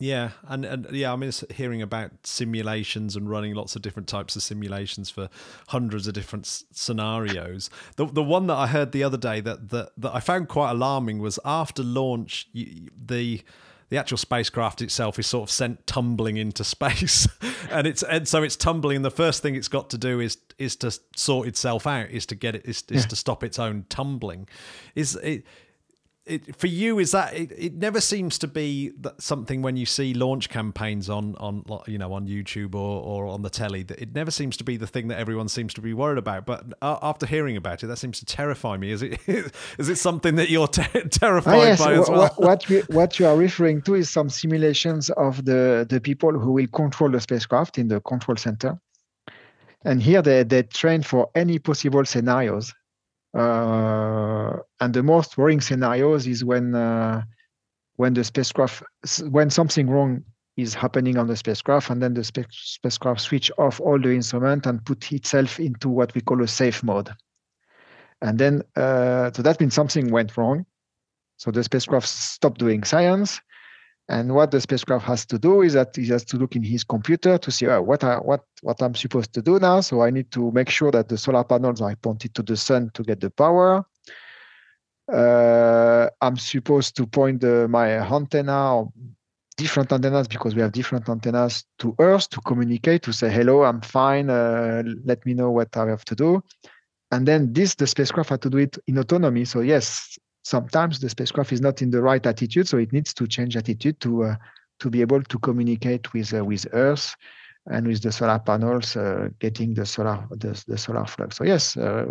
Yeah, 0.00 0.30
and, 0.48 0.64
and 0.64 0.88
yeah, 0.90 1.12
I 1.12 1.16
mean, 1.16 1.30
hearing 1.54 1.80
about 1.80 2.10
simulations 2.24 3.14
and 3.14 3.30
running 3.30 3.54
lots 3.54 3.76
of 3.76 3.82
different 3.82 4.08
types 4.08 4.34
of 4.34 4.42
simulations 4.42 5.08
for 5.08 5.28
hundreds 5.68 6.08
of 6.08 6.14
different 6.14 6.46
s- 6.46 6.64
scenarios. 6.72 7.70
The 7.94 8.06
the 8.06 8.22
one 8.22 8.48
that 8.48 8.56
I 8.56 8.66
heard 8.66 8.90
the 8.90 9.04
other 9.04 9.16
day 9.16 9.40
that 9.40 9.68
that, 9.68 9.90
that 9.96 10.12
I 10.12 10.18
found 10.18 10.48
quite 10.48 10.72
alarming 10.72 11.20
was 11.20 11.38
after 11.44 11.84
launch, 11.84 12.48
you, 12.52 12.88
the 13.06 13.42
the 13.90 13.98
actual 13.98 14.16
spacecraft 14.18 14.82
itself 14.82 15.20
is 15.20 15.28
sort 15.28 15.48
of 15.48 15.50
sent 15.52 15.86
tumbling 15.86 16.38
into 16.38 16.64
space, 16.64 17.28
and 17.70 17.86
it's 17.86 18.02
and 18.02 18.26
so 18.26 18.42
it's 18.42 18.56
tumbling. 18.56 18.96
And 18.96 19.04
the 19.04 19.12
first 19.12 19.42
thing 19.42 19.54
it's 19.54 19.68
got 19.68 19.90
to 19.90 19.98
do 19.98 20.18
is 20.18 20.38
is 20.58 20.74
to 20.76 20.90
sort 21.14 21.46
itself 21.46 21.86
out, 21.86 22.10
is 22.10 22.26
to 22.26 22.34
get 22.34 22.56
it 22.56 22.64
is, 22.64 22.82
is 22.90 23.04
yeah. 23.04 23.08
to 23.08 23.16
stop 23.16 23.44
its 23.44 23.60
own 23.60 23.86
tumbling. 23.88 24.48
Is 24.96 25.14
it? 25.16 25.44
It, 26.26 26.56
for 26.56 26.68
you 26.68 26.98
is 26.98 27.10
that 27.10 27.34
it, 27.34 27.52
it 27.52 27.74
never 27.74 28.00
seems 28.00 28.38
to 28.38 28.48
be 28.48 28.92
something 29.18 29.60
when 29.60 29.76
you 29.76 29.84
see 29.84 30.14
launch 30.14 30.48
campaigns 30.48 31.10
on 31.10 31.34
on 31.36 31.64
you 31.86 31.98
know 31.98 32.14
on 32.14 32.26
YouTube 32.26 32.74
or, 32.74 33.02
or 33.02 33.26
on 33.26 33.42
the 33.42 33.50
telly 33.50 33.82
that 33.82 34.00
it 34.00 34.14
never 34.14 34.30
seems 34.30 34.56
to 34.56 34.64
be 34.64 34.78
the 34.78 34.86
thing 34.86 35.08
that 35.08 35.18
everyone 35.18 35.48
seems 35.48 35.74
to 35.74 35.82
be 35.82 35.92
worried 35.92 36.16
about. 36.16 36.46
But 36.46 36.72
after 36.80 37.26
hearing 37.26 37.56
about 37.56 37.82
it 37.82 37.88
that 37.88 37.98
seems 37.98 38.20
to 38.20 38.24
terrify 38.24 38.78
me. 38.78 38.90
Is 38.90 39.02
it 39.02 39.20
is 39.78 39.88
it 39.88 39.96
something 39.96 40.36
that 40.36 40.48
you're 40.48 40.68
ter- 40.68 41.02
terrified 41.10 41.54
oh, 41.54 41.62
yes. 41.62 41.78
by 41.78 41.92
as 41.92 42.08
well? 42.08 42.20
what, 42.20 42.40
what, 42.40 42.68
we, 42.68 42.80
what 42.82 43.18
you 43.18 43.26
are 43.26 43.36
referring 43.36 43.82
to 43.82 43.94
is 43.94 44.08
some 44.08 44.30
simulations 44.30 45.10
of 45.10 45.44
the 45.44 45.86
the 45.88 46.00
people 46.00 46.32
who 46.32 46.52
will 46.52 46.68
control 46.68 47.10
the 47.10 47.20
spacecraft 47.20 47.76
in 47.76 47.88
the 47.88 48.00
control 48.00 48.36
center. 48.36 48.78
And 49.86 50.02
here 50.02 50.22
they, 50.22 50.44
they 50.44 50.62
train 50.62 51.02
for 51.02 51.28
any 51.34 51.58
possible 51.58 52.06
scenarios 52.06 52.72
and 53.34 54.94
the 54.94 55.02
most 55.02 55.36
worrying 55.36 55.60
scenarios 55.60 56.26
is 56.26 56.44
when 56.44 56.74
uh, 56.74 57.22
when 57.96 58.14
the 58.14 58.24
spacecraft 58.24 58.82
when 59.30 59.50
something 59.50 59.88
wrong 59.88 60.24
is 60.56 60.74
happening 60.74 61.18
on 61.18 61.26
the 61.26 61.36
spacecraft, 61.36 61.90
and 61.90 62.00
then 62.00 62.14
the 62.14 62.22
spe- 62.22 62.50
spacecraft 62.50 63.20
switch 63.20 63.50
off 63.58 63.80
all 63.80 63.98
the 63.98 64.10
instrument 64.12 64.66
and 64.66 64.84
put 64.84 65.10
itself 65.12 65.58
into 65.58 65.88
what 65.88 66.14
we 66.14 66.20
call 66.20 66.42
a 66.42 66.46
safe 66.46 66.82
mode. 66.84 67.10
And 68.22 68.38
then, 68.38 68.62
uh, 68.76 69.32
so 69.32 69.42
that 69.42 69.60
means 69.60 69.74
something 69.74 70.10
went 70.10 70.36
wrong. 70.36 70.64
So 71.36 71.50
the 71.50 71.64
spacecraft 71.64 72.06
stopped 72.06 72.58
doing 72.58 72.84
science, 72.84 73.40
and 74.08 74.34
what 74.34 74.50
the 74.50 74.60
spacecraft 74.60 75.06
has 75.06 75.24
to 75.26 75.38
do 75.38 75.62
is 75.62 75.72
that 75.72 75.96
he 75.96 76.06
has 76.08 76.24
to 76.26 76.36
look 76.36 76.56
in 76.56 76.62
his 76.62 76.84
computer 76.84 77.38
to 77.38 77.50
see 77.50 77.66
oh, 77.66 77.80
what 77.80 78.04
I, 78.04 78.16
what 78.16 78.44
what 78.60 78.82
I'm 78.82 78.94
supposed 78.94 79.32
to 79.34 79.42
do 79.42 79.58
now. 79.58 79.80
So 79.80 80.02
I 80.02 80.10
need 80.10 80.30
to 80.32 80.50
make 80.52 80.68
sure 80.68 80.90
that 80.90 81.08
the 81.08 81.16
solar 81.16 81.44
panels 81.44 81.80
are 81.80 81.96
pointed 81.96 82.34
to 82.34 82.42
the 82.42 82.56
sun 82.56 82.90
to 82.94 83.02
get 83.02 83.20
the 83.20 83.30
power. 83.30 83.86
Uh, 85.10 86.08
I'm 86.20 86.36
supposed 86.36 86.96
to 86.96 87.06
point 87.06 87.40
the, 87.40 87.66
my 87.68 87.98
antenna 87.98 88.76
or 88.76 88.92
different 89.56 89.92
antennas 89.92 90.28
because 90.28 90.54
we 90.54 90.60
have 90.62 90.72
different 90.72 91.08
antennas 91.08 91.64
to 91.78 91.94
Earth 91.98 92.28
to 92.30 92.40
communicate 92.40 93.02
to 93.02 93.12
say 93.12 93.30
hello, 93.30 93.64
I'm 93.64 93.80
fine. 93.80 94.28
Uh, 94.28 94.82
let 95.04 95.24
me 95.24 95.32
know 95.32 95.50
what 95.50 95.74
I 95.76 95.88
have 95.88 96.04
to 96.06 96.14
do. 96.14 96.42
And 97.10 97.28
then 97.28 97.52
this 97.52 97.74
the 97.74 97.86
spacecraft 97.86 98.30
had 98.30 98.42
to 98.42 98.50
do 98.50 98.58
it 98.58 98.76
in 98.86 98.98
autonomy. 98.98 99.44
So 99.44 99.60
yes, 99.60 100.18
sometimes 100.44 101.00
the 101.00 101.08
spacecraft 101.08 101.52
is 101.52 101.60
not 101.60 101.82
in 101.82 101.90
the 101.90 102.00
right 102.00 102.24
attitude, 102.24 102.68
so 102.68 102.78
it 102.78 102.92
needs 102.92 103.12
to 103.14 103.26
change 103.26 103.56
attitude 103.56 103.98
to 104.00 104.24
uh, 104.24 104.36
to 104.80 104.90
be 104.90 105.00
able 105.00 105.22
to 105.22 105.38
communicate 105.38 106.12
with 106.12 106.32
uh, 106.32 106.44
with 106.44 106.66
Earth 106.72 107.16
and 107.66 107.86
with 107.86 108.02
the 108.02 108.12
solar 108.12 108.38
panels, 108.38 108.94
uh, 108.96 109.28
getting 109.40 109.74
the 109.74 109.86
solar 109.86 110.26
the, 110.30 110.62
the 110.68 110.78
solar 110.78 111.06
flux. 111.06 111.36
So 111.36 111.44
yes, 111.44 111.76
uh, 111.76 112.06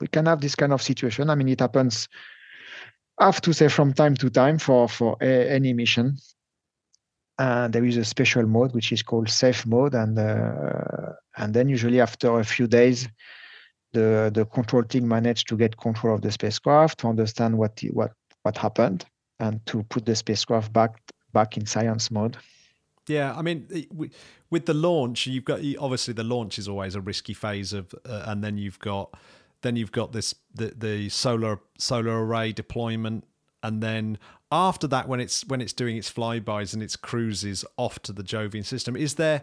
we 0.00 0.06
can 0.06 0.26
have 0.26 0.40
this 0.40 0.54
kind 0.54 0.72
of 0.72 0.82
situation. 0.82 1.30
I 1.30 1.34
mean, 1.34 1.48
it 1.48 1.60
happens. 1.60 2.08
I 3.18 3.24
have 3.24 3.40
to 3.40 3.52
say 3.52 3.68
from 3.68 3.92
time 3.94 4.14
to 4.16 4.30
time 4.30 4.58
for 4.58 4.88
for 4.88 5.16
a, 5.20 5.50
any 5.50 5.72
mission. 5.72 6.16
And 7.40 7.72
there 7.72 7.84
is 7.84 7.96
a 7.96 8.04
special 8.04 8.46
mode 8.46 8.74
which 8.74 8.90
is 8.90 9.02
called 9.02 9.30
safe 9.30 9.64
mode, 9.64 9.94
and 9.94 10.18
uh, 10.18 11.12
and 11.36 11.54
then 11.54 11.68
usually 11.68 12.00
after 12.00 12.40
a 12.40 12.44
few 12.44 12.66
days, 12.66 13.08
the, 13.92 14.30
the 14.34 14.44
control 14.46 14.82
team 14.82 15.08
managed 15.08 15.48
to 15.48 15.56
get 15.56 15.76
control 15.76 16.14
of 16.14 16.22
the 16.22 16.30
spacecraft 16.30 16.98
to 17.00 17.08
understand 17.08 17.56
what 17.56 17.80
what 17.92 18.12
what 18.42 18.56
happened 18.56 19.04
and 19.40 19.64
to 19.66 19.82
put 19.84 20.04
the 20.06 20.14
spacecraft 20.14 20.72
back 20.72 21.00
back 21.32 21.56
in 21.56 21.66
science 21.66 22.10
mode. 22.10 22.36
Yeah, 23.06 23.34
I 23.34 23.42
mean, 23.42 23.66
with 24.50 24.66
the 24.66 24.74
launch, 24.74 25.26
you've 25.26 25.44
got 25.44 25.60
obviously 25.78 26.14
the 26.14 26.24
launch 26.24 26.58
is 26.58 26.68
always 26.68 26.94
a 26.94 27.00
risky 27.00 27.34
phase 27.34 27.72
of, 27.72 27.94
uh, 28.06 28.24
and 28.26 28.44
then 28.44 28.58
you've 28.58 28.78
got 28.78 29.14
then 29.62 29.76
you've 29.76 29.92
got 29.92 30.12
this 30.12 30.34
the 30.54 30.74
the 30.76 31.08
solar 31.08 31.60
solar 31.78 32.24
array 32.24 32.52
deployment, 32.52 33.24
and 33.62 33.82
then 33.82 34.18
after 34.52 34.86
that, 34.88 35.08
when 35.08 35.20
it's 35.20 35.46
when 35.46 35.60
it's 35.60 35.72
doing 35.72 35.96
its 35.96 36.12
flybys 36.12 36.74
and 36.74 36.82
its 36.82 36.96
cruises 36.96 37.64
off 37.76 38.00
to 38.00 38.12
the 38.12 38.22
Jovian 38.22 38.64
system, 38.64 38.96
is 38.96 39.14
there 39.14 39.42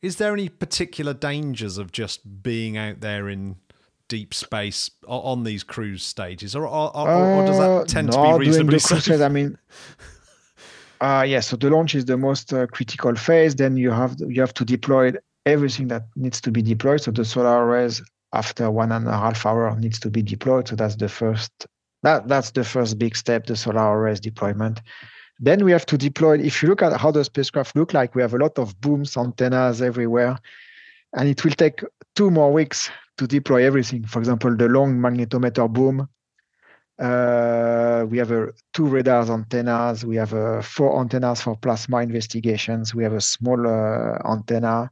is 0.00 0.16
there 0.16 0.32
any 0.32 0.48
particular 0.48 1.14
dangers 1.14 1.78
of 1.78 1.92
just 1.92 2.42
being 2.42 2.76
out 2.76 3.00
there 3.00 3.28
in 3.28 3.56
deep 4.12 4.34
space 4.34 4.90
on 5.06 5.42
these 5.42 5.62
cruise 5.62 6.02
stages, 6.02 6.54
or, 6.54 6.66
or, 6.66 6.94
or, 6.94 7.08
or 7.08 7.46
does 7.46 7.56
that 7.56 7.70
uh, 7.70 7.84
tend 7.86 8.10
uh, 8.10 8.12
to 8.12 8.38
be 8.38 8.44
reasonably 8.44 8.78
safe? 8.78 9.22
I 9.22 9.28
mean, 9.28 9.56
uh, 11.00 11.24
yeah. 11.26 11.40
So 11.40 11.56
the 11.56 11.70
launch 11.70 11.94
is 11.94 12.04
the 12.04 12.18
most 12.18 12.52
uh, 12.52 12.66
critical 12.66 13.14
phase. 13.14 13.54
Then 13.54 13.78
you 13.78 13.90
have 13.90 14.16
you 14.20 14.42
have 14.42 14.52
to 14.52 14.66
deploy 14.66 15.12
everything 15.46 15.88
that 15.88 16.02
needs 16.14 16.42
to 16.42 16.50
be 16.50 16.60
deployed. 16.60 17.00
So 17.00 17.10
the 17.10 17.24
solar 17.24 17.64
arrays 17.64 18.02
after 18.34 18.70
one 18.70 18.92
and 18.92 19.08
a 19.08 19.16
half 19.16 19.46
hour 19.46 19.74
needs 19.80 19.98
to 20.00 20.10
be 20.10 20.22
deployed. 20.22 20.68
So 20.68 20.76
that's 20.76 20.96
the 20.96 21.08
first 21.08 21.66
that 22.02 22.28
that's 22.28 22.50
the 22.50 22.64
first 22.64 22.98
big 22.98 23.16
step, 23.16 23.46
the 23.46 23.56
solar 23.56 23.98
arrays 23.98 24.20
deployment. 24.20 24.82
Then 25.40 25.64
we 25.64 25.72
have 25.72 25.86
to 25.86 25.96
deploy. 25.96 26.38
If 26.38 26.62
you 26.62 26.68
look 26.68 26.82
at 26.82 27.00
how 27.00 27.12
the 27.12 27.24
spacecraft 27.24 27.76
look 27.76 27.94
like, 27.94 28.14
we 28.14 28.20
have 28.20 28.34
a 28.34 28.38
lot 28.38 28.58
of 28.58 28.78
booms, 28.82 29.16
antennas 29.16 29.80
everywhere, 29.80 30.36
and 31.16 31.30
it 31.30 31.42
will 31.42 31.56
take 31.64 31.80
two 32.14 32.30
more 32.30 32.52
weeks 32.52 32.90
to 33.18 33.26
deploy 33.26 33.64
everything. 33.64 34.04
For 34.04 34.18
example, 34.18 34.56
the 34.56 34.68
long 34.68 34.98
magnetometer 34.98 35.70
boom. 35.70 36.08
Uh, 36.98 38.06
we 38.08 38.18
have 38.18 38.30
a, 38.30 38.48
two 38.72 38.86
radars 38.86 39.30
antennas. 39.30 40.04
We 40.04 40.16
have 40.16 40.32
a, 40.32 40.62
four 40.62 41.00
antennas 41.00 41.40
for 41.40 41.56
plasma 41.56 42.02
investigations. 42.02 42.94
We 42.94 43.02
have 43.02 43.14
a 43.14 43.20
small 43.20 43.66
uh, 43.66 44.18
antenna, 44.30 44.90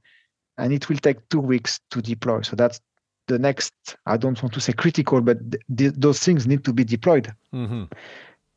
and 0.58 0.72
it 0.72 0.88
will 0.88 0.96
take 0.96 1.28
two 1.28 1.40
weeks 1.40 1.80
to 1.90 2.02
deploy. 2.02 2.42
So 2.42 2.56
that's 2.56 2.80
the 3.28 3.38
next. 3.38 3.72
I 4.06 4.16
don't 4.16 4.42
want 4.42 4.52
to 4.54 4.60
say 4.60 4.72
critical, 4.72 5.20
but 5.20 5.38
th- 5.50 5.62
th- 5.76 5.94
those 5.96 6.18
things 6.18 6.46
need 6.46 6.64
to 6.64 6.72
be 6.72 6.84
deployed. 6.84 7.32
Mm-hmm. 7.54 7.84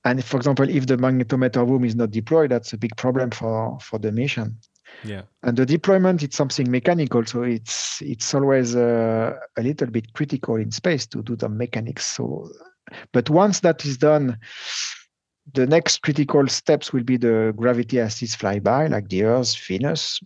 And 0.05 0.25
for 0.25 0.37
example, 0.37 0.67
if 0.67 0.87
the 0.87 0.97
magnetometer 0.97 1.65
boom 1.65 1.85
is 1.85 1.95
not 1.95 2.11
deployed, 2.11 2.51
that's 2.51 2.73
a 2.73 2.77
big 2.77 2.95
problem 2.97 3.31
for 3.31 3.77
for 3.79 3.99
the 3.99 4.11
mission. 4.11 4.57
Yeah. 5.01 5.23
And 5.43 5.57
the 5.57 5.65
deployment, 5.65 6.23
it's 6.23 6.37
something 6.37 6.69
mechanical, 6.71 7.25
so 7.25 7.43
it's 7.43 8.01
it's 8.01 8.33
always 8.33 8.75
uh, 8.75 9.37
a 9.57 9.61
little 9.61 9.87
bit 9.87 10.13
critical 10.13 10.55
in 10.55 10.71
space 10.71 11.05
to 11.07 11.21
do 11.21 11.35
the 11.35 11.49
mechanics. 11.49 12.05
So, 12.05 12.49
but 13.11 13.29
once 13.29 13.59
that 13.61 13.83
is 13.85 13.97
done, 13.97 14.37
the 15.53 15.67
next 15.67 16.01
critical 16.01 16.47
steps 16.47 16.93
will 16.93 17.03
be 17.03 17.17
the 17.17 17.53
gravity 17.57 17.97
assist 17.97 18.39
flyby, 18.39 18.89
like 18.89 19.09
the 19.09 19.23
Earth, 19.23 19.57
Venus. 19.67 20.19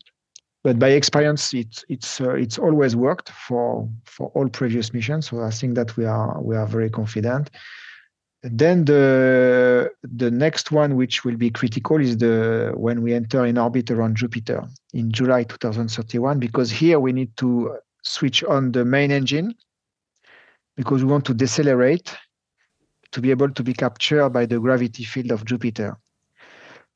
but 0.64 0.78
by 0.78 0.90
experience, 0.90 1.54
it's 1.54 1.84
it's 1.90 2.22
uh, 2.22 2.36
it's 2.36 2.60
always 2.60 2.96
worked 2.96 3.30
for 3.30 3.90
for 4.06 4.28
all 4.36 4.48
previous 4.50 4.94
missions. 4.94 5.28
So 5.30 5.42
I 5.42 5.50
think 5.50 5.76
that 5.76 5.98
we 5.98 6.06
are 6.06 6.42
we 6.42 6.56
are 6.56 6.68
very 6.68 6.90
confident. 6.90 7.50
Then 8.44 8.86
the 8.86 9.92
the 10.04 10.30
next 10.30 10.72
one, 10.72 10.96
which 10.96 11.26
will 11.26 11.38
be 11.38 11.50
critical, 11.50 12.00
is 12.00 12.18
the 12.18 12.72
when 12.76 13.02
we 13.02 13.14
enter 13.14 13.46
in 13.46 13.58
orbit 13.58 13.90
around 13.90 14.16
Jupiter 14.16 14.64
in 14.94 15.12
July 15.12 15.44
2031, 15.44 16.40
because 16.40 16.70
here 16.70 17.00
we 17.00 17.14
need 17.14 17.36
to 17.38 17.78
switch 18.04 18.44
on 18.44 18.72
the 18.72 18.86
main 18.86 19.12
engine 19.12 19.56
because 20.76 21.04
we 21.04 21.12
want 21.12 21.26
to 21.26 21.34
decelerate 21.34 22.16
to 23.12 23.22
be 23.22 23.32
able 23.32 23.50
to 23.50 23.64
be 23.64 23.74
captured 23.74 24.30
by 24.30 24.46
the 24.46 24.60
gravity 24.60 25.04
field 25.04 25.32
of 25.32 25.44
Jupiter. 25.44 25.98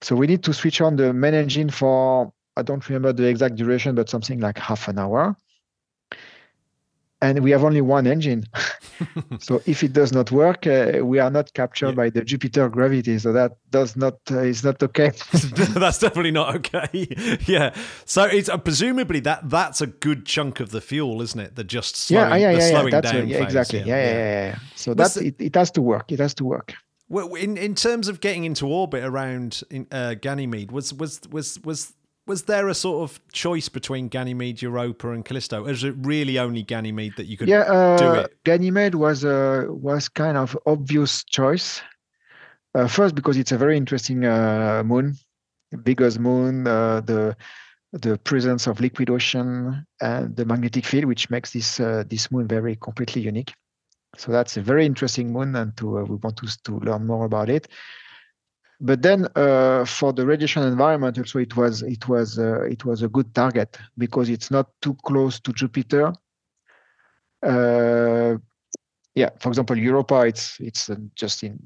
So 0.02 0.16
we 0.16 0.28
need 0.28 0.44
to 0.44 0.54
switch 0.54 0.80
on 0.80 0.96
the 0.96 1.12
main 1.12 1.34
engine 1.34 1.70
for 1.70 2.32
I 2.56 2.62
don't 2.62 2.88
remember 2.88 3.14
the 3.14 3.28
exact 3.28 3.56
duration, 3.56 3.96
but 3.96 4.10
something 4.10 4.40
like 4.40 4.60
half 4.60 4.88
an 4.88 5.00
hour 5.00 5.36
and 7.22 7.44
we 7.44 7.52
have 7.52 7.64
only 7.64 7.82
one 7.82 8.08
engine. 8.08 8.46
so 9.40 9.62
if 9.66 9.84
it 9.84 9.94
does 9.94 10.12
not 10.12 10.32
work, 10.32 10.66
uh, 10.66 11.00
we 11.04 11.20
are 11.20 11.30
not 11.30 11.54
captured 11.54 11.90
yeah. 11.90 11.96
by 11.96 12.10
the 12.10 12.24
Jupiter 12.24 12.68
gravity. 12.68 13.20
So 13.20 13.32
that 13.34 13.58
does 13.70 13.96
not 13.96 14.16
uh, 14.32 14.40
is 14.40 14.64
not 14.64 14.82
okay. 14.82 15.12
that's 15.32 16.00
definitely 16.00 16.32
not 16.32 16.56
okay. 16.58 17.08
yeah. 17.46 17.76
So 18.06 18.24
it's 18.24 18.50
uh, 18.50 18.58
presumably 18.58 19.20
that 19.22 19.50
that's 19.50 19.82
a 19.82 19.88
good 19.88 20.26
chunk 20.26 20.60
of 20.60 20.72
the 20.72 20.82
fuel, 20.82 21.22
isn't 21.22 21.40
it? 21.40 21.56
The 21.56 21.64
just 21.64 21.96
slowing, 21.96 22.30
yeah, 22.32 22.36
yeah, 22.36 22.52
yeah, 22.52 22.82
yeah, 22.84 22.90
that's 22.90 23.12
down. 23.12 23.22
A, 23.22 23.26
yeah, 23.26 23.44
exactly. 23.44 23.80
Yeah, 23.80 23.86
yeah, 23.86 24.14
yeah. 24.14 24.46
yeah. 24.48 24.60
So 24.76 24.94
that's 24.94 25.18
it, 25.18 25.36
it. 25.40 25.56
has 25.56 25.72
to 25.72 25.82
work. 25.82 26.12
It 26.12 26.20
has 26.20 26.34
to 26.36 26.44
work. 26.44 26.74
Well, 27.08 27.36
in 27.36 27.58
in 27.58 27.76
terms 27.76 28.08
of 28.08 28.20
getting 28.20 28.46
into 28.46 28.68
orbit 28.68 29.04
around 29.04 29.62
in, 29.70 29.86
uh, 29.92 30.16
Ganymede, 30.16 30.72
was 30.72 30.94
was 30.94 31.22
was 31.30 31.60
was 31.64 31.94
was 32.28 32.44
there 32.44 32.68
a 32.68 32.74
sort 32.74 33.10
of 33.10 33.20
choice 33.32 33.70
between 33.70 34.08
Ganymede, 34.08 34.62
Europa, 34.62 35.12
and 35.12 35.26
Callisto? 35.26 35.66
Or 35.66 35.72
is 35.72 35.84
it 35.84 35.96
really 36.00 36.38
only 36.38 36.64
Ganymede 36.64 37.14
that 37.18 37.26
you 37.26 37.38
could 37.38 37.48
yeah, 37.48 37.62
uh, 37.62 37.98
do 37.98 38.14
it? 38.14 38.38
Ganymede 38.44 38.96
was 38.96 39.24
a 39.24 39.68
was 39.70 40.08
kind 40.10 40.38
of 40.38 40.58
obvious 40.66 41.24
choice. 41.24 41.82
Uh, 42.74 42.88
first, 42.88 43.16
because 43.16 43.38
it's 43.38 43.52
a 43.52 43.58
very 43.58 43.76
interesting 43.76 44.24
uh, 44.24 44.82
moon, 44.86 45.16
biggest 45.84 46.20
moon, 46.20 46.68
uh, 46.68 47.02
the 47.02 47.36
the 47.94 48.18
presence 48.20 48.68
of 48.68 48.80
liquid 48.80 49.10
ocean 49.10 49.86
and 50.00 50.36
the 50.38 50.46
magnetic 50.46 50.86
field, 50.86 51.06
which 51.06 51.30
makes 51.30 51.52
this 51.52 51.80
uh, 51.80 52.04
this 52.08 52.32
moon 52.32 52.48
very 52.48 52.76
completely 52.78 53.22
unique. 53.22 53.54
So 54.16 54.32
that's 54.32 54.58
a 54.58 54.62
very 54.62 54.86
interesting 54.86 55.34
moon, 55.34 55.56
and 55.56 55.76
to 55.78 56.00
uh, 56.00 56.04
we 56.04 56.16
want 56.18 56.38
to 56.38 56.48
to 56.64 56.80
learn 56.80 57.06
more 57.08 57.26
about 57.26 57.50
it 57.50 57.68
but 58.82 59.02
then 59.02 59.28
uh, 59.36 59.86
for 59.86 60.12
the 60.12 60.26
radiation 60.26 60.64
environment 60.64 61.18
also 61.18 61.40
it 61.40 61.56
was 61.56 61.84
it 61.84 62.08
was 62.10 62.40
uh, 62.40 62.64
it 62.64 62.84
was 62.84 63.04
a 63.04 63.08
good 63.08 63.34
target 63.34 63.78
because 63.98 64.28
it's 64.30 64.50
not 64.50 64.68
too 64.82 64.96
close 65.06 65.40
to 65.40 65.54
Jupiter. 65.54 66.12
Uh, 67.44 68.38
yeah, 69.14 69.30
for 69.40 69.50
example, 69.50 69.78
Europa, 69.78 70.22
it's 70.22 70.60
it's 70.60 70.90
uh, 70.90 70.96
just 71.16 71.44
in 71.44 71.60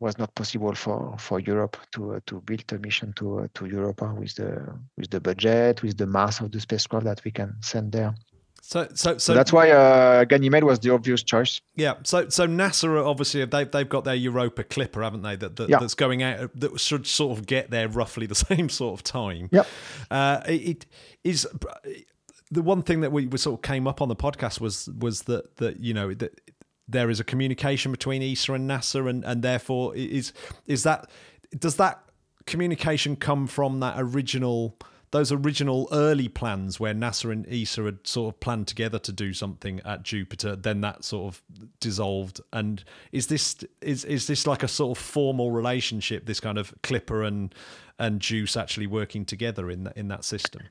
was 0.00 0.16
not 0.18 0.34
possible 0.34 0.74
for 0.74 1.14
for 1.18 1.40
Europe 1.40 1.76
to 1.92 2.14
uh, 2.14 2.20
to 2.26 2.40
build 2.40 2.72
a 2.72 2.78
mission 2.78 3.12
to 3.14 3.40
uh, 3.40 3.46
to 3.54 3.66
Europa 3.66 4.14
with 4.18 4.34
the 4.36 4.78
with 4.96 5.10
the 5.10 5.20
budget 5.20 5.82
with 5.82 5.96
the 5.96 6.06
mass 6.06 6.40
of 6.40 6.50
the 6.50 6.60
spacecraft 6.60 7.04
that 7.04 7.22
we 7.24 7.30
can 7.30 7.54
send 7.60 7.92
there. 7.92 8.14
So, 8.60 8.86
so, 8.88 8.94
so, 8.94 9.18
so 9.18 9.34
that's 9.34 9.52
why 9.52 9.70
uh, 9.70 10.24
Ganymede 10.24 10.64
was 10.64 10.78
the 10.78 10.90
obvious 10.90 11.22
choice. 11.22 11.60
Yeah. 11.76 11.94
So, 12.04 12.28
so 12.28 12.46
NASA 12.46 13.04
obviously 13.04 13.44
they've 13.44 13.70
they've 13.70 13.88
got 13.88 14.04
their 14.04 14.14
Europa 14.14 14.64
Clipper, 14.64 15.02
haven't 15.02 15.22
they? 15.22 15.36
That, 15.36 15.56
that 15.56 15.68
yeah. 15.68 15.78
that's 15.78 15.94
going 15.94 16.22
out 16.22 16.50
that 16.54 16.78
should 16.78 17.06
sort 17.06 17.38
of 17.38 17.46
get 17.46 17.70
there 17.70 17.88
roughly 17.88 18.26
the 18.26 18.34
same 18.54 18.68
sort 18.68 18.98
of 18.98 19.04
time. 19.04 19.48
Yeah. 19.50 19.64
Uh, 20.10 20.42
it, 20.46 20.52
it 20.52 20.86
is 21.24 21.46
the 22.50 22.62
one 22.62 22.82
thing 22.82 23.00
that 23.00 23.12
we, 23.12 23.26
we 23.26 23.38
sort 23.38 23.58
of 23.58 23.62
came 23.62 23.86
up 23.86 24.02
on 24.02 24.08
the 24.08 24.16
podcast 24.16 24.60
was 24.60 24.88
was 24.98 25.22
that 25.22 25.56
that 25.56 25.80
you 25.80 25.94
know 25.94 26.12
that 26.14 26.40
there 26.88 27.08
is 27.08 27.20
a 27.20 27.24
communication 27.24 27.92
between 27.92 28.22
ESA 28.22 28.52
and 28.54 28.68
NASA, 28.68 29.08
and 29.08 29.24
and 29.24 29.42
therefore 29.42 29.94
is 29.94 30.32
is 30.66 30.82
that 30.82 31.08
does 31.58 31.76
that 31.76 32.02
communication 32.46 33.16
come 33.16 33.46
from 33.46 33.80
that 33.80 33.94
original 33.98 34.76
those 35.12 35.32
original 35.32 35.88
early 35.90 36.28
plans 36.28 36.78
where 36.78 36.94
NASA 36.94 37.32
and 37.32 37.46
ESA 37.52 37.82
had 37.82 38.06
sort 38.06 38.34
of 38.34 38.40
planned 38.40 38.68
together 38.68 38.98
to 39.00 39.12
do 39.12 39.32
something 39.32 39.80
at 39.84 40.04
Jupiter, 40.04 40.54
then 40.54 40.80
that 40.82 41.04
sort 41.04 41.34
of 41.34 41.42
dissolved. 41.80 42.40
And 42.52 42.84
is 43.10 43.26
this 43.26 43.56
is 43.80 44.04
is 44.04 44.26
this 44.26 44.46
like 44.46 44.62
a 44.62 44.68
sort 44.68 44.96
of 44.96 45.02
formal 45.02 45.50
relationship? 45.50 46.26
This 46.26 46.40
kind 46.40 46.58
of 46.58 46.72
Clipper 46.82 47.24
and 47.24 47.54
and 47.98 48.20
JUICE 48.20 48.56
actually 48.56 48.86
working 48.86 49.24
together 49.24 49.70
in 49.70 49.84
that 49.84 49.96
in 49.96 50.08
that 50.08 50.24
system. 50.24 50.62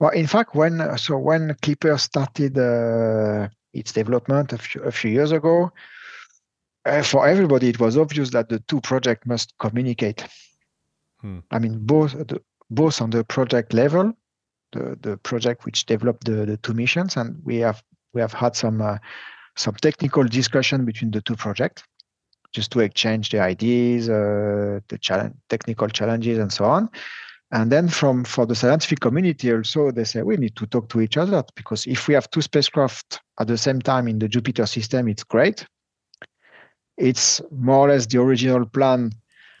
Well, 0.00 0.10
in 0.10 0.26
fact, 0.26 0.54
when 0.54 0.98
so 0.98 1.16
when 1.18 1.54
Clipper 1.62 1.96
started 1.98 2.58
uh, 2.58 3.48
its 3.72 3.92
development 3.92 4.52
a 4.52 4.58
few, 4.58 4.82
a 4.82 4.92
few 4.92 5.10
years 5.12 5.30
ago, 5.30 5.72
uh, 6.84 7.02
for 7.02 7.28
everybody 7.28 7.68
it 7.68 7.78
was 7.78 7.96
obvious 7.96 8.30
that 8.30 8.48
the 8.48 8.58
two 8.60 8.80
projects 8.80 9.26
must 9.26 9.54
communicate. 9.58 10.26
Hmm. 11.20 11.40
I 11.50 11.58
mean, 11.58 11.78
both 11.84 12.12
the, 12.12 12.40
both 12.70 13.00
on 13.00 13.10
the 13.10 13.24
project 13.24 13.72
level, 13.72 14.12
the, 14.72 14.98
the 15.00 15.16
project 15.18 15.64
which 15.64 15.86
developed 15.86 16.24
the, 16.24 16.44
the 16.46 16.56
two 16.58 16.74
missions, 16.74 17.16
and 17.16 17.40
we 17.44 17.56
have 17.58 17.82
we 18.14 18.20
have 18.20 18.32
had 18.32 18.56
some 18.56 18.80
uh, 18.80 18.98
some 19.56 19.74
technical 19.74 20.24
discussion 20.24 20.84
between 20.84 21.10
the 21.10 21.20
two 21.20 21.36
projects, 21.36 21.82
just 22.52 22.70
to 22.72 22.80
exchange 22.80 23.30
the 23.30 23.40
ideas, 23.40 24.08
uh, 24.08 24.80
the 24.88 24.98
challenge, 25.00 25.34
technical 25.48 25.88
challenges, 25.88 26.38
and 26.38 26.52
so 26.52 26.64
on. 26.64 26.88
And 27.50 27.72
then 27.72 27.88
from 27.88 28.24
for 28.24 28.44
the 28.44 28.54
scientific 28.54 29.00
community 29.00 29.52
also, 29.52 29.90
they 29.90 30.04
say 30.04 30.22
we 30.22 30.36
need 30.36 30.54
to 30.56 30.66
talk 30.66 30.90
to 30.90 31.00
each 31.00 31.16
other 31.16 31.42
because 31.54 31.86
if 31.86 32.06
we 32.06 32.14
have 32.14 32.30
two 32.30 32.42
spacecraft 32.42 33.20
at 33.40 33.46
the 33.46 33.56
same 33.56 33.80
time 33.80 34.06
in 34.06 34.18
the 34.18 34.28
Jupiter 34.28 34.66
system, 34.66 35.08
it's 35.08 35.24
great. 35.24 35.66
It's 36.98 37.40
more 37.50 37.86
or 37.86 37.88
less 37.88 38.06
the 38.06 38.20
original 38.20 38.66
plan 38.66 39.12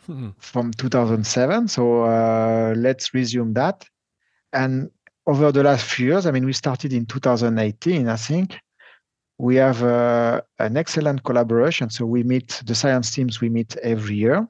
hmm. 0.08 0.30
from 0.38 0.72
2007. 0.72 1.68
So 1.68 2.02
uh, 2.04 2.74
let's 2.76 3.14
resume 3.14 3.52
that. 3.54 3.84
And 4.52 4.90
over 5.26 5.52
the 5.52 5.62
last 5.62 5.84
few 5.84 6.06
years, 6.06 6.26
I 6.26 6.30
mean, 6.30 6.46
we 6.46 6.54
started 6.54 6.92
in 6.92 7.06
2018, 7.06 8.08
I 8.08 8.16
think. 8.16 8.58
We 9.38 9.56
have 9.56 9.82
uh, 9.82 10.40
an 10.58 10.76
excellent 10.76 11.22
collaboration. 11.22 11.90
So 11.90 12.06
we 12.06 12.24
meet 12.24 12.62
the 12.64 12.74
science 12.74 13.12
teams. 13.12 13.40
We 13.40 13.50
meet 13.50 13.76
every 13.82 14.16
year. 14.16 14.48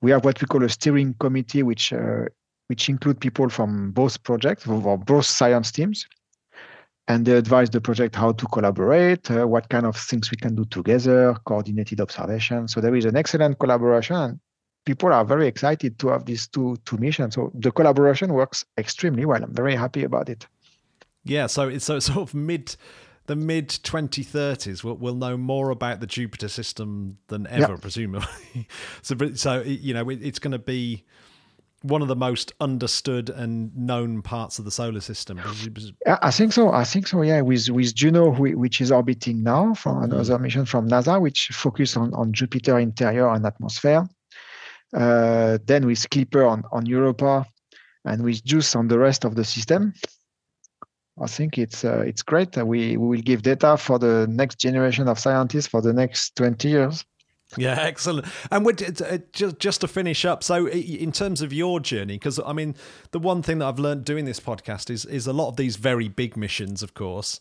We 0.00 0.10
have 0.10 0.24
what 0.24 0.40
we 0.40 0.46
call 0.46 0.62
a 0.62 0.68
steering 0.68 1.14
committee, 1.18 1.62
which 1.62 1.92
uh, 1.92 2.26
which 2.68 2.88
include 2.88 3.20
people 3.20 3.48
from 3.48 3.90
both 3.92 4.22
projects 4.22 4.66
or 4.66 4.98
both 4.98 5.24
science 5.24 5.72
teams 5.72 6.06
and 7.08 7.26
they 7.26 7.32
advise 7.32 7.70
the 7.70 7.80
project 7.80 8.16
how 8.16 8.32
to 8.32 8.46
collaborate, 8.46 9.30
uh, 9.30 9.46
what 9.46 9.68
kind 9.68 9.86
of 9.86 9.96
things 9.96 10.30
we 10.30 10.36
can 10.36 10.54
do 10.54 10.64
together, 10.64 11.34
coordinated 11.44 12.00
observation. 12.00 12.66
So 12.68 12.80
there 12.80 12.94
is 12.94 13.04
an 13.04 13.16
excellent 13.16 13.58
collaboration. 13.58 14.16
And 14.16 14.40
people 14.84 15.12
are 15.12 15.24
very 15.24 15.46
excited 15.46 15.98
to 15.98 16.08
have 16.08 16.24
these 16.24 16.48
two 16.48 16.76
two 16.86 16.96
missions. 16.96 17.34
So 17.34 17.50
the 17.54 17.70
collaboration 17.70 18.32
works 18.32 18.64
extremely 18.78 19.24
well. 19.24 19.42
I'm 19.42 19.54
very 19.54 19.76
happy 19.76 20.04
about 20.04 20.28
it. 20.28 20.46
Yeah. 21.24 21.46
So 21.46 21.68
it's 21.68 21.84
so 21.84 21.98
sort 21.98 22.28
of 22.28 22.34
mid 22.34 22.76
the 23.26 23.36
mid 23.36 23.68
2030s 23.68 24.84
we'll, 24.84 24.96
we'll 24.96 25.14
know 25.14 25.34
more 25.36 25.70
about 25.70 26.00
the 26.00 26.06
jupiter 26.06 26.46
system 26.46 27.16
than 27.28 27.46
ever 27.46 27.72
yep. 27.72 27.80
presumably 27.80 28.68
so 29.02 29.16
so 29.34 29.62
you 29.62 29.94
know 29.94 30.10
it, 30.10 30.18
it's 30.22 30.38
going 30.38 30.52
to 30.52 30.58
be 30.58 31.02
one 31.84 32.00
of 32.00 32.08
the 32.08 32.16
most 32.16 32.50
understood 32.60 33.28
and 33.28 33.76
known 33.76 34.22
parts 34.22 34.58
of 34.58 34.64
the 34.64 34.70
solar 34.70 35.00
system. 35.00 35.38
I 36.06 36.30
think 36.30 36.54
so. 36.54 36.72
I 36.72 36.82
think 36.82 37.06
so. 37.06 37.20
Yeah, 37.20 37.42
with 37.42 37.68
with 37.68 37.94
Juno, 37.94 38.30
which 38.32 38.80
is 38.80 38.90
orbiting 38.90 39.42
now 39.42 39.74
from 39.74 40.00
mm. 40.00 40.04
another 40.04 40.38
mission 40.38 40.64
from 40.64 40.88
NASA, 40.88 41.20
which 41.20 41.48
focus 41.48 41.96
on 41.96 42.14
on 42.14 42.32
Jupiter 42.32 42.78
interior 42.78 43.28
and 43.28 43.44
atmosphere. 43.44 44.08
Uh, 44.96 45.58
then 45.66 45.84
with 45.86 46.08
Clipper 46.08 46.46
on 46.46 46.62
on 46.72 46.86
Europa, 46.86 47.46
and 48.06 48.22
with 48.24 48.42
JUICE 48.44 48.76
on 48.76 48.88
the 48.88 48.98
rest 48.98 49.24
of 49.26 49.34
the 49.34 49.44
system. 49.44 49.92
I 51.22 51.26
think 51.26 51.58
it's 51.58 51.84
uh, 51.84 52.02
it's 52.06 52.22
great. 52.22 52.56
We 52.56 52.96
we 52.96 53.06
will 53.08 53.22
give 53.22 53.42
data 53.42 53.76
for 53.76 53.98
the 53.98 54.26
next 54.30 54.58
generation 54.58 55.06
of 55.06 55.18
scientists 55.18 55.66
for 55.66 55.82
the 55.82 55.92
next 55.92 56.34
twenty 56.34 56.68
years. 56.68 57.04
Yeah, 57.56 57.78
excellent. 57.80 58.26
And 58.50 58.64
we 58.64 58.72
uh, 58.72 59.18
just 59.32 59.58
just 59.58 59.80
to 59.82 59.88
finish 59.88 60.24
up. 60.24 60.42
So, 60.42 60.68
in 60.68 61.12
terms 61.12 61.42
of 61.42 61.52
your 61.52 61.80
journey, 61.80 62.14
because 62.14 62.40
I 62.44 62.52
mean, 62.52 62.74
the 63.10 63.18
one 63.18 63.42
thing 63.42 63.58
that 63.58 63.66
I've 63.66 63.78
learned 63.78 64.04
doing 64.04 64.24
this 64.24 64.40
podcast 64.40 64.90
is 64.90 65.04
is 65.04 65.26
a 65.26 65.32
lot 65.32 65.48
of 65.48 65.56
these 65.56 65.76
very 65.76 66.08
big 66.08 66.36
missions, 66.36 66.82
of 66.82 66.94
course. 66.94 67.40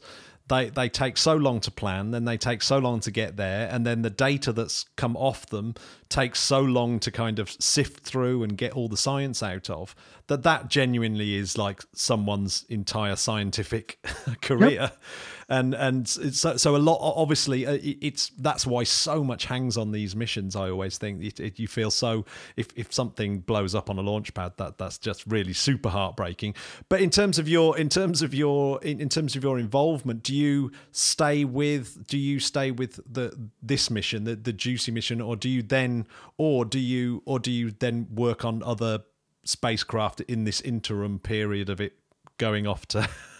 They, 0.49 0.70
they 0.70 0.89
take 0.89 1.16
so 1.18 1.38
long 1.38 1.61
to 1.61 1.72
plan, 1.72 2.11
then 2.11 2.26
they 2.26 2.36
take 2.36 2.61
so 2.64 2.78
long 2.78 2.99
to 3.01 3.11
get 3.11 3.38
there, 3.38 3.70
and 3.72 3.86
then 3.86 4.01
the 4.01 4.09
data 4.09 4.51
that's 4.51 4.84
come 4.97 5.16
off 5.16 5.45
them 5.45 5.74
takes 6.09 6.41
so 6.41 6.59
long 6.59 6.99
to 6.99 7.11
kind 7.11 7.39
of 7.39 7.49
sift 7.49 8.03
through 8.03 8.43
and 8.43 8.57
get 8.57 8.74
all 8.74 8.89
the 8.89 8.97
science 8.97 9.41
out 9.41 9.70
of 9.70 9.95
that 10.28 10.43
that 10.43 10.70
genuinely 10.70 11.36
is 11.36 11.57
like 11.57 11.82
someone's 11.93 12.66
entire 12.70 13.16
scientific 13.16 13.99
career. 14.41 14.70
Yep. 14.70 15.01
And 15.49 15.73
and 15.73 16.07
so 16.07 16.57
so 16.57 16.75
a 16.75 16.77
lot 16.77 16.99
obviously 17.01 17.65
uh, 17.65 17.77
it's 17.81 18.31
that's 18.37 18.65
why 18.65 18.83
so 18.83 19.23
much 19.23 19.45
hangs 19.45 19.77
on 19.77 19.91
these 19.91 20.15
missions. 20.15 20.55
I 20.55 20.69
always 20.69 20.97
think 20.97 21.23
it, 21.23 21.39
it, 21.39 21.59
you 21.59 21.67
feel 21.67 21.91
so 21.91 22.25
if 22.55 22.67
if 22.75 22.93
something 22.93 23.39
blows 23.39 23.75
up 23.75 23.89
on 23.89 23.97
a 23.97 24.01
launch 24.01 24.33
pad 24.33 24.53
that 24.57 24.77
that's 24.77 24.97
just 24.97 25.25
really 25.27 25.53
super 25.53 25.89
heartbreaking. 25.89 26.55
But 26.89 27.01
in 27.01 27.09
terms 27.09 27.39
of 27.39 27.47
your 27.47 27.77
in 27.77 27.89
terms 27.89 28.21
of 28.21 28.33
your 28.33 28.81
in, 28.83 28.99
in 28.99 29.09
terms 29.09 29.35
of 29.35 29.43
your 29.43 29.59
involvement, 29.59 30.23
do 30.23 30.35
you 30.35 30.71
stay 30.91 31.45
with 31.45 32.07
do 32.07 32.17
you 32.17 32.39
stay 32.39 32.71
with 32.71 32.99
the 33.11 33.49
this 33.61 33.89
mission 33.89 34.23
the 34.23 34.35
the 34.35 34.53
juicy 34.53 34.91
mission 34.91 35.21
or 35.21 35.35
do 35.35 35.49
you 35.49 35.61
then 35.61 36.07
or 36.37 36.65
do 36.65 36.79
you 36.79 37.21
or 37.25 37.39
do 37.39 37.51
you 37.51 37.71
then 37.71 38.07
work 38.13 38.45
on 38.45 38.63
other 38.63 38.99
spacecraft 39.43 40.21
in 40.21 40.45
this 40.45 40.61
interim 40.61 41.19
period 41.19 41.69
of 41.69 41.81
it 41.81 41.93
going 42.37 42.65
off 42.65 42.85
to 42.87 43.07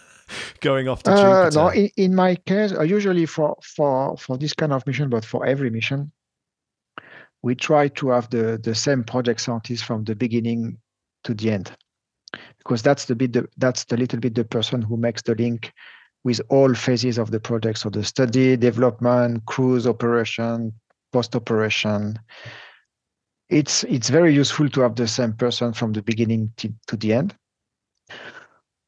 going 0.64 0.88
off 0.88 1.02
to 1.02 1.12
uh, 1.12 1.50
Jupiter? 1.50 1.58
No, 1.60 1.68
in, 1.68 1.90
in 1.96 2.14
my 2.14 2.34
case, 2.34 2.72
uh, 2.72 2.82
usually 2.82 3.26
for 3.26 3.56
for 3.62 4.16
for 4.16 4.38
this 4.38 4.54
kind 4.54 4.72
of 4.72 4.86
mission, 4.86 5.08
but 5.08 5.24
for 5.24 5.46
every 5.46 5.70
mission, 5.70 6.10
we 7.42 7.54
try 7.54 7.88
to 7.88 8.08
have 8.10 8.28
the 8.30 8.58
the 8.62 8.74
same 8.74 9.04
project 9.04 9.40
scientist 9.40 9.84
from 9.84 10.04
the 10.04 10.14
beginning 10.14 10.78
to 11.24 11.34
the 11.34 11.50
end, 11.50 11.70
because 12.58 12.82
that's 12.82 13.04
the 13.04 13.14
bit 13.14 13.32
the, 13.32 13.46
that's 13.58 13.84
the 13.84 13.96
little 13.96 14.20
bit 14.20 14.34
the 14.34 14.44
person 14.44 14.82
who 14.82 14.96
makes 14.96 15.22
the 15.22 15.34
link 15.34 15.72
with 16.24 16.40
all 16.48 16.74
phases 16.74 17.18
of 17.18 17.30
the 17.30 17.40
project. 17.40 17.78
So 17.78 17.90
the 17.90 18.02
study, 18.02 18.56
development, 18.56 19.44
cruise 19.44 19.86
operation, 19.86 20.72
post 21.12 21.36
operation. 21.36 22.18
It's 23.50 23.84
it's 23.84 24.08
very 24.08 24.32
useful 24.34 24.68
to 24.70 24.80
have 24.80 24.94
the 24.94 25.06
same 25.06 25.34
person 25.34 25.72
from 25.74 25.92
the 25.92 26.02
beginning 26.02 26.52
to, 26.56 26.72
to 26.86 26.96
the 26.96 27.12
end. 27.12 27.36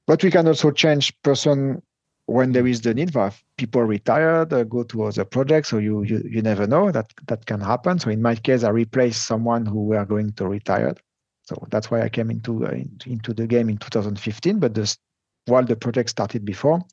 But 0.07 0.22
we 0.22 0.30
can 0.30 0.46
also 0.46 0.70
change 0.70 1.20
person 1.22 1.82
when 2.26 2.52
there 2.52 2.66
is 2.66 2.80
the 2.80 2.92
need 2.92 3.12
for 3.12 3.32
people 3.57 3.82
retired, 3.82 4.52
uh, 4.52 4.64
go 4.64 4.82
to 4.84 5.04
other 5.04 5.24
projects. 5.24 5.68
So 5.68 5.78
you, 5.78 6.02
you 6.02 6.22
you 6.28 6.42
never 6.42 6.66
know 6.66 6.90
that 6.90 7.12
that 7.26 7.46
can 7.46 7.61
happen. 7.61 7.98
So 7.98 8.11
in 8.11 8.20
my 8.20 8.34
case, 8.34 8.64
I 8.64 8.70
replaced 8.70 9.26
someone 9.26 9.64
who 9.64 9.84
were 9.84 10.04
going 10.04 10.32
to 10.34 10.46
retire. 10.46 10.94
So 11.42 11.64
that's 11.70 11.90
why 11.90 12.02
I 12.02 12.09
came 12.09 12.30
into 12.30 12.66
uh, 12.66 12.74
into 13.07 13.32
the 13.32 13.46
game 13.46 13.68
in 13.68 13.78
2015. 13.78 14.59
But 14.59 14.74
this, 14.74 14.98
while 15.46 15.64
the 15.64 15.76
project 15.76 16.11
started 16.11 16.44
before, 16.44 16.84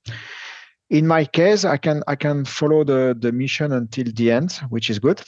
in 0.89 1.07
my 1.07 1.25
case, 1.25 1.65
I 1.65 1.77
can 1.77 2.03
I 2.07 2.15
can 2.15 2.45
follow 2.45 2.83
the 2.83 3.17
the 3.19 3.31
mission 3.31 3.71
until 3.71 4.05
the 4.13 4.31
end, 4.31 4.53
which 4.69 4.89
is 4.91 4.99
good 4.99 5.21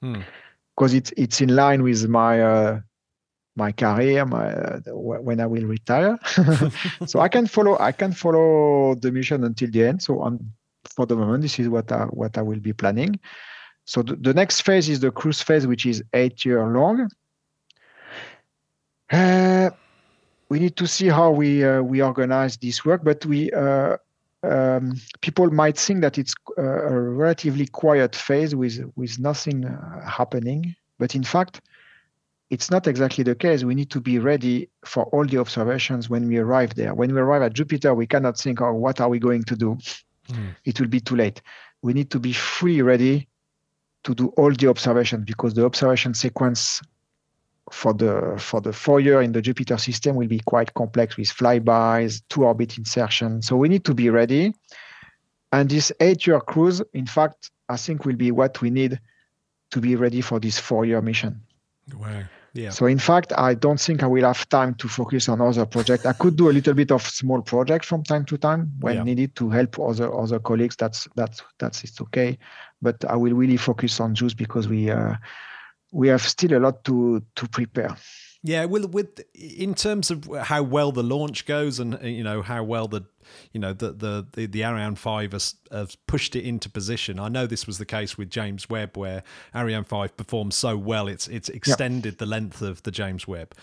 because 0.00 0.92
hmm. 0.92 0.96
it's 0.96 1.12
it's 1.16 1.40
in 1.40 1.54
line 1.56 1.82
with 1.82 2.08
my 2.08 2.40
uh, 2.40 2.80
my 3.56 3.72
career, 3.72 4.24
my 4.24 4.52
when 4.86 5.40
I 5.40 5.46
will 5.46 5.64
retire. 5.64 6.18
so 7.06 7.20
I 7.20 7.28
can 7.28 7.46
follow 7.46 7.78
I 7.78 7.92
can 7.92 8.12
follow 8.12 8.94
the 8.94 9.10
mission 9.10 9.44
until 9.44 9.70
the 9.70 9.84
end. 9.84 10.02
So 10.02 10.38
for 10.84 11.06
the 11.06 11.16
moment, 11.16 11.42
this 11.42 11.58
is 11.58 11.68
what 11.68 11.90
I 11.92 12.04
what 12.04 12.38
I 12.38 12.42
will 12.42 12.60
be 12.60 12.72
planning. 12.72 13.18
So 13.84 14.02
the, 14.02 14.16
the 14.16 14.34
next 14.34 14.62
phase 14.62 14.88
is 14.88 15.00
the 15.00 15.10
cruise 15.10 15.42
phase, 15.42 15.66
which 15.66 15.86
is 15.86 16.02
eight 16.12 16.44
year 16.44 16.64
long. 16.66 17.10
Uh, 19.10 19.70
we 20.48 20.58
need 20.60 20.76
to 20.76 20.86
see 20.86 21.08
how 21.08 21.30
we 21.30 21.64
uh, 21.64 21.82
we 21.82 22.02
organize 22.02 22.56
this 22.56 22.84
work, 22.84 23.02
but 23.02 23.24
we 23.26 23.50
uh, 23.52 23.96
um, 24.42 24.94
people 25.20 25.50
might 25.50 25.76
think 25.76 26.00
that 26.00 26.18
it's 26.18 26.34
uh, 26.56 26.62
a 26.62 27.00
relatively 27.00 27.66
quiet 27.66 28.14
phase 28.14 28.54
with 28.54 28.80
with 28.96 29.18
nothing 29.18 29.64
uh, 29.64 30.08
happening, 30.08 30.74
but 30.98 31.14
in 31.14 31.24
fact, 31.24 31.60
it's 32.50 32.70
not 32.70 32.88
exactly 32.88 33.22
the 33.22 33.34
case. 33.36 33.62
We 33.62 33.76
need 33.76 33.90
to 33.90 34.00
be 34.00 34.18
ready 34.18 34.68
for 34.84 35.04
all 35.06 35.24
the 35.24 35.38
observations 35.38 36.10
when 36.10 36.26
we 36.26 36.36
arrive 36.36 36.74
there. 36.74 36.94
When 36.94 37.14
we 37.14 37.20
arrive 37.20 37.42
at 37.42 37.52
Jupiter, 37.52 37.94
we 37.94 38.06
cannot 38.06 38.36
think, 38.36 38.60
"Oh, 38.60 38.74
what 38.74 39.00
are 39.00 39.08
we 39.08 39.18
going 39.18 39.44
to 39.44 39.56
do?" 39.56 39.78
Mm. 40.28 40.56
It 40.64 40.80
will 40.80 40.88
be 40.88 41.00
too 41.00 41.16
late. 41.16 41.40
We 41.82 41.92
need 41.92 42.10
to 42.10 42.18
be 42.18 42.32
fully 42.32 42.82
ready 42.82 43.28
to 44.02 44.14
do 44.14 44.28
all 44.36 44.52
the 44.52 44.68
observations 44.68 45.24
because 45.24 45.54
the 45.54 45.64
observation 45.64 46.14
sequence 46.14 46.82
for 47.70 47.94
the 47.94 48.34
for 48.38 48.60
the 48.60 48.72
four-year 48.72 49.22
in 49.22 49.32
the 49.32 49.40
Jupiter 49.40 49.78
system 49.78 50.16
will 50.16 50.26
be 50.26 50.40
quite 50.40 50.74
complex 50.74 51.16
with 51.16 51.28
flybys, 51.28 52.22
two 52.28 52.44
orbit 52.44 52.78
insertion. 52.78 53.42
So 53.42 53.56
we 53.56 53.68
need 53.68 53.84
to 53.84 53.94
be 53.94 54.10
ready. 54.10 54.52
And 55.52 55.68
this 55.68 55.92
eight-year 56.00 56.40
cruise, 56.40 56.82
in 56.94 57.06
fact, 57.06 57.50
I 57.68 57.76
think 57.76 58.04
will 58.04 58.16
be 58.16 58.32
what 58.32 58.60
we 58.60 58.70
need 58.70 59.00
to 59.70 59.80
be 59.80 59.94
ready 59.94 60.20
for 60.20 60.40
this 60.40 60.58
four-year 60.58 61.00
mission. 61.00 61.42
Wow. 61.94 62.24
Yeah. 62.52 62.70
So 62.70 62.86
in 62.86 62.98
fact, 62.98 63.32
I 63.36 63.54
don't 63.54 63.80
think 63.80 64.02
I 64.02 64.06
will 64.06 64.24
have 64.24 64.48
time 64.48 64.74
to 64.74 64.88
focus 64.88 65.28
on 65.28 65.40
other 65.40 65.66
projects. 65.66 66.04
I 66.04 66.12
could 66.12 66.36
do 66.36 66.50
a 66.50 66.52
little 66.52 66.74
bit 66.74 66.90
of 66.90 67.02
small 67.02 67.42
projects 67.42 67.86
from 67.86 68.02
time 68.02 68.24
to 68.24 68.36
time 68.36 68.72
when 68.80 68.96
yeah. 68.96 69.02
needed 69.04 69.36
to 69.36 69.50
help 69.50 69.78
other 69.78 70.12
other 70.12 70.40
colleagues. 70.40 70.76
That's 70.76 71.08
that's 71.14 71.42
that's 71.58 71.84
it's 71.84 72.00
okay. 72.00 72.38
But 72.82 73.04
I 73.04 73.16
will 73.16 73.34
really 73.34 73.56
focus 73.56 74.00
on 74.00 74.14
JUICE 74.14 74.34
because 74.34 74.66
we 74.66 74.90
uh, 74.90 75.14
we 75.92 76.08
have 76.08 76.22
still 76.22 76.56
a 76.56 76.60
lot 76.60 76.82
to 76.84 77.22
to 77.36 77.48
prepare. 77.48 77.96
Yeah, 78.42 78.64
with 78.64 78.86
with 78.86 79.20
in 79.34 79.74
terms 79.74 80.10
of 80.10 80.24
how 80.24 80.62
well 80.62 80.92
the 80.92 81.02
launch 81.02 81.44
goes, 81.44 81.78
and 81.78 81.98
you 82.02 82.24
know 82.24 82.40
how 82.40 82.64
well 82.64 82.88
the 82.88 83.04
you 83.52 83.60
know 83.60 83.74
the 83.74 83.92
the 83.92 84.26
the, 84.32 84.46
the 84.46 84.64
Ariane 84.64 84.94
five 84.94 85.32
has, 85.32 85.56
has 85.70 85.94
pushed 85.94 86.34
it 86.34 86.44
into 86.44 86.70
position. 86.70 87.18
I 87.18 87.28
know 87.28 87.46
this 87.46 87.66
was 87.66 87.76
the 87.76 87.84
case 87.84 88.16
with 88.16 88.30
James 88.30 88.70
Webb, 88.70 88.96
where 88.96 89.22
Ariane 89.54 89.84
five 89.84 90.16
performed 90.16 90.54
so 90.54 90.76
well, 90.76 91.06
it's 91.06 91.28
it's 91.28 91.50
extended 91.50 92.12
yep. 92.12 92.18
the 92.18 92.26
length 92.26 92.62
of 92.62 92.82
the 92.82 92.90
James 92.90 93.28
Webb. 93.28 93.54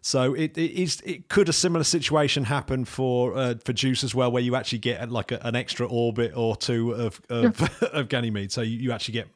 So 0.00 0.34
it, 0.34 0.58
it 0.58 0.72
is 0.72 1.00
it 1.04 1.28
could 1.28 1.48
a 1.48 1.52
similar 1.52 1.84
situation 1.84 2.44
happen 2.44 2.84
for 2.84 3.36
uh, 3.36 3.54
for 3.64 3.72
Juice 3.72 4.02
as 4.02 4.14
well, 4.14 4.32
where 4.32 4.42
you 4.42 4.56
actually 4.56 4.80
get 4.80 5.10
like 5.10 5.30
a, 5.30 5.46
an 5.46 5.54
extra 5.54 5.86
orbit 5.86 6.32
or 6.34 6.56
two 6.56 6.92
of 6.92 7.20
of, 7.28 7.60
yeah. 7.60 7.88
of 7.92 8.08
Ganymede, 8.08 8.50
so 8.50 8.62
you, 8.62 8.78
you 8.78 8.92
actually 8.92 9.12
get 9.12 9.28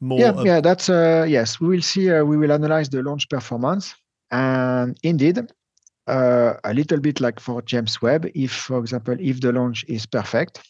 more. 0.00 0.20
Yeah, 0.20 0.30
of- 0.30 0.46
yeah, 0.46 0.60
that's 0.60 0.88
uh, 0.88 1.26
yes. 1.28 1.60
We 1.60 1.68
will 1.68 1.82
see. 1.82 2.10
Uh, 2.10 2.24
we 2.24 2.36
will 2.36 2.52
analyze 2.52 2.88
the 2.88 3.02
launch 3.02 3.28
performance, 3.28 3.94
and 4.30 4.98
indeed, 5.02 5.38
uh, 6.06 6.54
a 6.64 6.74
little 6.74 7.00
bit 7.00 7.20
like 7.20 7.40
for 7.40 7.62
James 7.62 8.00
Webb, 8.02 8.30
if, 8.34 8.52
for 8.52 8.78
example, 8.78 9.16
if 9.18 9.40
the 9.40 9.52
launch 9.52 9.84
is 9.88 10.06
perfect, 10.06 10.60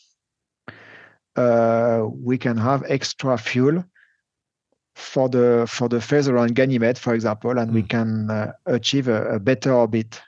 uh, 1.36 2.04
we 2.08 2.38
can 2.38 2.56
have 2.56 2.84
extra 2.86 3.36
fuel 3.36 3.84
for 4.94 5.28
the 5.28 5.66
for 5.68 5.88
the 5.88 6.00
phase 6.00 6.28
around 6.28 6.54
Ganymede, 6.54 6.98
for 6.98 7.14
example, 7.14 7.58
and 7.58 7.70
mm. 7.70 7.74
we 7.74 7.80
hmm. 7.80 7.86
can 7.88 8.30
uh, 8.30 8.52
achieve 8.66 9.08
a, 9.08 9.34
a, 9.34 9.40
better 9.40 9.72
orbit, 9.72 10.20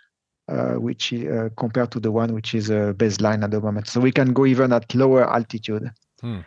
uh, 0.48 0.72
which 0.72 1.12
uh, 1.12 1.48
compared 1.56 1.92
to 1.92 2.00
the 2.00 2.10
one 2.10 2.34
which 2.34 2.54
is 2.54 2.68
a 2.70 2.92
baseline 2.96 3.44
at 3.44 3.52
the 3.52 3.60
moment. 3.60 3.86
So 3.86 4.00
we 4.00 4.10
can 4.10 4.32
go 4.32 4.44
even 4.44 4.72
at 4.72 4.92
lower 4.94 5.32
altitude. 5.32 5.92
Mm. 6.22 6.44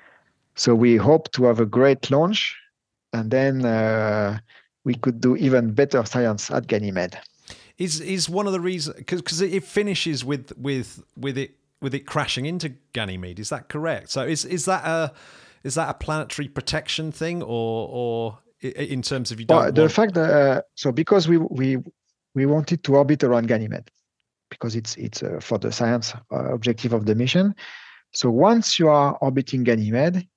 So 0.56 0.76
we 0.76 0.98
hope 0.98 1.32
to 1.32 1.46
have 1.46 1.62
a 1.62 1.66
great 1.66 2.12
launch, 2.12 2.58
and 3.14 3.32
then 3.32 3.64
uh, 3.64 4.40
we 4.84 4.96
could 4.96 5.22
do 5.22 5.36
even 5.36 5.74
better 5.74 6.04
science 6.06 6.50
at 6.52 6.68
Ganymede. 6.68 7.20
Is 7.78 8.02
is 8.02 8.30
one 8.30 8.46
of 8.46 8.54
the 8.54 8.60
reasons 8.60 8.98
because 8.98 9.42
it 9.42 9.64
finishes 9.64 10.26
with 10.26 10.52
with 10.58 11.04
with 11.16 11.38
it 11.38 11.52
with 11.82 11.94
it 11.94 12.06
crashing 12.06 12.46
into 12.46 12.70
Ganymede? 12.94 13.40
Is 13.40 13.50
that 13.50 13.70
correct? 13.70 14.10
So 14.12 14.24
is 14.24 14.46
is 14.46 14.66
that 14.66 14.86
a 14.86 15.14
is 15.64 15.76
that 15.76 15.90
a 15.90 15.94
planetary 15.94 16.48
protection 16.48 17.12
thing, 17.12 17.42
or 17.42 17.88
or 17.90 18.40
in 18.62 19.02
terms 19.02 19.32
of 19.32 19.40
you 19.40 19.46
don't? 19.46 19.58
Well, 19.58 19.72
the 19.72 19.90
fact 19.90 20.14
that 20.16 20.30
uh, 20.30 20.62
so 20.76 20.92
because 20.92 21.28
we 21.28 21.38
we 21.38 21.78
we 22.36 22.46
wanted 22.46 22.84
to 22.84 22.96
orbit 22.96 23.24
around 23.24 23.48
Ganymede 23.48 23.90
because 24.50 24.76
it's 24.76 24.96
it's 24.98 25.24
uh, 25.24 25.40
for 25.42 25.58
the 25.58 25.72
science 25.72 26.14
uh, 26.32 26.54
objective 26.54 26.94
of 26.94 27.06
the 27.06 27.16
mission. 27.16 27.56
So 28.12 28.30
once 28.30 28.80
you 28.80 28.90
are 28.90 29.18
orbiting 29.22 29.64
Ganymede, 29.64 30.28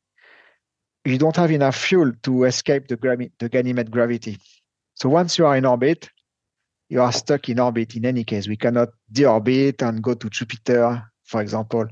you 1.05 1.18
don't 1.18 1.36
have 1.36 1.50
enough 1.50 1.76
fuel 1.76 2.12
to 2.22 2.44
escape 2.44 2.88
the, 2.88 3.30
the 3.38 3.48
Ganymede 3.48 3.90
gravity. 3.90 4.38
So 4.94 5.09
once 5.09 5.38
you 5.38 5.46
are 5.46 5.57
in 5.57 5.64
orbit, 5.64 6.09
you 6.88 7.00
are 7.00 7.12
stuck 7.12 7.48
in 7.48 7.59
orbit 7.59 7.96
in 7.96 8.05
any 8.05 8.24
case. 8.24 8.46
We 8.46 8.57
cannot 8.57 8.90
deorbit 9.12 9.82
and 9.86 10.03
go 10.03 10.14
to 10.14 10.28
Jupiter, 10.28 11.03
for 11.24 11.40
example. 11.40 11.88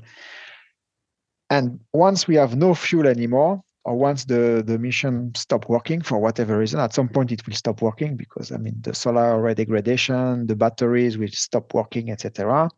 And 1.49 1.79
once 1.91 2.27
we 2.27 2.35
have 2.35 2.55
no 2.55 2.73
fuel 2.73 3.07
anymore, 3.07 3.61
or 3.83 3.95
once 3.95 4.25
the, 4.25 4.63
the 4.65 4.77
mission 4.77 5.33
stop 5.35 5.67
working 5.67 6.01
for 6.01 6.19
whatever 6.19 6.57
reason, 6.57 6.79
at 6.79 6.93
some 6.93 7.09
point 7.09 7.31
it 7.31 7.45
will 7.45 7.55
stop 7.55 7.81
working 7.81 8.15
because 8.15 8.51
I 8.51 8.57
mean 8.57 8.75
the 8.81 8.93
solar 8.93 9.39
array 9.39 9.55
degradation, 9.55 10.45
the 10.45 10.55
batteries 10.55 11.17
will 11.17 11.29
stop 11.29 11.73
working, 11.73 12.11
etc. 12.11 12.69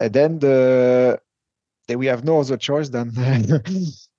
And 0.00 0.12
then 0.12 0.40
the 0.40 1.20
then 1.86 1.98
we 1.98 2.06
have 2.06 2.24
no 2.24 2.40
other 2.40 2.56
choice 2.56 2.88
than 2.88 3.12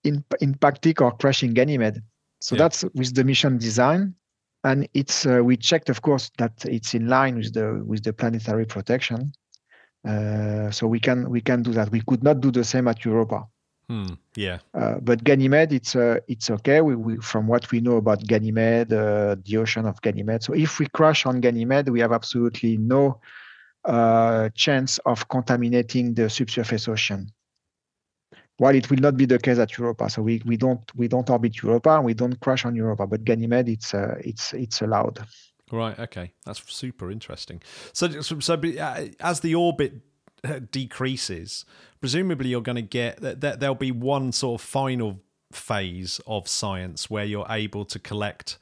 in, 0.04 0.24
impacting 0.42 1.02
or 1.02 1.12
crashing 1.12 1.54
Ganymede. 1.54 2.02
So 2.40 2.56
yeah. 2.56 2.64
that's 2.64 2.84
with 2.96 3.14
the 3.14 3.24
mission 3.24 3.58
design, 3.58 4.16
and 4.64 4.88
it's 4.94 5.26
uh, 5.26 5.42
we 5.44 5.58
checked, 5.58 5.90
of 5.90 6.02
course, 6.02 6.32
that 6.38 6.66
it's 6.66 6.94
in 6.94 7.08
line 7.08 7.38
with 7.38 7.54
the 7.54 7.84
with 7.86 8.04
the 8.04 8.14
planetary 8.14 8.66
protection. 8.66 9.34
Uh, 10.08 10.72
so 10.72 10.88
we 10.88 11.00
can 11.00 11.30
we 11.30 11.42
can 11.42 11.62
do 11.62 11.72
that. 11.74 11.92
We 11.92 12.02
could 12.02 12.24
not 12.24 12.42
do 12.42 12.52
the 12.52 12.64
same 12.64 12.88
at 12.88 13.06
Europa. 13.06 13.46
Hmm, 13.88 14.14
yeah. 14.36 14.60
Uh, 14.74 14.96
but 15.02 15.24
Ganymede, 15.24 15.74
it's 15.74 15.96
uh, 15.96 16.20
it's 16.28 16.50
okay. 16.50 16.82
We, 16.82 16.96
we, 16.96 17.18
from 17.18 17.48
what 17.48 17.70
we 17.72 17.82
know 17.82 17.98
about 17.98 18.26
Ganymede, 18.26 18.94
uh, 18.94 19.36
the 19.44 19.58
ocean 19.58 19.86
of 19.86 20.02
Ganymede. 20.02 20.44
So 20.44 20.54
if 20.54 20.80
we 20.80 20.88
crash 20.88 21.26
on 21.26 21.42
Ganymede, 21.42 21.90
we 21.90 22.00
have 22.00 22.14
absolutely 22.14 22.78
no 22.78 23.20
uh, 23.86 24.50
chance 24.56 24.98
of 25.00 25.28
contaminating 25.28 26.14
the 26.14 26.30
subsurface 26.30 26.88
ocean 26.88 27.32
while 28.62 28.76
it 28.76 28.92
will 28.92 29.00
not 29.00 29.18
be 29.18 29.26
the 29.26 29.40
case 29.40 29.58
at 29.58 29.76
Europa. 29.76 30.08
So 30.08 30.22
we, 30.22 30.40
we 30.46 30.56
don't 30.56 30.84
we 30.96 31.08
don't 31.08 31.28
orbit 31.32 31.64
Europa 31.64 32.00
we 32.00 32.14
don't 32.14 32.40
crash 32.42 32.64
on 32.64 32.76
Europa, 32.76 33.08
but 33.08 33.24
Ganymede 33.24 33.70
it's 33.70 33.96
uh, 33.96 34.20
it's 34.24 34.54
it's 34.54 34.84
allowed. 34.84 35.26
Right. 35.72 35.98
Okay. 35.98 36.32
That's 36.46 36.62
super 36.72 37.10
interesting. 37.10 37.64
So 37.92 38.22
so, 38.22 38.40
so 38.40 38.54
uh, 38.54 39.06
as 39.20 39.40
the 39.40 39.56
orbit 39.56 39.94
uh, 40.44 40.60
decreases, 40.72 41.66
presumably 42.02 42.50
you're 42.50 42.62
going 42.62 42.76
to 42.76 42.84
get 42.84 43.20
that 43.22 43.60
there'll 43.60 43.74
be 43.74 43.92
one 43.92 44.32
sort 44.32 44.62
of 44.62 44.68
final 44.68 45.22
phase 45.52 46.22
of 46.28 46.48
science 46.48 47.10
where 47.10 47.26
you're 47.26 47.48
able 47.50 47.84
to 47.86 47.98
collect 47.98 48.60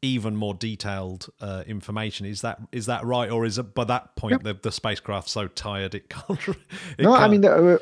even 0.00 0.34
more 0.34 0.54
detailed 0.54 1.28
uh, 1.42 1.62
information. 1.66 2.24
Is 2.24 2.40
that 2.40 2.58
is 2.72 2.86
that 2.86 3.04
right, 3.04 3.30
or 3.30 3.44
is 3.44 3.58
it 3.58 3.74
by 3.74 3.84
that 3.84 4.16
point 4.16 4.32
yep. 4.32 4.42
the, 4.44 4.54
the 4.54 4.72
spacecraft 4.72 5.28
so 5.28 5.46
tired 5.46 5.94
it 5.94 6.08
can't? 6.08 6.40
It 6.96 7.02
no, 7.04 7.12
can't... 7.12 7.22
I 7.22 7.28
mean. 7.28 7.44
Uh, 7.44 7.76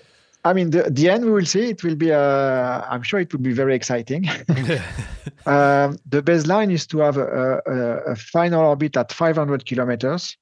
I 0.45 0.53
mean, 0.55 0.71
the, 0.71 0.85
the 0.91 1.11
end 1.11 1.25
we 1.25 1.33
will 1.33 1.45
see. 1.45 1.71
It 1.71 1.85
will 1.85 1.97
be. 1.97 2.13
Uh, 2.13 2.83
I'm 2.89 3.03
sure 3.03 3.21
it 3.21 3.33
will 3.33 3.41
be 3.41 3.53
very 3.53 3.75
exciting. 3.75 4.29
um, 5.47 5.99
the 6.07 6.23
baseline 6.23 6.73
is 6.73 6.87
to 6.89 6.99
have 6.99 7.19
a, 7.19 7.61
a, 7.67 8.13
a, 8.13 8.17
final 8.17 8.65
orbit 8.65 8.97
at 8.97 9.13
500 9.13 9.67
kilometers, 9.67 10.37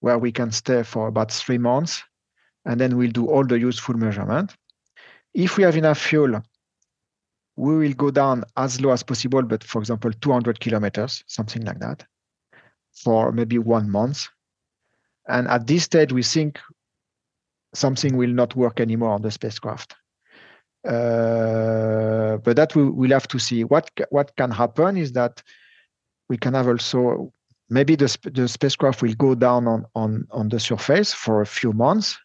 where 0.00 0.18
we 0.18 0.32
can 0.32 0.50
stay 0.50 0.82
for 0.82 1.06
about 1.06 1.30
three 1.30 1.58
months, 1.58 2.02
and 2.64 2.80
then 2.80 2.96
we'll 2.96 3.12
do 3.12 3.26
all 3.28 3.44
the 3.44 3.58
useful 3.58 3.96
measurement. 3.96 4.54
If 5.32 5.56
we 5.56 5.62
have 5.62 5.76
enough 5.76 5.98
fuel, 5.98 6.42
we 7.56 7.76
will 7.76 7.94
go 7.94 8.10
down 8.10 8.44
as 8.56 8.80
low 8.80 8.90
as 8.90 9.02
possible, 9.02 9.42
but 9.42 9.62
for 9.62 9.80
example, 9.80 10.10
200 10.12 10.60
kilometers, 10.60 11.22
something 11.26 11.64
like 11.64 11.78
that, 11.78 12.04
for 12.92 13.32
maybe 13.32 13.58
one 13.58 13.90
month. 13.90 14.26
And 15.28 15.48
at 15.48 15.66
this 15.66 15.84
stage, 15.84 16.12
we 16.12 16.22
think 16.22 16.58
something 17.76 18.16
will 18.16 18.30
not 18.30 18.56
work 18.56 18.80
anymore 18.80 19.10
on 19.10 19.22
the 19.22 19.30
spacecraft. 19.30 19.94
Uh, 20.86 22.36
but 22.38 22.56
that 22.56 22.74
we 22.76 22.84
will 22.84 23.10
have 23.10 23.26
to 23.28 23.38
see. 23.38 23.64
What 23.64 23.90
what 24.10 24.36
can 24.36 24.50
happen 24.50 24.96
is 24.96 25.12
that 25.12 25.42
we 26.28 26.36
can 26.36 26.54
have 26.54 26.68
also 26.68 27.32
maybe 27.68 27.96
the 27.96 28.16
the 28.32 28.46
spacecraft 28.46 29.02
will 29.02 29.14
go 29.14 29.34
down 29.34 29.66
on 29.66 29.84
on 29.94 30.26
on 30.30 30.48
the 30.48 30.60
surface 30.60 31.12
for 31.12 31.40
a 31.40 31.46
few 31.46 31.72
months, 31.72 32.16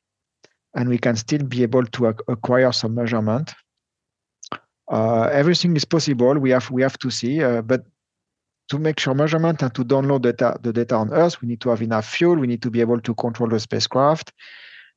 and 0.75 0.89
we 0.89 0.99
can 0.99 1.15
still 1.15 1.43
be 1.43 1.63
able 1.63 1.85
to 1.85 2.07
acquire 2.27 2.71
some 2.71 2.93
measurement. 2.93 3.53
Uh, 4.91 5.29
everything 5.31 5.75
is 5.75 5.85
possible. 5.85 6.37
We 6.37 6.51
have 6.51 6.69
we 6.69 6.83
have 6.83 6.99
to 6.99 7.09
see, 7.09 7.41
uh, 7.41 7.63
but 7.63 7.85
to 8.69 8.77
make 8.77 8.99
sure 8.99 9.15
measurement 9.15 9.63
and 9.63 9.73
to 9.73 9.83
download 9.83 10.21
data, 10.21 10.59
the 10.61 10.71
data 10.71 10.95
on 10.95 11.11
Earth, 11.11 11.41
we 11.41 11.47
need 11.47 11.61
to 11.61 11.69
have 11.69 11.81
enough 11.81 12.07
fuel. 12.07 12.35
We 12.35 12.47
need 12.47 12.61
to 12.61 12.69
be 12.69 12.81
able 12.81 13.01
to 13.01 13.15
control 13.15 13.49
the 13.49 13.59
spacecraft 13.59 14.33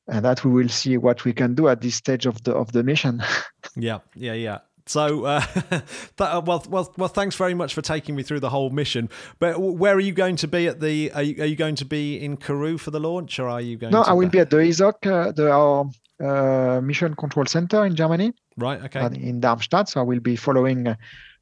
and 0.07 0.23
that 0.25 0.43
we 0.43 0.51
will 0.51 0.69
see 0.69 0.97
what 0.97 1.25
we 1.25 1.33
can 1.33 1.55
do 1.55 1.67
at 1.67 1.81
this 1.81 1.95
stage 1.95 2.25
of 2.25 2.43
the 2.43 2.53
of 2.53 2.71
the 2.71 2.83
mission. 2.83 3.23
yeah, 3.75 3.99
yeah, 4.15 4.33
yeah. 4.33 4.59
So, 4.87 5.25
uh, 5.25 5.39
that, 6.17 6.21
uh, 6.21 6.41
well, 6.45 6.63
well, 6.69 6.93
well. 6.97 7.09
Thanks 7.09 7.35
very 7.35 7.55
much 7.55 7.73
for 7.73 7.81
taking 7.81 8.15
me 8.15 8.21
through 8.21 8.39
the 8.39 8.51
whole 8.51 8.69
mission. 8.69 9.09
But 9.39 9.59
where 9.59 9.95
are 9.95 9.99
you 9.99 10.11
going 10.11 10.35
to 10.37 10.47
be 10.47 10.67
at 10.67 10.79
the? 10.79 11.11
Are 11.11 11.23
you, 11.23 11.41
are 11.41 11.47
you 11.47 11.55
going 11.55 11.75
to 11.77 11.85
be 11.85 12.23
in 12.23 12.37
Kourou 12.37 12.79
for 12.79 12.91
the 12.91 12.99
launch, 12.99 13.39
or 13.39 13.49
are 13.49 13.61
you 13.61 13.77
going? 13.77 13.91
No, 13.91 14.03
I 14.03 14.13
will 14.13 14.29
be 14.29 14.39
at 14.39 14.51
the 14.51 14.57
ESOC, 14.57 15.07
uh, 15.07 15.31
the 15.31 15.51
our 15.51 15.89
uh, 16.23 16.81
Mission 16.81 17.15
Control 17.15 17.45
Center 17.47 17.85
in 17.85 17.95
Germany. 17.95 18.33
Right. 18.57 18.81
Okay. 18.83 19.05
in 19.19 19.39
Darmstadt, 19.39 19.89
so 19.89 20.01
I 20.01 20.03
will 20.03 20.19
be 20.19 20.35
following 20.35 20.87
uh, 20.87 20.95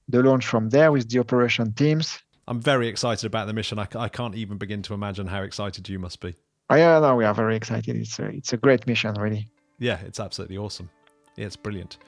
the 0.08 0.24
launch 0.24 0.46
from 0.46 0.70
there 0.70 0.92
with 0.92 1.10
the 1.10 1.20
operation 1.20 1.74
teams. 1.74 2.20
I'm 2.48 2.62
very 2.62 2.88
excited 2.88 3.26
about 3.26 3.48
the 3.48 3.54
mission. 3.54 3.78
I, 3.78 3.88
I 3.96 4.10
can't 4.10 4.36
even 4.36 4.58
begin 4.58 4.82
to 4.84 4.94
imagine 4.94 5.28
how 5.28 5.42
excited 5.42 5.88
you 5.88 6.00
must 6.00 6.20
be. 6.20 6.36
Oh, 6.74 6.76
yeah, 6.76 7.00
no, 7.00 7.16
we 7.16 7.24
are 7.24 7.36
very 7.36 7.56
excited. 7.56 7.96
It's 7.96 8.18
a, 8.18 8.26
it's 8.30 8.52
a 8.52 8.58
great 8.58 8.88
mission, 8.88 9.14
really. 9.20 9.48
Yeah, 9.78 10.00
it's 10.08 10.20
absolutely 10.20 10.58
awesome. 10.58 10.90
Yeah, 11.36 11.46
it's 11.46 11.56
brilliant. 11.56 12.00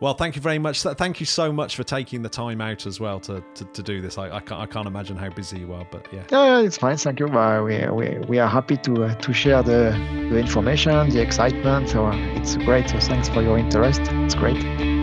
Well, 0.00 0.14
thank 0.14 0.34
you 0.34 0.42
very 0.42 0.58
much. 0.58 0.82
Thank 0.82 1.20
you 1.20 1.26
so 1.26 1.52
much 1.52 1.76
for 1.76 1.84
taking 1.84 2.22
the 2.22 2.28
time 2.28 2.60
out 2.60 2.84
as 2.84 2.98
well 2.98 3.20
to, 3.20 3.44
to, 3.54 3.64
to 3.64 3.82
do 3.82 4.00
this. 4.00 4.18
I, 4.18 4.24
I, 4.36 4.40
can't, 4.40 4.60
I 4.60 4.66
can't 4.66 4.88
imagine 4.88 5.16
how 5.16 5.28
busy 5.30 5.60
you 5.60 5.72
are, 5.72 5.86
but 5.90 6.08
yeah. 6.12 6.24
Yeah, 6.32 6.60
it's 6.60 6.78
fine. 6.78 6.96
Thank 6.96 7.20
you. 7.20 7.28
Uh, 7.28 7.62
we, 7.62 7.86
we, 7.90 8.18
we 8.26 8.38
are 8.40 8.48
happy 8.48 8.76
to 8.78 9.04
uh, 9.04 9.14
to 9.14 9.32
share 9.32 9.62
the, 9.62 9.96
the 10.30 10.38
information, 10.38 11.10
the 11.10 11.22
excitement. 11.22 11.88
So 11.90 12.06
uh, 12.06 12.16
it's 12.34 12.56
great. 12.56 12.88
So 12.90 12.98
thanks 12.98 13.28
for 13.28 13.40
your 13.40 13.56
interest. 13.56 14.00
It's 14.02 14.34
great. 14.34 14.97